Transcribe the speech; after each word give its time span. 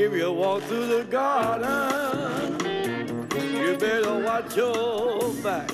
If 0.00 0.12
you 0.12 0.32
walk 0.32 0.62
through 0.62 0.86
the 0.86 1.02
garden, 1.10 2.56
you 3.34 3.76
better 3.76 4.20
watch 4.20 4.56
your 4.56 5.34
back. 5.42 5.68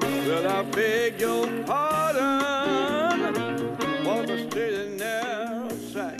Well, 0.00 0.48
I 0.48 0.62
beg 0.62 1.20
your 1.20 1.46
pardon 1.64 3.76
for 3.76 4.24
the 4.24 4.48
straight 4.48 4.72
and 4.72 4.96
narrow 4.96 5.68
track. 5.92 6.18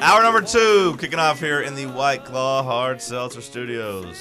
Hour 0.00 0.22
number 0.22 0.42
two, 0.42 0.96
kicking 1.00 1.18
off 1.18 1.40
here 1.40 1.62
in 1.62 1.74
the 1.74 1.86
White 1.86 2.24
Claw 2.24 2.62
Hard 2.62 3.02
Seltzer 3.02 3.42
Studios. 3.42 4.16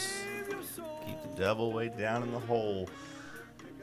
Keep 1.05 1.21
the 1.21 1.39
devil 1.39 1.71
way 1.71 1.89
down 1.89 2.23
in 2.23 2.31
the 2.31 2.39
hole. 2.39 2.89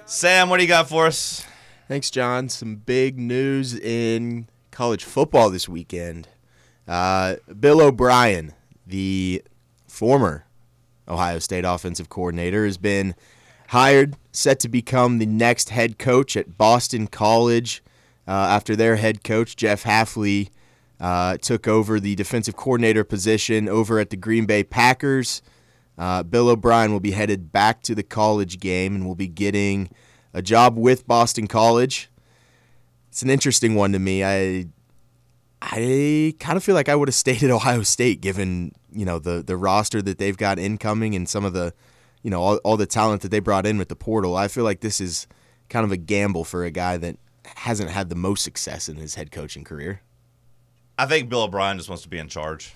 Sam, 0.06 0.50
what 0.50 0.56
do 0.56 0.64
you 0.64 0.68
got 0.68 0.88
for 0.88 1.06
us? 1.06 1.46
Thanks, 1.86 2.10
John. 2.10 2.48
Some 2.48 2.74
big 2.74 3.16
news 3.16 3.78
in 3.78 4.48
college 4.72 5.04
football 5.04 5.50
this 5.50 5.68
weekend. 5.68 6.26
Uh, 6.86 7.36
Bill 7.58 7.80
O'Brien, 7.80 8.52
the 8.86 9.42
former 9.88 10.44
Ohio 11.08 11.38
State 11.38 11.64
offensive 11.64 12.08
coordinator, 12.08 12.64
has 12.64 12.78
been 12.78 13.14
hired, 13.68 14.16
set 14.32 14.60
to 14.60 14.68
become 14.68 15.18
the 15.18 15.26
next 15.26 15.70
head 15.70 15.98
coach 15.98 16.36
at 16.36 16.58
Boston 16.58 17.06
College 17.06 17.82
uh, 18.26 18.30
after 18.30 18.76
their 18.76 18.96
head 18.96 19.24
coach, 19.24 19.56
Jeff 19.56 19.84
Hafley, 19.84 20.50
uh, 21.00 21.36
took 21.38 21.66
over 21.68 22.00
the 22.00 22.14
defensive 22.14 22.56
coordinator 22.56 23.04
position 23.04 23.68
over 23.68 23.98
at 23.98 24.10
the 24.10 24.16
Green 24.16 24.46
Bay 24.46 24.62
Packers. 24.64 25.42
Uh, 25.98 26.22
Bill 26.22 26.48
O'Brien 26.48 26.92
will 26.92 27.00
be 27.00 27.12
headed 27.12 27.52
back 27.52 27.82
to 27.82 27.94
the 27.94 28.02
college 28.02 28.58
game 28.58 28.94
and 28.94 29.06
will 29.06 29.14
be 29.14 29.28
getting 29.28 29.90
a 30.32 30.42
job 30.42 30.76
with 30.76 31.06
Boston 31.06 31.46
College. 31.46 32.10
It's 33.08 33.22
an 33.22 33.30
interesting 33.30 33.74
one 33.74 33.92
to 33.92 33.98
me. 33.98 34.24
I 34.24 34.66
I 35.66 36.34
kind 36.40 36.58
of 36.58 36.62
feel 36.62 36.74
like 36.74 36.90
I 36.90 36.94
would 36.94 37.08
have 37.08 37.14
stayed 37.14 37.42
at 37.42 37.50
Ohio 37.50 37.82
State 37.82 38.20
given, 38.20 38.72
you 38.92 39.06
know, 39.06 39.18
the 39.18 39.42
the 39.42 39.56
roster 39.56 40.02
that 40.02 40.18
they've 40.18 40.36
got 40.36 40.58
incoming 40.58 41.14
and 41.14 41.26
some 41.26 41.44
of 41.44 41.54
the, 41.54 41.72
you 42.22 42.30
know, 42.30 42.42
all, 42.42 42.56
all 42.58 42.76
the 42.76 42.86
talent 42.86 43.22
that 43.22 43.30
they 43.30 43.40
brought 43.40 43.66
in 43.66 43.78
with 43.78 43.88
the 43.88 43.96
portal. 43.96 44.36
I 44.36 44.48
feel 44.48 44.64
like 44.64 44.80
this 44.80 45.00
is 45.00 45.26
kind 45.70 45.84
of 45.84 45.90
a 45.90 45.96
gamble 45.96 46.44
for 46.44 46.64
a 46.64 46.70
guy 46.70 46.98
that 46.98 47.16
hasn't 47.56 47.90
had 47.90 48.10
the 48.10 48.14
most 48.14 48.44
success 48.44 48.90
in 48.90 48.96
his 48.96 49.14
head 49.14 49.30
coaching 49.30 49.64
career. 49.64 50.02
I 50.98 51.06
think 51.06 51.30
Bill 51.30 51.44
O'Brien 51.44 51.78
just 51.78 51.88
wants 51.88 52.02
to 52.02 52.10
be 52.10 52.18
in 52.18 52.28
charge. 52.28 52.74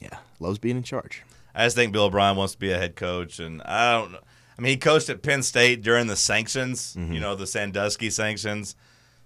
Yeah, 0.00 0.18
loves 0.38 0.58
being 0.58 0.76
in 0.76 0.82
charge. 0.82 1.22
I 1.54 1.64
just 1.64 1.76
think 1.76 1.92
Bill 1.92 2.04
O'Brien 2.04 2.36
wants 2.36 2.52
to 2.52 2.58
be 2.58 2.72
a 2.72 2.78
head 2.78 2.94
coach, 2.94 3.38
and 3.38 3.62
I 3.62 3.98
don't. 3.98 4.16
I 4.16 4.60
mean, 4.60 4.70
he 4.70 4.76
coached 4.76 5.08
at 5.08 5.22
Penn 5.22 5.42
State 5.42 5.82
during 5.82 6.08
the 6.08 6.16
sanctions, 6.16 6.94
mm-hmm. 6.94 7.14
you 7.14 7.20
know, 7.20 7.34
the 7.34 7.46
Sandusky 7.46 8.10
sanctions. 8.10 8.76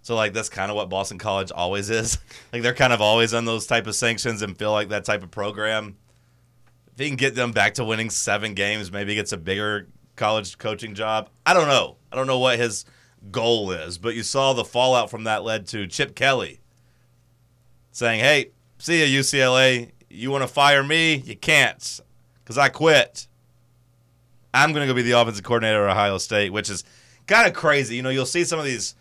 So, 0.06 0.14
like, 0.14 0.34
that's 0.34 0.48
kind 0.48 0.70
of 0.70 0.76
what 0.76 0.88
Boston 0.88 1.18
College 1.18 1.50
always 1.50 1.90
is. 1.90 2.18
like, 2.52 2.62
they're 2.62 2.72
kind 2.72 2.92
of 2.92 3.00
always 3.00 3.34
on 3.34 3.44
those 3.44 3.66
type 3.66 3.88
of 3.88 3.96
sanctions 3.96 4.40
and 4.40 4.56
feel 4.56 4.70
like 4.70 4.90
that 4.90 5.04
type 5.04 5.24
of 5.24 5.32
program. 5.32 5.96
If 6.92 7.00
he 7.00 7.08
can 7.08 7.16
get 7.16 7.34
them 7.34 7.50
back 7.50 7.74
to 7.74 7.84
winning 7.84 8.10
seven 8.10 8.54
games, 8.54 8.92
maybe 8.92 9.16
gets 9.16 9.32
a 9.32 9.36
bigger 9.36 9.88
college 10.14 10.58
coaching 10.58 10.94
job. 10.94 11.28
I 11.44 11.54
don't 11.54 11.66
know. 11.66 11.96
I 12.12 12.14
don't 12.14 12.28
know 12.28 12.38
what 12.38 12.56
his 12.56 12.84
goal 13.32 13.72
is, 13.72 13.98
but 13.98 14.14
you 14.14 14.22
saw 14.22 14.52
the 14.52 14.62
fallout 14.62 15.10
from 15.10 15.24
that 15.24 15.42
led 15.42 15.66
to 15.68 15.88
Chip 15.88 16.14
Kelly 16.14 16.60
saying, 17.90 18.20
"Hey, 18.20 18.52
see 18.78 19.00
ya 19.00 19.20
UCLA. 19.20 19.90
You 20.08 20.30
want 20.30 20.42
to 20.42 20.48
fire 20.48 20.84
me? 20.84 21.16
You 21.16 21.34
can't, 21.34 22.00
because 22.44 22.56
I 22.56 22.68
quit. 22.68 23.27
I'm 24.54 24.72
going 24.72 24.86
to 24.86 24.92
go 24.92 24.94
be 24.94 25.02
the 25.02 25.18
offensive 25.20 25.42
coordinator 25.42 25.84
at 25.84 25.90
Ohio 25.90 26.18
State, 26.18 26.52
which 26.52 26.70
is 26.70 26.84
kind 27.27 27.48
of 27.48 27.54
crazy. 27.54 27.96
You 27.96 28.02
know, 28.02 28.10
you'll 28.10 28.24
see 28.24 28.44
some 28.44 28.60
of 28.60 28.64
these 28.64 28.94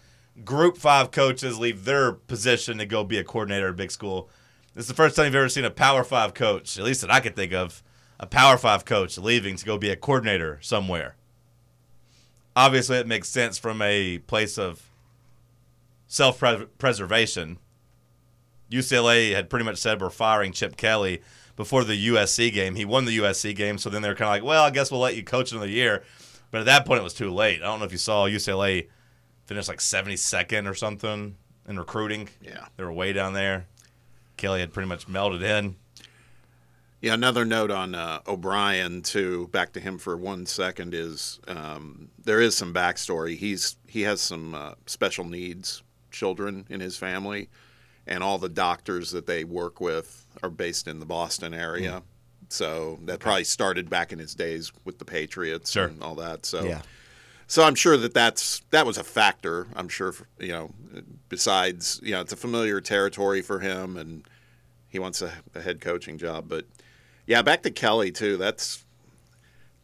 Group 0.44 0.78
Five 0.78 1.12
coaches 1.12 1.58
leave 1.58 1.86
their 1.86 2.12
position 2.12 2.78
to 2.78 2.86
go 2.86 3.04
be 3.04 3.18
a 3.18 3.24
coordinator 3.24 3.68
at 3.68 3.74
a 3.74 3.78
big 3.78 3.92
school. 3.92 4.30
This 4.74 4.84
is 4.84 4.90
the 4.90 4.94
first 4.94 5.16
time 5.16 5.26
you've 5.26 5.36
ever 5.36 5.50
seen 5.50 5.64
a 5.66 5.72
Power 5.72 6.04
Five 6.04 6.34
coach, 6.34 6.78
at 6.78 6.84
least 6.84 7.02
that 7.02 7.12
I 7.12 7.22
could 7.22 7.36
think 7.36 7.54
of, 7.54 7.82
a 8.20 8.26
Power 8.26 8.58
Five 8.58 8.84
coach 8.84 9.18
leaving 9.18 9.56
to 9.56 9.66
go 9.66 9.78
be 9.78 9.90
a 9.90 9.96
coordinator 9.96 10.60
somewhere. 10.62 11.16
Obviously, 12.56 12.98
it 12.98 13.08
makes 13.08 13.30
sense 13.30 13.58
from 13.58 13.82
a 13.82 14.18
place 14.20 14.58
of 14.58 14.90
self 16.08 16.42
preservation. 16.78 17.60
UCLA 18.70 19.34
had 19.34 19.50
pretty 19.50 19.66
much 19.66 19.78
said 19.78 20.02
we're 20.02 20.10
firing 20.10 20.52
Chip 20.52 20.76
Kelly 20.76 21.22
before 21.56 21.84
the 21.84 22.08
USC 22.08 22.52
game. 22.52 22.76
He 22.76 22.84
won 22.84 23.06
the 23.06 23.18
USC 23.18 23.56
game, 23.56 23.78
so 23.78 23.90
then 23.90 24.02
they're 24.02 24.16
kind 24.16 24.28
of 24.28 24.34
like, 24.34 24.44
well, 24.44 24.64
I 24.64 24.72
guess 24.72 24.92
we'll 24.92 25.00
let 25.00 25.16
you 25.16 25.24
coach 25.24 25.52
another 25.52 25.70
year. 25.70 26.04
But 26.52 26.60
at 26.60 26.66
that 26.66 26.86
point, 26.86 27.00
it 27.00 27.04
was 27.04 27.14
too 27.14 27.32
late. 27.32 27.62
I 27.62 27.66
don't 27.66 27.80
know 27.80 27.86
if 27.86 27.92
you 27.92 27.98
saw 27.98 28.26
UCLA 28.28 28.88
finish 29.46 29.68
like 29.68 29.80
72nd 29.80 30.70
or 30.70 30.74
something 30.74 31.36
in 31.68 31.78
recruiting. 31.80 32.30
Yeah. 32.42 32.66
They 32.78 32.84
were 32.84 32.92
way 32.94 33.14
down 33.14 33.34
there. 33.34 33.68
Kelly 34.38 34.60
had 34.60 34.74
pretty 34.74 34.90
much 34.90 35.08
melted 35.08 35.42
in. 35.44 35.76
Yeah, 37.02 37.14
another 37.14 37.46
note 37.46 37.70
on 37.72 37.94
uh, 37.94 38.22
O'Brien 38.28 39.02
too. 39.02 39.48
Back 39.50 39.74
to 39.74 39.80
him 39.80 39.98
for 39.98 40.18
one 40.18 40.46
second 40.46 40.94
is 40.94 41.40
um, 41.48 42.10
there 42.24 42.42
is 42.42 42.56
some 42.58 42.74
backstory. 42.74 43.38
He's 43.38 43.76
he 43.88 44.02
has 44.04 44.22
some 44.22 44.56
uh, 44.56 44.74
special 44.88 45.26
needs 45.26 45.84
children 46.10 46.66
in 46.70 46.80
his 46.80 46.98
family, 46.98 47.50
and 48.08 48.24
all 48.24 48.38
the 48.40 48.50
doctors 48.50 49.12
that 49.12 49.28
they 49.28 49.44
work 49.44 49.80
with 49.80 50.26
are 50.42 50.50
based 50.50 50.88
in 50.88 51.00
the 51.00 51.06
Boston 51.06 51.54
area. 51.54 52.02
So 52.50 52.98
that 53.04 53.20
probably 53.20 53.44
started 53.44 53.90
back 53.90 54.12
in 54.12 54.18
his 54.20 54.34
days 54.34 54.72
with 54.84 54.98
the 54.98 55.06
Patriots 55.06 55.72
Sure. 55.72 55.86
and 55.88 56.02
all 56.02 56.16
that. 56.16 56.46
So 56.46 56.64
Yeah. 56.64 56.82
So 57.48 57.64
I'm 57.64 57.76
sure 57.76 57.98
that 57.98 58.14
that's 58.14 58.62
that 58.72 58.86
was 58.86 58.98
a 58.98 59.04
factor. 59.04 59.68
I'm 59.76 59.90
sure 59.90 60.14
you 60.40 60.52
know. 60.52 60.72
Besides, 61.28 62.00
you 62.04 62.12
know, 62.12 62.22
it's 62.22 62.32
a 62.32 62.38
familiar 62.38 62.80
territory 62.80 63.42
for 63.42 63.60
him, 63.60 63.98
and 63.98 64.24
he 64.88 65.00
wants 65.00 65.22
a, 65.22 65.34
a 65.54 65.62
head 65.62 65.82
coaching 65.82 66.18
job. 66.18 66.48
But 66.48 66.66
yeah, 67.26 67.42
back 67.42 67.64
to 67.64 67.72
Kelly 67.72 68.12
too. 68.12 68.38
That's 68.38 68.86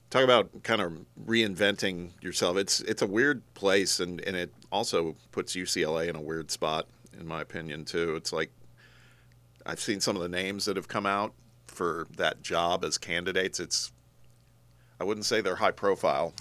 talk 0.09 0.23
about 0.23 0.63
kind 0.63 0.81
of 0.81 0.93
reinventing 1.25 2.11
yourself. 2.23 2.57
It's 2.57 2.81
it's 2.81 3.01
a 3.01 3.07
weird 3.07 3.41
place, 3.53 3.99
and 3.99 4.21
and 4.21 4.35
it 4.35 4.53
also 4.71 5.15
puts 5.31 5.55
UCLA 5.55 6.07
in 6.07 6.15
a 6.15 6.21
weird 6.21 6.51
spot, 6.51 6.87
in 7.19 7.27
my 7.27 7.41
opinion 7.41 7.85
too. 7.85 8.15
It's 8.15 8.31
like 8.31 8.51
I've 9.65 9.79
seen 9.79 9.99
some 9.99 10.15
of 10.15 10.21
the 10.21 10.29
names 10.29 10.65
that 10.65 10.75
have 10.75 10.87
come 10.87 11.05
out 11.05 11.33
for 11.67 12.07
that 12.17 12.41
job 12.41 12.85
as 12.85 12.97
candidates. 12.97 13.59
It's 13.59 13.91
I 15.01 15.03
wouldn't 15.03 15.25
say 15.25 15.41
they're 15.41 15.55
high 15.55 15.71
profile. 15.71 16.31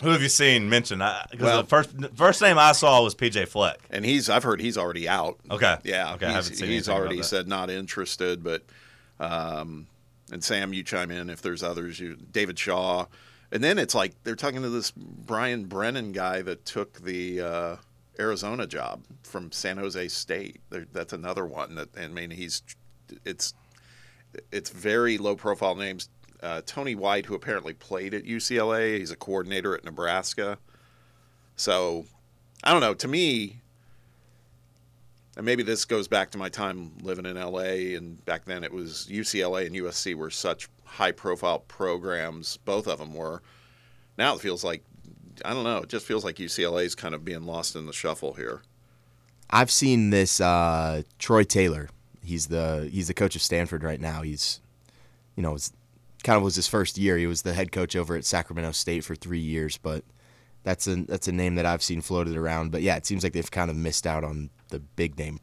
Who 0.00 0.10
have 0.10 0.22
you 0.22 0.28
seen 0.28 0.70
mentioned? 0.70 1.02
Because 1.32 1.44
Well- 1.44 1.62
the 1.64 1.68
first 1.68 1.90
first 2.14 2.40
name 2.40 2.58
I 2.58 2.70
saw 2.70 3.02
was 3.02 3.12
PJ 3.12 3.48
Fleck. 3.48 3.80
And 3.90 4.04
he's 4.04 4.30
I've 4.30 4.44
heard 4.44 4.60
he's 4.60 4.78
already 4.78 5.08
out. 5.08 5.40
Okay. 5.50 5.76
Yeah, 5.82 6.14
Okay. 6.14 6.26
I 6.26 6.28
he's, 6.28 6.36
haven't 6.36 6.54
seen 6.58 6.68
he's 6.70 6.88
already 6.88 7.24
said 7.24 7.48
not 7.48 7.70
interested. 7.70 8.44
But 8.44 8.62
um, 9.18 9.88
and 10.30 10.44
Sam, 10.44 10.72
you 10.72 10.84
chime 10.84 11.10
in 11.10 11.28
if 11.28 11.42
there's 11.42 11.64
others. 11.64 11.98
You 11.98 12.14
David 12.14 12.56
Shaw, 12.56 13.06
and 13.50 13.64
then 13.64 13.80
it's 13.80 13.96
like 13.96 14.12
they're 14.22 14.36
talking 14.36 14.62
to 14.62 14.68
this 14.68 14.92
Brian 14.92 15.64
Brennan 15.64 16.12
guy 16.12 16.40
that 16.42 16.64
took 16.64 17.00
the 17.02 17.40
uh, 17.40 17.76
Arizona 18.20 18.68
job 18.68 19.02
from 19.24 19.50
San 19.50 19.78
Jose 19.78 20.06
State. 20.06 20.60
There, 20.70 20.86
that's 20.92 21.12
another 21.12 21.44
one 21.44 21.74
that 21.74 21.88
I 21.98 22.06
mean 22.06 22.30
he's 22.30 22.62
it's 23.24 23.54
it's 24.52 24.70
very 24.70 25.18
low 25.18 25.34
profile 25.34 25.74
names. 25.74 26.08
Uh, 26.44 26.60
Tony 26.66 26.94
White, 26.94 27.24
who 27.26 27.34
apparently 27.34 27.72
played 27.72 28.12
at 28.12 28.24
UCLA, 28.24 28.98
he's 28.98 29.10
a 29.10 29.16
coordinator 29.16 29.74
at 29.74 29.82
Nebraska. 29.82 30.58
So 31.56 32.04
I 32.62 32.70
don't 32.72 32.82
know. 32.82 32.94
To 32.94 33.08
me, 33.08 33.60
and 35.36 35.46
maybe 35.46 35.62
this 35.62 35.84
goes 35.84 36.06
back 36.06 36.30
to 36.32 36.38
my 36.38 36.50
time 36.50 36.92
living 37.02 37.24
in 37.24 37.36
LA, 37.36 37.96
and 37.96 38.22
back 38.26 38.44
then 38.44 38.62
it 38.62 38.72
was 38.72 39.08
UCLA 39.10 39.66
and 39.66 39.74
USC 39.74 40.14
were 40.14 40.30
such 40.30 40.68
high 40.84 41.12
profile 41.12 41.60
programs. 41.60 42.58
Both 42.58 42.86
of 42.86 42.98
them 42.98 43.14
were. 43.14 43.42
Now 44.18 44.34
it 44.34 44.40
feels 44.40 44.62
like, 44.62 44.84
I 45.44 45.54
don't 45.54 45.64
know, 45.64 45.78
it 45.78 45.88
just 45.88 46.06
feels 46.06 46.24
like 46.24 46.36
UCLA 46.36 46.84
is 46.84 46.94
kind 46.94 47.14
of 47.14 47.24
being 47.24 47.44
lost 47.44 47.74
in 47.74 47.86
the 47.86 47.92
shuffle 47.92 48.34
here. 48.34 48.62
I've 49.50 49.70
seen 49.70 50.10
this 50.10 50.40
uh, 50.40 51.02
Troy 51.18 51.44
Taylor. 51.44 51.88
He's 52.22 52.46
the 52.46 52.88
he's 52.90 53.08
the 53.08 53.14
coach 53.14 53.36
of 53.36 53.42
Stanford 53.42 53.82
right 53.82 54.00
now. 54.00 54.22
He's 54.22 54.60
you 55.36 55.42
know 55.42 55.56
kind 56.24 56.36
of 56.36 56.42
was 56.42 56.56
his 56.56 56.66
first 56.66 56.98
year. 56.98 57.16
He 57.16 57.26
was 57.26 57.42
the 57.42 57.52
head 57.54 57.70
coach 57.70 57.94
over 57.94 58.16
at 58.16 58.24
Sacramento 58.24 58.72
State 58.72 59.04
for 59.04 59.14
three 59.14 59.38
years, 59.38 59.78
but 59.78 60.02
that's 60.64 60.88
a 60.88 60.96
that's 60.96 61.28
a 61.28 61.32
name 61.32 61.54
that 61.54 61.66
I've 61.66 61.82
seen 61.82 62.00
floated 62.00 62.36
around. 62.36 62.72
But 62.72 62.82
yeah, 62.82 62.96
it 62.96 63.06
seems 63.06 63.22
like 63.22 63.34
they've 63.34 63.50
kind 63.50 63.70
of 63.70 63.76
missed 63.76 64.06
out 64.06 64.24
on 64.24 64.50
the 64.70 64.80
big 64.80 65.16
name 65.18 65.38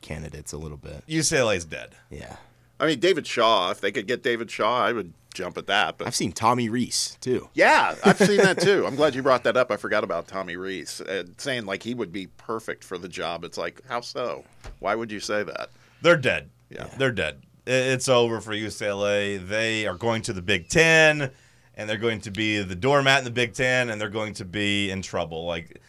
candidates 0.00 0.52
a 0.52 0.56
little 0.56 0.78
bit. 0.78 1.04
UCLA's 1.06 1.66
dead. 1.66 1.90
Yeah, 2.08 2.36
I 2.78 2.86
mean, 2.86 3.00
David 3.00 3.26
Shaw, 3.26 3.70
if 3.70 3.80
they 3.80 3.92
could 3.92 4.06
get 4.06 4.22
David 4.22 4.50
Shaw, 4.50 4.86
I 4.86 4.92
would 4.92 5.12
jump 5.34 5.58
at 5.58 5.66
that. 5.66 5.98
But 5.98 6.06
I've 6.06 6.14
seen 6.14 6.32
Tommy 6.32 6.68
Rees 6.68 7.18
too. 7.20 7.50
Yeah, 7.54 7.96
I've 8.04 8.18
seen 8.18 8.38
that 8.38 8.60
too. 8.62 8.86
I'm 8.86 8.96
glad 8.96 9.14
you 9.14 9.22
brought 9.22 9.44
that 9.44 9.56
up. 9.56 9.70
I 9.70 9.76
forgot 9.76 10.04
about 10.04 10.28
Tommy 10.28 10.56
Rees 10.56 11.00
uh, 11.02 11.24
saying 11.36 11.66
like 11.66 11.82
he 11.82 11.94
would 11.94 12.12
be 12.12 12.28
perfect 12.28 12.84
for 12.84 12.96
the 12.96 13.08
job. 13.08 13.44
It's 13.44 13.58
like, 13.58 13.82
how 13.88 14.00
so? 14.00 14.44
Why 14.78 14.94
would 14.94 15.10
you 15.10 15.20
say 15.20 15.42
that? 15.42 15.70
They're 16.02 16.16
dead. 16.16 16.50
Yeah. 16.70 16.88
They're 16.96 17.12
dead. 17.12 17.42
I- 17.70 17.92
It's 17.92 18.08
over 18.08 18.40
for 18.40 18.52
UCLA. 18.52 19.36
They 19.38 19.86
are 19.86 19.94
going 19.94 20.22
to 20.22 20.32
the 20.32 20.42
Big 20.42 20.68
Ten, 20.68 21.30
and 21.76 21.88
they're 21.88 21.96
going 21.96 22.20
to 22.22 22.30
be 22.30 22.62
the 22.62 22.74
doormat 22.74 23.18
in 23.18 23.24
the 23.24 23.30
Big 23.30 23.54
Ten, 23.54 23.90
and 23.90 24.00
they're 24.00 24.08
going 24.08 24.34
to 24.34 24.44
be 24.44 24.90
in 24.90 25.02
trouble. 25.02 25.44
Like 25.46 25.80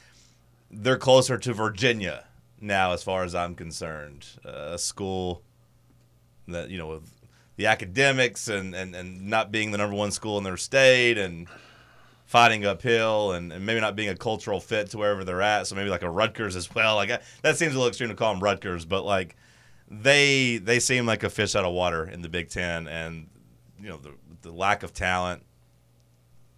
they're 0.69 0.97
closer 0.97 1.37
to 1.37 1.53
Virginia 1.53 2.25
now, 2.59 2.91
as 2.93 3.03
far 3.03 3.23
as 3.23 3.33
I'm 3.35 3.55
concerned. 3.55 4.25
Uh, 4.45 4.71
a 4.73 4.77
school 4.77 5.41
That 6.47 6.69
you 6.69 6.77
know 6.77 6.87
with 6.87 7.11
the 7.57 7.65
academics 7.67 8.47
and, 8.47 8.73
and, 8.73 8.95
and 8.95 9.27
not 9.27 9.51
being 9.51 9.71
the 9.71 9.77
number 9.77 9.95
one 9.95 10.11
school 10.11 10.37
in 10.37 10.43
their 10.43 10.57
state 10.57 11.17
and 11.17 11.47
fighting 12.25 12.65
uphill 12.65 13.33
and, 13.33 13.51
and 13.51 13.65
maybe 13.65 13.81
not 13.81 13.95
being 13.95 14.07
a 14.09 14.15
cultural 14.15 14.59
fit 14.61 14.89
to 14.89 14.97
wherever 14.97 15.23
they're 15.25 15.41
at. 15.41 15.67
So 15.67 15.75
maybe 15.75 15.89
like 15.89 16.01
a 16.01 16.09
Rutgers 16.09 16.55
as 16.55 16.73
well. 16.73 16.95
Like 16.95 17.09
that 17.41 17.57
seems 17.57 17.73
a 17.73 17.75
little 17.75 17.89
extreme 17.89 18.09
to 18.09 18.15
call 18.15 18.33
them 18.33 18.41
Rutgers, 18.41 18.85
but 18.85 19.03
like 19.03 19.35
they 19.91 20.57
they 20.57 20.79
seem 20.79 21.05
like 21.05 21.23
a 21.23 21.29
fish 21.29 21.53
out 21.55 21.65
of 21.65 21.73
water 21.73 22.05
in 22.05 22.21
the 22.21 22.29
Big 22.29 22.49
Ten, 22.49 22.87
and 22.87 23.27
you 23.79 23.89
know 23.89 23.97
the 23.97 24.13
the 24.41 24.51
lack 24.51 24.83
of 24.83 24.93
talent, 24.93 25.43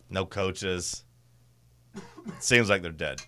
no 0.10 0.26
coaches. 0.26 1.04
seems 2.40 2.70
like 2.70 2.84
they're 2.84 2.92
dead. 2.92 3.22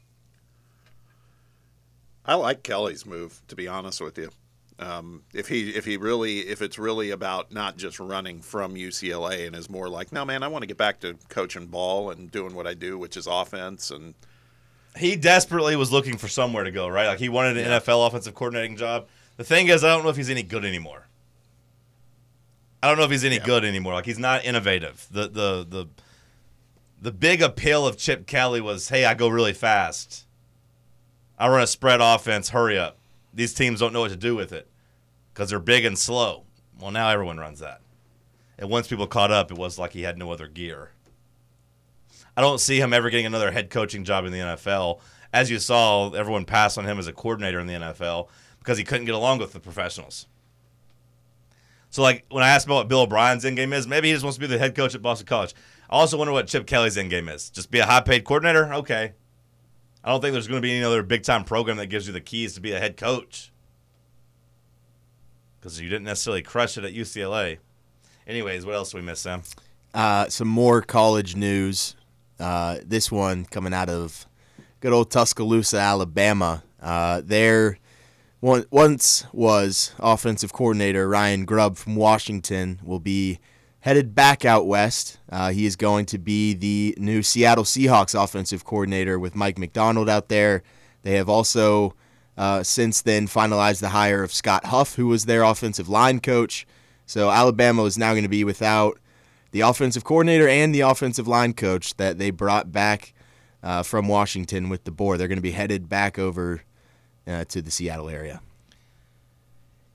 I 2.26 2.36
like 2.36 2.64
Kelly's 2.64 3.06
move, 3.06 3.42
to 3.48 3.56
be 3.56 3.68
honest 3.68 4.02
with 4.02 4.18
you. 4.18 4.30
Um, 4.78 5.24
if 5.34 5.48
he 5.48 5.70
if 5.70 5.86
he 5.86 5.98
really 5.98 6.40
if 6.40 6.62
it's 6.62 6.78
really 6.78 7.10
about 7.10 7.52
not 7.52 7.78
just 7.78 8.00
running 8.00 8.42
from 8.42 8.76
UCLA 8.76 9.48
and 9.48 9.56
is 9.56 9.70
more 9.70 9.90
like, 9.90 10.12
no 10.12 10.24
man, 10.24 10.44
I 10.44 10.48
want 10.50 10.64
to 10.64 10.68
get 10.68 10.78
back 10.78 11.00
to 11.00 11.18
coaching 11.30 11.68
ball 11.68 12.12
and 12.12 12.30
doing 12.30 12.54
what 12.54 12.68
I 12.68 12.74
do, 12.74 12.98
which 13.00 13.18
is 13.18 13.26
offense 13.26 13.90
and 13.90 14.14
he 14.98 15.16
desperately 15.16 15.76
was 15.76 15.92
looking 15.92 16.18
for 16.18 16.28
somewhere 16.28 16.64
to 16.64 16.72
go, 16.72 16.88
right? 16.88 17.08
Like 17.08 17.20
he 17.20 17.30
wanted 17.30 17.58
an. 17.58 17.66
NFL 17.66 18.08
offensive 18.08 18.34
coordinating 18.34 18.78
job. 18.78 19.08
The 19.38 19.44
thing 19.44 19.68
is, 19.68 19.84
I 19.84 19.90
don't 19.90 20.04
know 20.04 20.10
if 20.10 20.16
he's 20.16 20.30
any 20.30 20.44
good 20.44 20.66
anymore. 20.66 21.08
I 22.82 22.88
don't 22.88 22.98
know 22.98 23.04
if 23.04 23.12
he's 23.12 23.26
any 23.26 23.38
yeah. 23.38 23.46
good 23.46 23.66
anymore. 23.66 23.94
Like 23.94 24.06
he's 24.06 24.20
not 24.20 24.46
innovative. 24.46 25.08
The 25.10 25.24
the 25.24 25.66
the 25.68 25.88
the 27.02 27.12
big 27.12 27.42
appeal 27.42 27.86
of 27.86 27.98
Chip 27.98 28.26
Kelly 28.28 28.62
was, 28.62 28.90
hey, 28.90 29.06
I 29.06 29.14
go 29.14 29.28
really 29.28 29.54
fast. 29.54 30.26
I 31.38 31.48
run 31.50 31.62
a 31.62 31.68
spread 31.68 32.00
offense. 32.02 32.50
Hurry 32.50 32.78
up. 32.78 32.98
These 33.34 33.54
teams 33.54 33.80
don't 33.80 33.92
know 33.92 34.02
what 34.02 34.12
to 34.12 34.18
do 34.18 34.36
with 34.36 34.54
it 34.54 34.70
because 35.34 35.50
they're 35.50 35.60
big 35.60 35.84
and 35.84 35.98
slow. 35.98 36.44
Well, 36.80 36.92
now 36.92 37.10
everyone 37.10 37.38
runs 37.38 37.60
that. 37.60 37.82
And 38.58 38.70
once 38.70 38.88
people 38.88 39.08
caught 39.08 39.32
up, 39.32 39.52
it 39.52 39.58
was 39.58 39.78
like 39.78 39.92
he 39.92 40.04
had 40.04 40.18
no 40.18 40.32
other 40.32 40.48
gear. 40.48 40.92
I 42.38 42.42
don't 42.42 42.60
see 42.60 42.80
him 42.80 42.94
ever 42.94 43.10
getting 43.10 43.26
another 43.26 43.52
head 43.52 43.70
coaching 43.70 44.04
job 44.04 44.26
in 44.26 44.32
the 44.32 44.40
NFL. 44.40 45.00
As 45.34 45.50
you 45.50 45.60
saw, 45.60 46.12
everyone 46.12 46.46
passed 46.46 46.78
on 46.78 46.86
him 46.86 47.00
as 47.00 47.08
a 47.08 47.14
coordinator 47.14 47.60
in 47.60 47.68
the 47.68 47.74
NFL 47.74 48.30
because 48.66 48.80
he 48.80 48.84
couldn't 48.84 49.06
get 49.06 49.14
along 49.14 49.38
with 49.38 49.54
the 49.54 49.60
professionals. 49.60 50.26
So, 51.92 52.02
like, 52.02 52.26
when 52.30 52.44
I 52.44 52.50
asked 52.50 52.66
about 52.66 52.76
what 52.76 52.88
Bill 52.88 53.02
O'Brien's 53.02 53.46
end 53.46 53.58
game 53.58 53.72
is, 53.72 53.88
maybe 53.88 54.08
he 54.08 54.14
just 54.14 54.26
wants 54.26 54.38
to 54.38 54.42
be 54.42 54.48
the 54.48 54.58
head 54.58 54.76
coach 54.76 54.96
at 54.96 55.04
Boston 55.04 55.28
College. 55.28 55.54
I 55.88 55.98
also 55.98 56.18
wonder 56.18 56.34
what 56.34 56.48
Chip 56.48 56.66
Kelly's 56.66 56.98
end 56.98 57.12
game 57.12 57.30
is. 57.30 57.52
Just 57.52 57.70
be 57.70 57.80
a 57.80 57.86
high 57.86 58.02
paid 58.02 58.26
coordinator? 58.26 58.74
Okay. 58.74 59.14
I 60.04 60.10
don't 60.10 60.20
think 60.20 60.34
there's 60.34 60.48
going 60.48 60.62
to 60.62 60.66
be 60.66 60.74
any 60.74 60.84
other 60.84 61.04
big 61.04 61.22
time 61.24 61.44
program 61.44 61.78
that 61.78 61.88
gives 61.88 62.08
you 62.08 62.14
the 62.14 62.22
keys 62.22 62.56
to 62.56 62.62
be 62.62 62.72
a 62.72 62.80
head 62.80 62.98
coach 62.98 63.52
because 65.60 65.80
you 65.80 65.88
didn't 65.88 66.06
necessarily 66.06 66.42
crush 66.42 66.78
it 66.78 66.84
at 66.84 66.94
UCLA. 66.94 67.60
Anyways, 68.28 68.66
what 68.66 68.76
else 68.76 68.94
we 68.94 69.02
miss, 69.02 69.20
Sam? 69.20 69.44
Uh, 69.94 70.28
some 70.28 70.48
more 70.48 70.82
college 70.82 71.36
news. 71.36 71.96
Uh, 72.40 72.80
this 72.84 73.12
one 73.12 73.46
coming 73.46 73.74
out 73.74 73.90
of 73.90 74.26
good 74.80 74.92
old 74.92 75.12
Tuscaloosa, 75.12 75.78
Alabama. 75.78 76.64
Uh, 76.82 77.22
once 78.42 79.26
was 79.34 79.94
offensive 80.00 80.54
coordinator 80.54 81.08
Ryan 81.08 81.46
Grubb 81.46 81.78
from 81.78 81.96
Washington 81.96 82.80
will 82.84 83.00
be 83.00 83.40
headed 83.80 84.16
back 84.16 84.46
out 84.46 84.66
west. 84.66 85.20
Uh, 85.32 85.52
he 85.52 85.66
is 85.66 85.76
going 85.76 86.06
to 86.08 86.18
be 86.18 86.54
the 86.54 86.96
new 86.98 87.22
Seattle 87.22 87.64
Seahawks 87.64 88.22
offensive 88.22 88.66
coordinator 88.66 89.20
with 89.20 89.36
Mike 89.36 89.58
Macdonald 89.58 90.10
out 90.10 90.30
there. 90.30 90.64
They 91.04 91.14
have 91.14 91.30
also 91.30 91.94
uh, 92.38 92.64
since 92.64 93.02
then 93.02 93.28
finalized 93.28 93.82
the 93.82 93.90
hire 93.90 94.24
of 94.24 94.34
Scott 94.34 94.66
Huff, 94.66 94.96
who 94.96 95.08
was 95.08 95.26
their 95.26 95.44
offensive 95.44 95.88
line 95.88 96.20
coach. 96.20 96.66
So 97.06 97.30
Alabama 97.30 97.84
is 97.84 97.98
now 97.98 98.14
going 98.14 98.24
to 98.24 98.30
be 98.30 98.44
without 98.44 99.00
the 99.52 99.62
offensive 99.62 100.04
coordinator 100.04 100.48
and 100.48 100.74
the 100.74 100.82
offensive 100.82 101.28
line 101.28 101.54
coach 101.54 101.96
that 101.98 102.18
they 102.18 102.32
brought 102.32 102.72
back 102.72 103.14
uh, 103.64 103.84
from 103.84 104.08
Washington 104.08 104.70
with 104.70 104.84
DeBoer. 104.84 105.18
They're 105.18 105.28
going 105.28 105.38
to 105.38 105.42
be 105.44 105.52
headed 105.52 105.88
back 105.88 106.20
over 106.20 106.64
uh, 107.28 107.46
to 107.46 107.62
the 107.62 107.72
Seattle 107.72 108.10
area. 108.10 108.42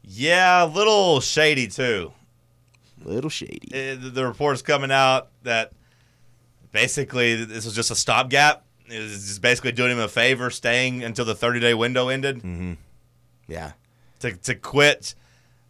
Yeah, 0.03 0.65
a 0.65 0.67
little 0.67 1.21
shady 1.21 1.69
too. 1.69 2.13
Little 3.03 3.31
shady. 3.31 3.69
It, 3.71 3.99
uh, 4.05 4.09
the 4.11 4.27
reports 4.27 4.63
coming 4.63 4.91
out 4.91 5.29
that 5.45 5.73
basically 6.73 7.45
this 7.45 7.65
was 7.65 7.75
just 7.75 7.91
a 7.91 7.95
stopgap. 7.95 8.65
It 8.89 8.99
was 8.99 9.13
just 9.13 9.43
basically 9.43 9.73
doing 9.73 9.93
him 9.93 10.01
a 10.01 10.09
favor, 10.09 10.51
staying 10.51 11.05
until 11.05 11.25
the 11.25 11.35
30 11.35 11.61
day 11.61 11.75
window 11.75 12.09
ended. 12.09 12.39
Mm-hmm. 12.39 12.73
Yeah. 13.47 13.73
To 14.21 14.33
to 14.33 14.55
quit 14.55 15.15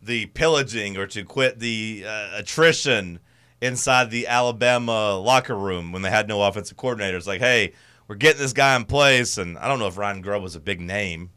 the 0.03 0.27
pillaging 0.27 0.97
or 0.97 1.07
to 1.09 1.25
quit 1.25 1.59
the 1.59 2.05
uh, 2.07 2.31
attrition 2.37 3.21
inside 3.61 4.11
the 4.11 4.27
Alabama 4.27 5.19
locker 5.19 5.57
room 5.57 5.93
when 5.93 6.03
they 6.03 6.11
had 6.11 6.27
no 6.29 6.43
offensive 6.43 6.77
coordinators. 6.77 7.27
Like, 7.27 7.41
hey, 7.41 7.75
we're 8.09 8.17
getting 8.17 8.41
this 8.41 8.53
guy 8.53 8.75
in 8.75 8.85
place, 8.87 9.39
and 9.39 9.59
I 9.59 9.69
don't 9.69 9.79
know 9.79 9.87
if 9.87 9.99
Ryan 9.99 10.23
Grubb 10.23 10.43
was 10.43 10.57
a 10.57 10.61
big 10.61 10.81
name. 10.81 11.31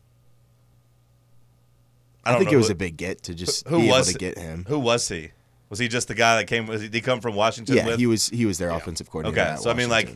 I, 2.25 2.35
I 2.35 2.39
think 2.39 2.51
it 2.51 2.57
was 2.57 2.67
who, 2.67 2.73
a 2.73 2.75
big 2.75 2.97
get 2.97 3.23
to 3.23 3.35
just 3.35 3.67
who 3.67 3.79
be 3.79 3.87
was, 3.89 4.09
able 4.09 4.13
to 4.13 4.19
get 4.19 4.37
him. 4.37 4.65
Who 4.67 4.79
was 4.79 5.07
he? 5.07 5.31
Was 5.69 5.79
he 5.79 5.87
just 5.87 6.07
the 6.07 6.15
guy 6.15 6.37
that 6.37 6.45
came? 6.45 6.67
Was 6.67 6.81
he, 6.81 6.87
did 6.87 6.95
he 6.95 7.01
come 7.01 7.19
from 7.19 7.35
Washington? 7.35 7.75
Yeah, 7.75 7.87
with? 7.87 7.99
he 7.99 8.05
was. 8.05 8.29
He 8.29 8.45
was 8.45 8.57
their 8.57 8.69
yeah. 8.69 8.77
offensive 8.77 9.09
coordinator. 9.09 9.41
Okay, 9.41 9.61
so 9.61 9.69
I 9.69 9.73
mean, 9.73 9.89
like, 9.89 10.09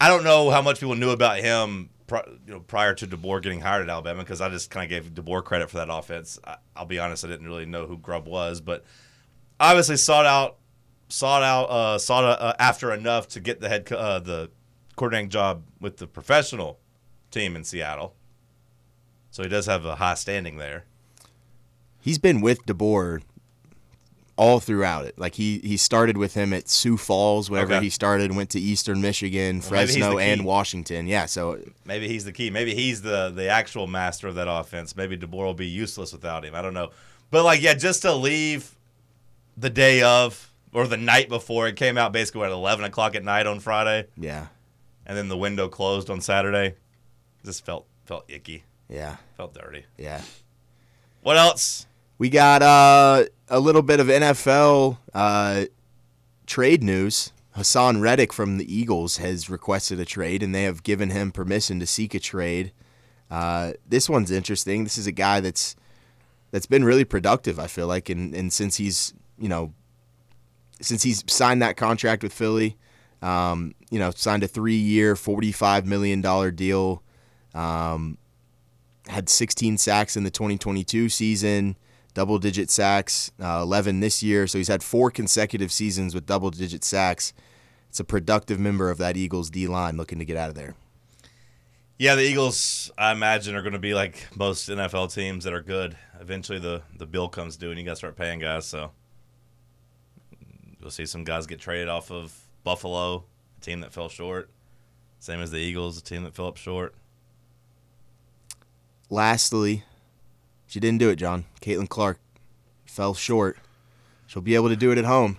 I 0.00 0.08
don't 0.08 0.24
know 0.24 0.50
how 0.50 0.62
much 0.62 0.80
people 0.80 0.94
knew 0.94 1.10
about 1.10 1.38
him, 1.38 1.90
you 2.10 2.52
know, 2.52 2.60
prior 2.60 2.94
to 2.94 3.06
DeBoer 3.06 3.42
getting 3.42 3.60
hired 3.60 3.82
at 3.82 3.88
Alabama 3.88 4.20
because 4.20 4.40
I 4.40 4.48
just 4.48 4.70
kind 4.70 4.84
of 4.84 4.90
gave 4.90 5.14
DeBoer 5.14 5.44
credit 5.44 5.70
for 5.70 5.78
that 5.78 5.88
offense. 5.90 6.38
I, 6.44 6.56
will 6.78 6.86
be 6.86 6.98
honest, 6.98 7.24
I 7.24 7.28
didn't 7.28 7.46
really 7.46 7.66
know 7.66 7.86
who 7.86 7.96
Grubb 7.96 8.26
was, 8.26 8.60
but 8.60 8.84
obviously 9.58 9.96
sought 9.96 10.26
out, 10.26 10.58
sought 11.08 11.42
out, 11.42 11.64
uh, 11.64 11.98
sought 11.98 12.24
uh, 12.24 12.54
after 12.58 12.92
enough 12.92 13.28
to 13.28 13.40
get 13.40 13.60
the 13.60 13.68
head, 13.68 13.90
uh, 13.92 14.18
the 14.18 14.50
coordinating 14.96 15.30
job 15.30 15.62
with 15.80 15.96
the 15.96 16.06
professional 16.06 16.78
team 17.30 17.56
in 17.56 17.64
Seattle. 17.64 18.14
So 19.30 19.42
he 19.42 19.48
does 19.48 19.66
have 19.66 19.84
a 19.86 19.96
high 19.96 20.14
standing 20.14 20.58
there. 20.58 20.84
He's 22.02 22.18
been 22.18 22.40
with 22.40 22.66
DeBoer 22.66 23.22
all 24.36 24.58
throughout 24.58 25.04
it. 25.04 25.18
Like 25.18 25.36
he 25.36 25.60
he 25.60 25.76
started 25.76 26.16
with 26.16 26.34
him 26.34 26.52
at 26.52 26.68
Sioux 26.68 26.96
Falls 26.96 27.48
whenever 27.48 27.74
okay. 27.74 27.84
he 27.84 27.90
started, 27.90 28.34
went 28.34 28.50
to 28.50 28.60
Eastern 28.60 29.00
Michigan, 29.00 29.60
well, 29.60 29.68
Fresno, 29.68 30.18
and 30.18 30.44
Washington. 30.44 31.06
Yeah, 31.06 31.26
so 31.26 31.60
maybe 31.84 32.08
he's 32.08 32.24
the 32.24 32.32
key. 32.32 32.50
Maybe 32.50 32.74
he's 32.74 33.02
the 33.02 33.30
the 33.30 33.46
actual 33.46 33.86
master 33.86 34.28
of 34.28 34.34
that 34.34 34.48
offense. 34.50 34.96
Maybe 34.96 35.16
DeBoer 35.16 35.44
will 35.44 35.54
be 35.54 35.68
useless 35.68 36.12
without 36.12 36.44
him. 36.44 36.56
I 36.56 36.62
don't 36.62 36.74
know, 36.74 36.90
but 37.30 37.44
like 37.44 37.62
yeah, 37.62 37.74
just 37.74 38.02
to 38.02 38.12
leave 38.12 38.74
the 39.56 39.70
day 39.70 40.02
of 40.02 40.52
or 40.72 40.88
the 40.88 40.96
night 40.96 41.28
before 41.28 41.68
it 41.68 41.76
came 41.76 41.96
out 41.96 42.12
basically 42.12 42.42
at 42.42 42.50
eleven 42.50 42.84
o'clock 42.84 43.14
at 43.14 43.22
night 43.22 43.46
on 43.46 43.60
Friday. 43.60 44.08
Yeah, 44.16 44.46
and 45.06 45.16
then 45.16 45.28
the 45.28 45.38
window 45.38 45.68
closed 45.68 46.10
on 46.10 46.20
Saturday. 46.20 46.74
This 47.44 47.60
felt 47.60 47.86
felt 48.06 48.24
icky. 48.28 48.64
Yeah, 48.88 49.16
felt 49.36 49.54
dirty. 49.54 49.84
Yeah. 49.96 50.22
What 51.22 51.36
else? 51.36 51.86
We 52.22 52.30
got 52.30 52.62
uh, 52.62 53.24
a 53.48 53.58
little 53.58 53.82
bit 53.82 53.98
of 53.98 54.06
NFL 54.06 54.96
uh, 55.12 55.64
trade 56.46 56.80
news. 56.80 57.32
Haason 57.56 58.00
Reddick 58.00 58.32
from 58.32 58.58
the 58.58 58.72
Eagles 58.72 59.16
has 59.16 59.50
requested 59.50 59.98
a 59.98 60.04
trade, 60.04 60.40
and 60.40 60.54
they 60.54 60.62
have 60.62 60.84
given 60.84 61.10
him 61.10 61.32
permission 61.32 61.80
to 61.80 61.86
seek 61.88 62.14
a 62.14 62.20
trade. 62.20 62.70
Uh, 63.28 63.72
this 63.88 64.08
one's 64.08 64.30
interesting. 64.30 64.84
This 64.84 64.96
is 64.96 65.08
a 65.08 65.10
guy 65.10 65.40
that's 65.40 65.74
that's 66.52 66.66
been 66.66 66.84
really 66.84 67.04
productive. 67.04 67.58
I 67.58 67.66
feel 67.66 67.88
like, 67.88 68.08
and 68.08 68.32
and 68.36 68.52
since 68.52 68.76
he's 68.76 69.14
you 69.36 69.48
know 69.48 69.72
since 70.80 71.02
he's 71.02 71.24
signed 71.26 71.60
that 71.62 71.76
contract 71.76 72.22
with 72.22 72.32
Philly, 72.32 72.76
um, 73.20 73.74
you 73.90 73.98
know, 73.98 74.12
signed 74.12 74.44
a 74.44 74.46
three-year, 74.46 75.16
forty-five 75.16 75.86
million 75.86 76.20
dollar 76.20 76.52
deal. 76.52 77.02
Um, 77.52 78.16
had 79.08 79.28
16 79.28 79.76
sacks 79.78 80.16
in 80.16 80.22
the 80.22 80.30
2022 80.30 81.08
season 81.08 81.76
double 82.14 82.38
digit 82.38 82.70
sacks, 82.70 83.32
uh, 83.40 83.60
11 83.62 84.00
this 84.00 84.22
year. 84.22 84.46
So 84.46 84.58
he's 84.58 84.68
had 84.68 84.82
four 84.82 85.10
consecutive 85.10 85.72
seasons 85.72 86.14
with 86.14 86.26
double 86.26 86.50
digit 86.50 86.84
sacks. 86.84 87.32
It's 87.88 88.00
a 88.00 88.04
productive 88.04 88.58
member 88.58 88.90
of 88.90 88.98
that 88.98 89.16
Eagles 89.16 89.50
D 89.50 89.66
line 89.66 89.96
looking 89.96 90.18
to 90.18 90.24
get 90.24 90.36
out 90.36 90.48
of 90.48 90.54
there. 90.54 90.74
Yeah, 91.98 92.14
the 92.14 92.22
Eagles, 92.22 92.90
I 92.98 93.12
imagine, 93.12 93.54
are 93.54 93.62
going 93.62 93.74
to 93.74 93.78
be 93.78 93.94
like 93.94 94.26
most 94.34 94.68
NFL 94.68 95.14
teams 95.14 95.44
that 95.44 95.52
are 95.52 95.62
good. 95.62 95.96
Eventually, 96.20 96.58
the, 96.58 96.82
the 96.96 97.06
bill 97.06 97.28
comes 97.28 97.56
due 97.56 97.70
and 97.70 97.78
you 97.78 97.84
got 97.84 97.92
to 97.92 97.96
start 97.96 98.16
paying 98.16 98.40
guys. 98.40 98.66
So 98.66 98.90
you'll 100.80 100.90
see 100.90 101.06
some 101.06 101.22
guys 101.24 101.46
get 101.46 101.60
traded 101.60 101.88
off 101.88 102.10
of 102.10 102.36
Buffalo, 102.64 103.24
a 103.58 103.60
team 103.60 103.80
that 103.80 103.92
fell 103.92 104.08
short. 104.08 104.50
Same 105.20 105.40
as 105.40 105.50
the 105.50 105.58
Eagles, 105.58 105.98
a 105.98 106.02
team 106.02 106.24
that 106.24 106.34
fell 106.34 106.48
up 106.48 106.56
short. 106.56 106.94
Lastly, 109.08 109.84
she 110.72 110.80
didn't 110.80 111.00
do 111.00 111.10
it, 111.10 111.16
John. 111.16 111.44
Caitlin 111.60 111.86
Clark 111.86 112.18
fell 112.86 113.12
short. 113.12 113.58
She'll 114.26 114.40
be 114.40 114.54
able 114.54 114.70
to 114.70 114.76
do 114.76 114.90
it 114.90 114.96
at 114.96 115.04
home. 115.04 115.36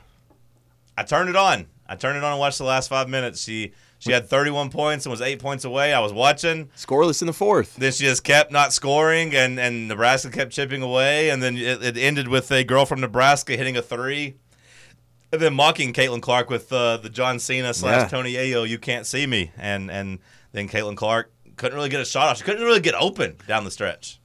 I 0.96 1.02
turned 1.02 1.28
it 1.28 1.36
on. 1.36 1.66
I 1.90 1.96
turned 1.96 2.18
it 2.20 2.24
on 2.24 2.34
and 2.34 2.40
watched 2.40 2.60
the 2.60 2.66
last 2.66 2.88
five 2.88 3.10
minutes. 3.10 3.42
She 3.42 3.74
She 3.98 4.12
had 4.12 4.30
31 4.30 4.70
points 4.70 5.08
and 5.08 5.12
was 5.12 5.22
eight 5.22 5.40
points 5.40 5.66
away. 5.66 5.92
I 5.92 6.02
was 6.02 6.14
watching. 6.14 6.70
Scoreless 6.78 7.24
in 7.24 7.26
the 7.26 7.34
fourth. 7.34 7.78
Then 7.78 7.92
she 7.92 8.04
just 8.04 8.24
kept 8.24 8.52
not 8.52 8.74
scoring, 8.74 9.34
and, 9.34 9.60
and 9.60 9.88
Nebraska 9.88 10.30
kept 10.30 10.52
chipping 10.52 10.84
away. 10.84 11.32
And 11.32 11.42
then 11.42 11.58
it, 11.58 11.82
it 11.84 11.98
ended 11.98 12.28
with 12.28 12.52
a 12.52 12.64
girl 12.64 12.86
from 12.86 13.02
Nebraska 13.02 13.58
hitting 13.58 13.76
a 13.76 13.82
three. 13.82 14.36
And 15.32 15.42
then 15.42 15.56
mocking 15.56 15.94
Caitlin 15.94 16.22
Clark 16.22 16.52
with 16.52 16.72
uh, 16.72 16.98
the 16.98 17.10
John 17.10 17.40
Cena 17.40 17.74
slash. 17.74 18.12
Tony 18.12 18.34
Ayo, 18.34 18.70
you 18.70 18.78
can't 18.78 19.08
see 19.08 19.26
me. 19.26 19.50
And 19.58 19.90
and 19.90 20.20
then 20.52 20.70
Caitlin 20.70 20.96
Clark 20.96 21.32
couldn't 21.56 21.76
really 21.76 21.90
get 21.90 22.02
a 22.02 22.06
shot 22.06 22.28
off. 22.28 22.38
She 22.38 22.44
couldn't 22.44 22.62
really 22.62 22.82
get 22.82 22.94
open 22.94 23.38
down 23.48 23.64
the 23.64 23.72
stretch. 23.72 24.20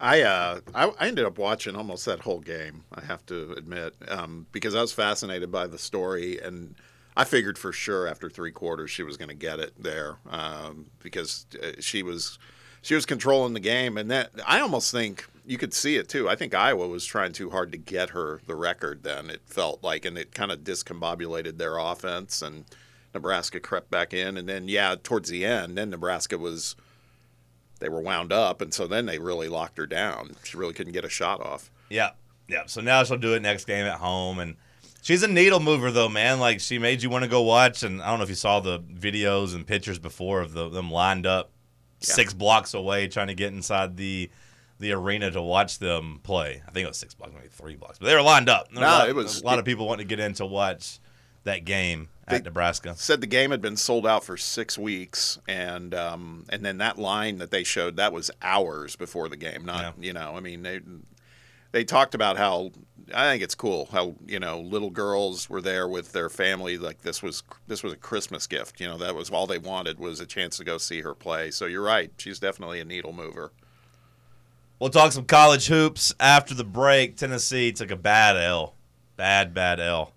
I, 0.00 0.22
uh, 0.22 0.60
I 0.74 0.92
I 0.98 1.08
ended 1.08 1.24
up 1.24 1.38
watching 1.38 1.76
almost 1.76 2.06
that 2.06 2.20
whole 2.20 2.40
game. 2.40 2.84
I 2.92 3.04
have 3.04 3.24
to 3.26 3.52
admit, 3.52 3.94
um, 4.08 4.46
because 4.50 4.74
I 4.74 4.80
was 4.80 4.92
fascinated 4.92 5.52
by 5.52 5.66
the 5.66 5.78
story, 5.78 6.40
and 6.40 6.74
I 7.16 7.24
figured 7.24 7.58
for 7.58 7.72
sure 7.72 8.06
after 8.06 8.30
three 8.30 8.50
quarters 8.52 8.90
she 8.90 9.02
was 9.02 9.16
going 9.16 9.28
to 9.28 9.34
get 9.34 9.60
it 9.60 9.74
there 9.78 10.16
um, 10.30 10.86
because 11.02 11.46
uh, 11.62 11.72
she 11.80 12.02
was 12.02 12.38
she 12.82 12.94
was 12.94 13.04
controlling 13.04 13.52
the 13.52 13.60
game, 13.60 13.98
and 13.98 14.10
that 14.10 14.30
I 14.46 14.60
almost 14.60 14.90
think 14.90 15.28
you 15.46 15.58
could 15.58 15.74
see 15.74 15.96
it 15.96 16.08
too. 16.08 16.28
I 16.28 16.36
think 16.36 16.54
Iowa 16.54 16.88
was 16.88 17.04
trying 17.04 17.32
too 17.32 17.50
hard 17.50 17.72
to 17.72 17.78
get 17.78 18.10
her 18.10 18.40
the 18.46 18.54
record. 18.54 19.02
Then 19.02 19.28
it 19.28 19.42
felt 19.44 19.82
like, 19.82 20.04
and 20.04 20.16
it 20.16 20.34
kind 20.34 20.50
of 20.50 20.60
discombobulated 20.60 21.58
their 21.58 21.76
offense, 21.76 22.40
and 22.40 22.64
Nebraska 23.12 23.60
crept 23.60 23.90
back 23.90 24.14
in, 24.14 24.36
and 24.36 24.48
then 24.48 24.68
yeah, 24.68 24.94
towards 25.02 25.28
the 25.28 25.44
end, 25.44 25.76
then 25.76 25.90
Nebraska 25.90 26.38
was 26.38 26.74
they 27.80 27.88
were 27.88 28.00
wound 28.00 28.32
up, 28.32 28.60
and 28.60 28.72
so 28.72 28.86
then 28.86 29.06
they 29.06 29.18
really 29.18 29.48
locked 29.48 29.76
her 29.78 29.86
down. 29.86 30.36
She 30.44 30.56
really 30.56 30.72
couldn't 30.74 30.92
get 30.92 31.04
a 31.04 31.08
shot 31.08 31.40
off. 31.40 31.70
Yeah, 31.88 32.10
yeah. 32.48 32.62
So 32.66 32.80
now 32.80 33.02
she'll 33.04 33.16
do 33.18 33.34
it 33.34 33.40
next 33.42 33.64
game 33.66 33.84
at 33.86 33.98
home, 33.98 34.38
and 34.38 34.56
she's 35.02 35.22
a 35.22 35.28
needle 35.28 35.60
mover 35.60 35.90
though, 35.90 36.08
man. 36.08 36.38
Like 36.40 36.60
she 36.60 36.78
made 36.78 37.02
you 37.02 37.10
want 37.10 37.24
to 37.24 37.30
go 37.30 37.42
watch. 37.42 37.82
And 37.82 38.00
I 38.00 38.08
don't 38.10 38.18
know 38.18 38.24
if 38.24 38.28
you 38.30 38.34
saw 38.36 38.60
the 38.60 38.78
videos 38.78 39.54
and 39.54 39.66
pictures 39.66 39.98
before 39.98 40.40
of 40.40 40.52
the, 40.52 40.68
them 40.68 40.90
lined 40.90 41.26
up 41.26 41.50
Yeah. 42.00 42.14
six 42.14 42.32
blocks 42.34 42.74
away 42.74 43.08
trying 43.08 43.26
to 43.28 43.34
get 43.34 43.52
inside 43.52 43.96
the 43.96 44.30
the 44.78 44.92
arena 44.92 45.30
to 45.30 45.42
watch 45.42 45.78
them 45.78 46.20
play. 46.22 46.62
I 46.66 46.70
think 46.70 46.84
it 46.84 46.88
was 46.88 46.96
six 46.96 47.12
blocks, 47.12 47.32
maybe 47.34 47.48
three 47.50 47.76
blocks, 47.76 47.98
but 47.98 48.06
they 48.06 48.14
were 48.14 48.22
lined 48.22 48.48
up. 48.48 48.72
There 48.72 48.80
No, 48.80 49.04
a 49.04 49.08
it 49.08 49.14
was- 49.14 49.42
a 49.42 49.44
lot 49.44 49.58
of 49.58 49.64
people 49.66 49.86
wanting 49.86 50.06
to 50.06 50.08
get 50.16 50.20
in 50.24 50.32
to 50.34 50.46
watch 50.46 50.98
that 51.44 51.64
game 51.66 52.08
at 52.32 52.42
They- 52.44 52.48
Nebraska. 52.48 52.94
Said 52.96 53.20
the 53.20 53.26
game 53.26 53.50
had 53.50 53.60
been 53.60 53.76
sold 53.76 54.06
out 54.06 54.24
for 54.24 54.36
six 54.36 54.76
weeks, 54.78 55.38
and 55.48 55.94
um, 55.94 56.46
and 56.48 56.64
then 56.64 56.78
that 56.78 56.98
line 56.98 57.38
that 57.38 57.50
they 57.50 57.64
showed 57.64 57.96
that 57.96 58.12
was 58.12 58.30
hours 58.42 58.96
before 58.96 59.28
the 59.28 59.36
game. 59.36 59.64
Not 59.64 59.80
Yeah. 59.82 59.92
you 60.06 60.12
know, 60.12 60.34
I 60.36 60.40
mean 60.40 60.62
they 60.62 60.80
they 61.72 61.84
talked 61.84 62.14
about 62.14 62.36
how 62.36 62.70
I 63.14 63.30
think 63.30 63.42
it's 63.42 63.54
cool 63.54 63.88
how 63.92 64.14
you 64.26 64.38
know 64.38 64.60
little 64.60 64.90
girls 64.90 65.48
were 65.50 65.60
there 65.62 65.88
with 65.88 66.12
their 66.12 66.28
family 66.28 66.78
like 66.78 67.02
this 67.02 67.22
was 67.22 67.42
this 67.66 67.82
was 67.82 67.92
a 67.92 67.96
Christmas 67.96 68.46
gift. 68.46 68.80
You 68.80 68.86
know 68.88 68.98
that 68.98 69.14
was 69.14 69.30
all 69.30 69.46
they 69.46 69.58
wanted 69.58 69.98
was 69.98 70.20
a 70.20 70.26
chance 70.26 70.56
to 70.58 70.64
go 70.64 70.78
see 70.78 71.00
her 71.02 71.14
play. 71.14 71.50
So 71.50 71.66
you're 71.66 71.82
right, 71.82 72.12
she's 72.18 72.38
definitely 72.38 72.80
a 72.80 72.84
needle 72.84 73.12
mover. 73.12 73.52
We'll 74.78 74.90
talk 74.90 75.12
some 75.12 75.26
college 75.26 75.66
hoops 75.66 76.14
after 76.18 76.54
the 76.54 76.64
break. 76.64 77.16
Tennessee 77.18 77.70
took 77.70 77.90
a 77.90 77.96
bad 77.96 78.36
L. 78.36 78.74
Bad, 79.16 79.52
bad 79.52 79.78
L. 79.78 80.14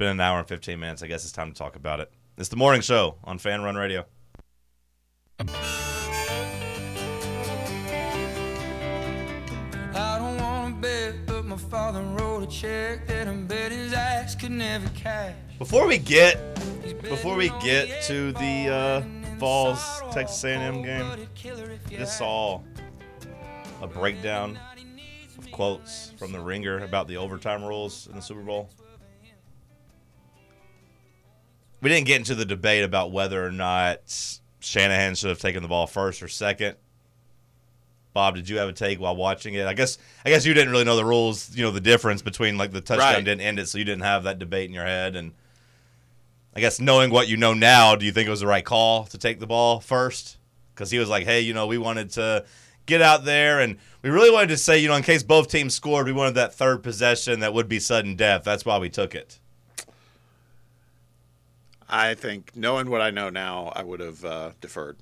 It's 0.00 0.06
been 0.06 0.12
an 0.12 0.20
hour 0.20 0.38
and 0.38 0.48
15 0.48 0.80
minutes. 0.80 1.02
I 1.02 1.08
guess 1.08 1.24
it's 1.24 1.32
time 1.32 1.52
to 1.52 1.58
talk 1.58 1.76
about 1.76 2.00
it. 2.00 2.10
It's 2.38 2.48
the 2.48 2.56
morning 2.56 2.80
show 2.80 3.16
on 3.22 3.36
Fan 3.36 3.60
Run 3.60 3.74
Radio. 3.74 4.06
I 5.38 5.44
don't 10.18 10.38
wanna 10.38 10.76
bet, 10.76 11.26
but 11.26 11.44
my 11.44 11.58
father 11.58 12.00
wrote 12.00 12.44
a 12.44 12.46
check 12.46 13.06
that 13.08 13.28
I 13.28 13.34
bet 13.34 13.72
his 13.72 13.92
ass 13.92 14.34
could 14.34 14.52
never 14.52 14.88
cash. 14.94 15.34
Before 15.58 15.86
we 15.86 15.98
get 15.98 16.54
before 17.02 17.36
we 17.36 17.50
get 17.62 18.02
to 18.04 18.32
the 18.32 18.68
uh, 18.70 19.02
Vols 19.36 19.84
Texas 20.12 20.42
A&M 20.44 20.80
game, 20.80 21.28
just 21.90 22.16
saw 22.16 22.62
a 23.82 23.86
breakdown 23.86 24.58
of 25.36 25.50
quotes 25.50 26.14
from 26.16 26.32
the 26.32 26.40
Ringer 26.40 26.78
about 26.84 27.06
the 27.06 27.18
overtime 27.18 27.62
rules 27.62 28.06
in 28.06 28.16
the 28.16 28.22
Super 28.22 28.40
Bowl. 28.40 28.70
We 31.80 31.88
didn't 31.88 32.06
get 32.06 32.18
into 32.18 32.34
the 32.34 32.44
debate 32.44 32.84
about 32.84 33.10
whether 33.12 33.44
or 33.44 33.50
not 33.52 34.00
Shanahan 34.60 35.14
should 35.14 35.30
have 35.30 35.38
taken 35.38 35.62
the 35.62 35.68
ball 35.68 35.86
first 35.86 36.22
or 36.22 36.28
second. 36.28 36.76
Bob, 38.12 38.34
did 38.34 38.48
you 38.48 38.58
have 38.58 38.68
a 38.68 38.72
take 38.72 39.00
while 39.00 39.14
watching 39.14 39.54
it? 39.54 39.66
I 39.66 39.72
guess 39.74 39.96
I 40.24 40.30
guess 40.30 40.44
you 40.44 40.52
didn't 40.52 40.70
really 40.72 40.84
know 40.84 40.96
the 40.96 41.04
rules, 41.04 41.54
you 41.54 41.62
know, 41.62 41.70
the 41.70 41.80
difference 41.80 42.22
between 42.22 42.58
like 42.58 42.72
the 42.72 42.80
touchdown 42.80 43.14
Right. 43.14 43.24
didn't 43.24 43.40
end 43.40 43.58
it, 43.58 43.68
so 43.68 43.78
you 43.78 43.84
didn't 43.84 44.02
have 44.02 44.24
that 44.24 44.38
debate 44.38 44.68
in 44.68 44.74
your 44.74 44.84
head. 44.84 45.14
And 45.16 45.32
I 46.54 46.60
guess 46.60 46.80
knowing 46.80 47.10
what 47.10 47.28
you 47.28 47.36
know 47.36 47.54
now, 47.54 47.94
do 47.94 48.04
you 48.04 48.12
think 48.12 48.26
it 48.26 48.30
was 48.30 48.40
the 48.40 48.46
right 48.48 48.64
call 48.64 49.04
to 49.06 49.18
take 49.18 49.38
the 49.38 49.46
ball 49.46 49.78
first? 49.80 50.38
Because 50.74 50.90
he 50.90 50.98
was 50.98 51.08
like, 51.08 51.24
hey, 51.24 51.40
you 51.40 51.54
know, 51.54 51.66
we 51.66 51.78
wanted 51.78 52.10
to 52.10 52.44
get 52.86 53.00
out 53.00 53.24
there 53.24 53.60
and 53.60 53.76
we 54.02 54.10
really 54.10 54.30
wanted 54.30 54.48
to 54.48 54.56
say, 54.56 54.78
you 54.78 54.88
know, 54.88 54.94
in 54.96 55.02
case 55.02 55.22
both 55.22 55.48
teams 55.48 55.74
scored, 55.74 56.06
we 56.06 56.12
wanted 56.12 56.34
that 56.34 56.54
third 56.54 56.82
possession 56.82 57.40
that 57.40 57.54
would 57.54 57.68
be 57.68 57.78
sudden 57.78 58.16
death. 58.16 58.42
That's 58.44 58.64
why 58.64 58.78
we 58.78 58.88
took 58.88 59.14
it. 59.14 59.38
I 61.90 62.14
think 62.14 62.52
knowing 62.56 62.88
what 62.88 63.00
I 63.00 63.10
know 63.10 63.28
now, 63.30 63.72
I 63.74 63.82
would 63.82 64.00
have 64.00 64.24
uh, 64.24 64.50
deferred. 64.60 64.96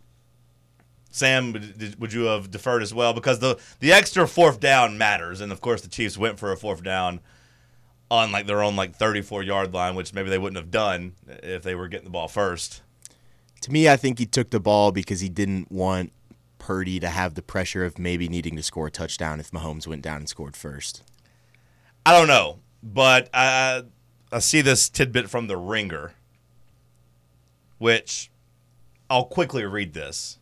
Sam, 1.11 1.53
would- 1.99 2.13
you 2.13 2.25
have 2.25 2.51
deferred 2.51 2.83
as 2.83 2.93
well? 2.95 3.13
Because 3.13 3.39
the 3.39 3.59
the 3.81 3.93
extra 3.93 4.27
fourth 4.27 4.61
down 4.61 4.99
matters, 4.99 5.41
and 5.41 5.53
of 5.53 5.61
course 5.61 5.83
the 5.83 5.89
Chiefs 5.89 6.19
went 6.19 6.39
for 6.39 6.53
a 6.53 6.57
fourth 6.57 6.83
down 6.83 7.21
on 8.11 8.33
like 8.33 8.47
their 8.47 8.63
own 8.63 8.77
like 8.77 8.95
34 8.97 9.43
yard 9.43 9.73
line, 9.75 9.95
which 9.95 10.15
maybe 10.15 10.31
they 10.31 10.39
wouldn't 10.39 10.57
have 10.59 10.71
done 10.71 11.13
if 11.27 11.63
they 11.63 11.75
were 11.75 11.89
getting 11.89 12.05
the 12.07 12.11
ball 12.11 12.29
first. 12.29 12.83
To 13.63 13.73
me, 13.73 13.89
I 13.89 13.97
think 13.97 14.19
he 14.19 14.27
took 14.27 14.51
the 14.51 14.61
ball 14.61 14.93
because 14.93 15.21
he 15.21 15.29
didn't 15.29 15.71
want 15.73 16.13
Purdy 16.59 17.01
to 17.01 17.09
have 17.09 17.35
the 17.35 17.43
pressure 17.43 17.85
of 17.85 17.99
maybe 17.99 18.29
needing 18.29 18.55
to 18.57 18.63
score 18.63 18.87
a 18.87 18.91
touchdown 18.91 19.41
if 19.41 19.51
Mahomes 19.51 19.87
went 19.87 20.03
down 20.03 20.19
and 20.19 20.29
scored 20.29 20.57
first. 20.57 21.03
I 22.07 22.13
don't 22.17 22.29
know, 22.29 22.59
but 22.83 23.29
I 23.35 23.83
I 24.31 24.39
see 24.41 24.61
this 24.61 24.89
tidbit 24.89 25.29
from 25.31 25.47
the 25.49 25.57
Ringer, 25.57 26.13
which 27.79 28.31
I'll 29.09 29.25
quickly 29.25 29.65
read 29.65 29.95
this. 29.95 30.39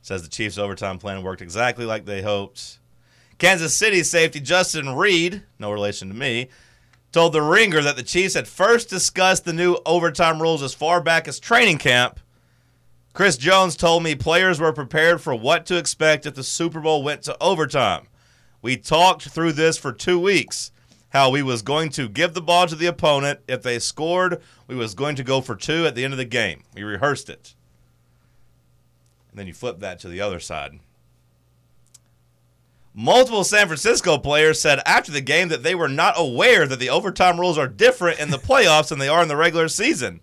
It 0.00 0.06
says 0.06 0.22
the 0.22 0.28
Chiefs' 0.28 0.58
overtime 0.58 0.98
plan 0.98 1.22
worked 1.22 1.42
exactly 1.42 1.84
like 1.84 2.04
they 2.04 2.22
hoped. 2.22 2.78
Kansas 3.38 3.74
City 3.74 4.02
safety 4.02 4.40
Justin 4.40 4.94
Reid, 4.94 5.42
no 5.58 5.70
relation 5.70 6.08
to 6.08 6.14
me, 6.14 6.48
told 7.12 7.32
the 7.32 7.42
Ringer 7.42 7.82
that 7.82 7.96
the 7.96 8.02
Chiefs 8.02 8.34
had 8.34 8.48
first 8.48 8.88
discussed 8.88 9.44
the 9.44 9.52
new 9.52 9.78
overtime 9.84 10.40
rules 10.40 10.62
as 10.62 10.74
far 10.74 11.00
back 11.00 11.28
as 11.28 11.38
training 11.38 11.78
camp. 11.78 12.18
Chris 13.12 13.36
Jones 13.36 13.76
told 13.76 14.02
me 14.02 14.14
players 14.14 14.58
were 14.58 14.72
prepared 14.72 15.20
for 15.20 15.34
what 15.34 15.66
to 15.66 15.76
expect 15.76 16.24
if 16.24 16.34
the 16.34 16.42
Super 16.42 16.80
Bowl 16.80 17.02
went 17.02 17.22
to 17.22 17.36
overtime. 17.42 18.06
We 18.62 18.76
talked 18.76 19.28
through 19.28 19.52
this 19.52 19.76
for 19.76 19.92
two 19.92 20.18
weeks. 20.18 20.72
How 21.12 21.28
we 21.28 21.42
was 21.42 21.60
going 21.60 21.90
to 21.90 22.08
give 22.08 22.32
the 22.32 22.40
ball 22.40 22.66
to 22.66 22.74
the 22.74 22.86
opponent. 22.86 23.40
If 23.46 23.62
they 23.62 23.78
scored, 23.78 24.40
we 24.66 24.74
was 24.74 24.94
going 24.94 25.14
to 25.16 25.24
go 25.24 25.42
for 25.42 25.54
two 25.54 25.86
at 25.86 25.94
the 25.94 26.04
end 26.04 26.14
of 26.14 26.18
the 26.18 26.24
game. 26.24 26.64
We 26.74 26.82
rehearsed 26.82 27.28
it. 27.28 27.54
And 29.30 29.38
then 29.38 29.46
you 29.46 29.52
flip 29.52 29.80
that 29.80 29.98
to 30.00 30.08
the 30.08 30.22
other 30.22 30.40
side. 30.40 30.80
Multiple 32.94 33.44
San 33.44 33.66
Francisco 33.66 34.18
players 34.18 34.60
said 34.60 34.80
after 34.84 35.12
the 35.12 35.22
game 35.22 35.48
that 35.48 35.62
they 35.62 35.74
were 35.74 35.88
not 35.88 36.14
aware 36.16 36.66
that 36.66 36.78
the 36.78 36.90
overtime 36.90 37.40
rules 37.40 37.56
are 37.56 37.68
different 37.68 38.18
in 38.18 38.30
the 38.30 38.38
playoffs 38.38 38.88
than 38.88 38.98
they 38.98 39.08
are 39.08 39.22
in 39.22 39.28
the 39.28 39.36
regular 39.36 39.68
season. 39.68 40.20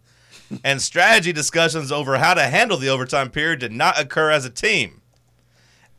And 0.63 0.81
strategy 0.81 1.31
discussions 1.31 1.91
over 1.91 2.17
how 2.17 2.33
to 2.33 2.47
handle 2.47 2.77
the 2.77 2.89
overtime 2.89 3.29
period 3.29 3.59
did 3.59 3.71
not 3.71 3.99
occur 3.99 4.31
as 4.31 4.45
a 4.45 4.49
team. 4.49 5.01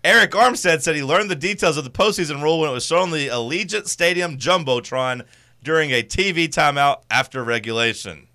Arik 0.05 0.31
Armstead 0.31 0.81
said 0.81 0.97
he 0.97 1.03
learned 1.03 1.31
the 1.31 1.37
details 1.37 1.77
of 1.77 1.85
the 1.85 1.91
postseason 1.91 2.43
rule 2.43 2.61
when 2.61 2.71
it 2.71 2.73
was 2.73 2.87
shown 2.87 3.03
on 3.03 3.11
the 3.11 3.29
Allegiant 3.29 3.87
Stadium 3.87 4.39
Jumbotron 4.39 5.27
during 5.63 5.91
a 5.91 6.03
TV 6.03 6.49
timeout 6.49 7.03
after 7.11 7.45
regulation. 7.45 8.27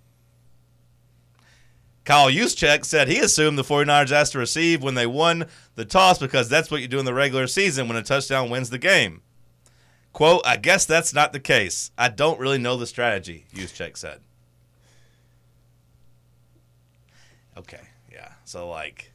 Kyle 2.04 2.30
Juszczyk 2.30 2.84
said 2.84 3.08
he 3.08 3.18
assumed 3.18 3.58
the 3.58 3.64
49ers 3.64 4.12
asked 4.12 4.32
to 4.32 4.38
receive 4.38 4.80
when 4.80 4.94
they 4.94 5.08
won 5.08 5.46
the 5.74 5.84
toss 5.84 6.20
because 6.20 6.48
that's 6.48 6.70
what 6.70 6.80
you 6.80 6.86
do 6.86 7.00
in 7.00 7.04
the 7.04 7.12
regular 7.12 7.48
season 7.48 7.88
when 7.88 7.96
a 7.96 8.02
touchdown 8.02 8.48
wins 8.48 8.70
the 8.70 8.78
game. 8.78 9.22
Quote, 10.12 10.42
I 10.46 10.56
guess 10.56 10.86
that's 10.86 11.12
not 11.12 11.32
the 11.32 11.40
case. 11.40 11.90
I 11.98 12.08
don't 12.08 12.38
really 12.38 12.58
know 12.58 12.76
the 12.76 12.86
strategy, 12.86 13.46
Juszczyk 13.52 13.96
said. 13.96 14.20
Okay, 17.58 17.82
yeah. 18.12 18.32
So, 18.44 18.68
like, 18.68 19.10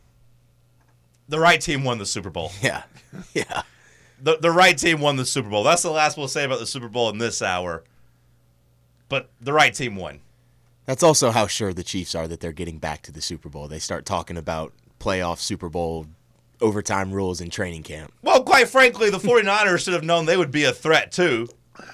the 1.28 1.40
right 1.40 1.60
team 1.62 1.84
won 1.84 1.98
the 1.98 2.06
Super 2.06 2.30
Bowl. 2.30 2.52
Yeah. 2.62 2.84
Yeah. 3.34 3.64
The, 4.22 4.38
the 4.38 4.52
right 4.52 4.78
team 4.78 5.02
won 5.02 5.18
the 5.18 5.26
Super 5.26 5.50
Bowl. 5.50 5.64
That's 5.64 5.82
the 5.82 5.92
last 5.92 6.18
we'll 6.18 6.30
say 6.30 6.46
about 6.46 6.60
the 6.60 6.66
Super 6.66 6.88
Bowl 6.88 7.10
in 7.10 7.18
this 7.18 7.42
hour. 7.42 7.84
But 9.10 9.30
the 9.42 9.52
right 9.52 9.74
team 9.74 9.98
won. 9.98 10.22
That's 10.86 11.04
also 11.04 11.32
how 11.32 11.48
sure 11.48 11.74
the 11.74 11.84
Chiefs 11.84 12.16
are 12.16 12.28
that 12.30 12.40
they're 12.40 12.52
getting 12.54 12.78
back 12.78 13.02
to 13.04 13.12
the 13.12 13.22
Super 13.22 13.50
Bowl. 13.50 13.68
They 13.68 13.80
start 13.80 14.06
talking 14.06 14.38
about 14.38 14.72
playoff 15.00 15.40
Super 15.40 15.68
Bowl 15.68 16.06
overtime 16.62 17.12
rules 17.12 17.42
in 17.42 17.50
training 17.50 17.84
camp. 17.84 18.14
Well, 18.22 18.44
quite 18.44 18.70
frankly, 18.70 19.10
the 19.10 19.18
49ers 19.18 19.84
should 19.84 19.94
have 19.94 20.04
known 20.04 20.26
they 20.26 20.38
would 20.38 20.52
be 20.52 20.64
a 20.64 20.72
threat 20.72 21.12
too. 21.12 21.48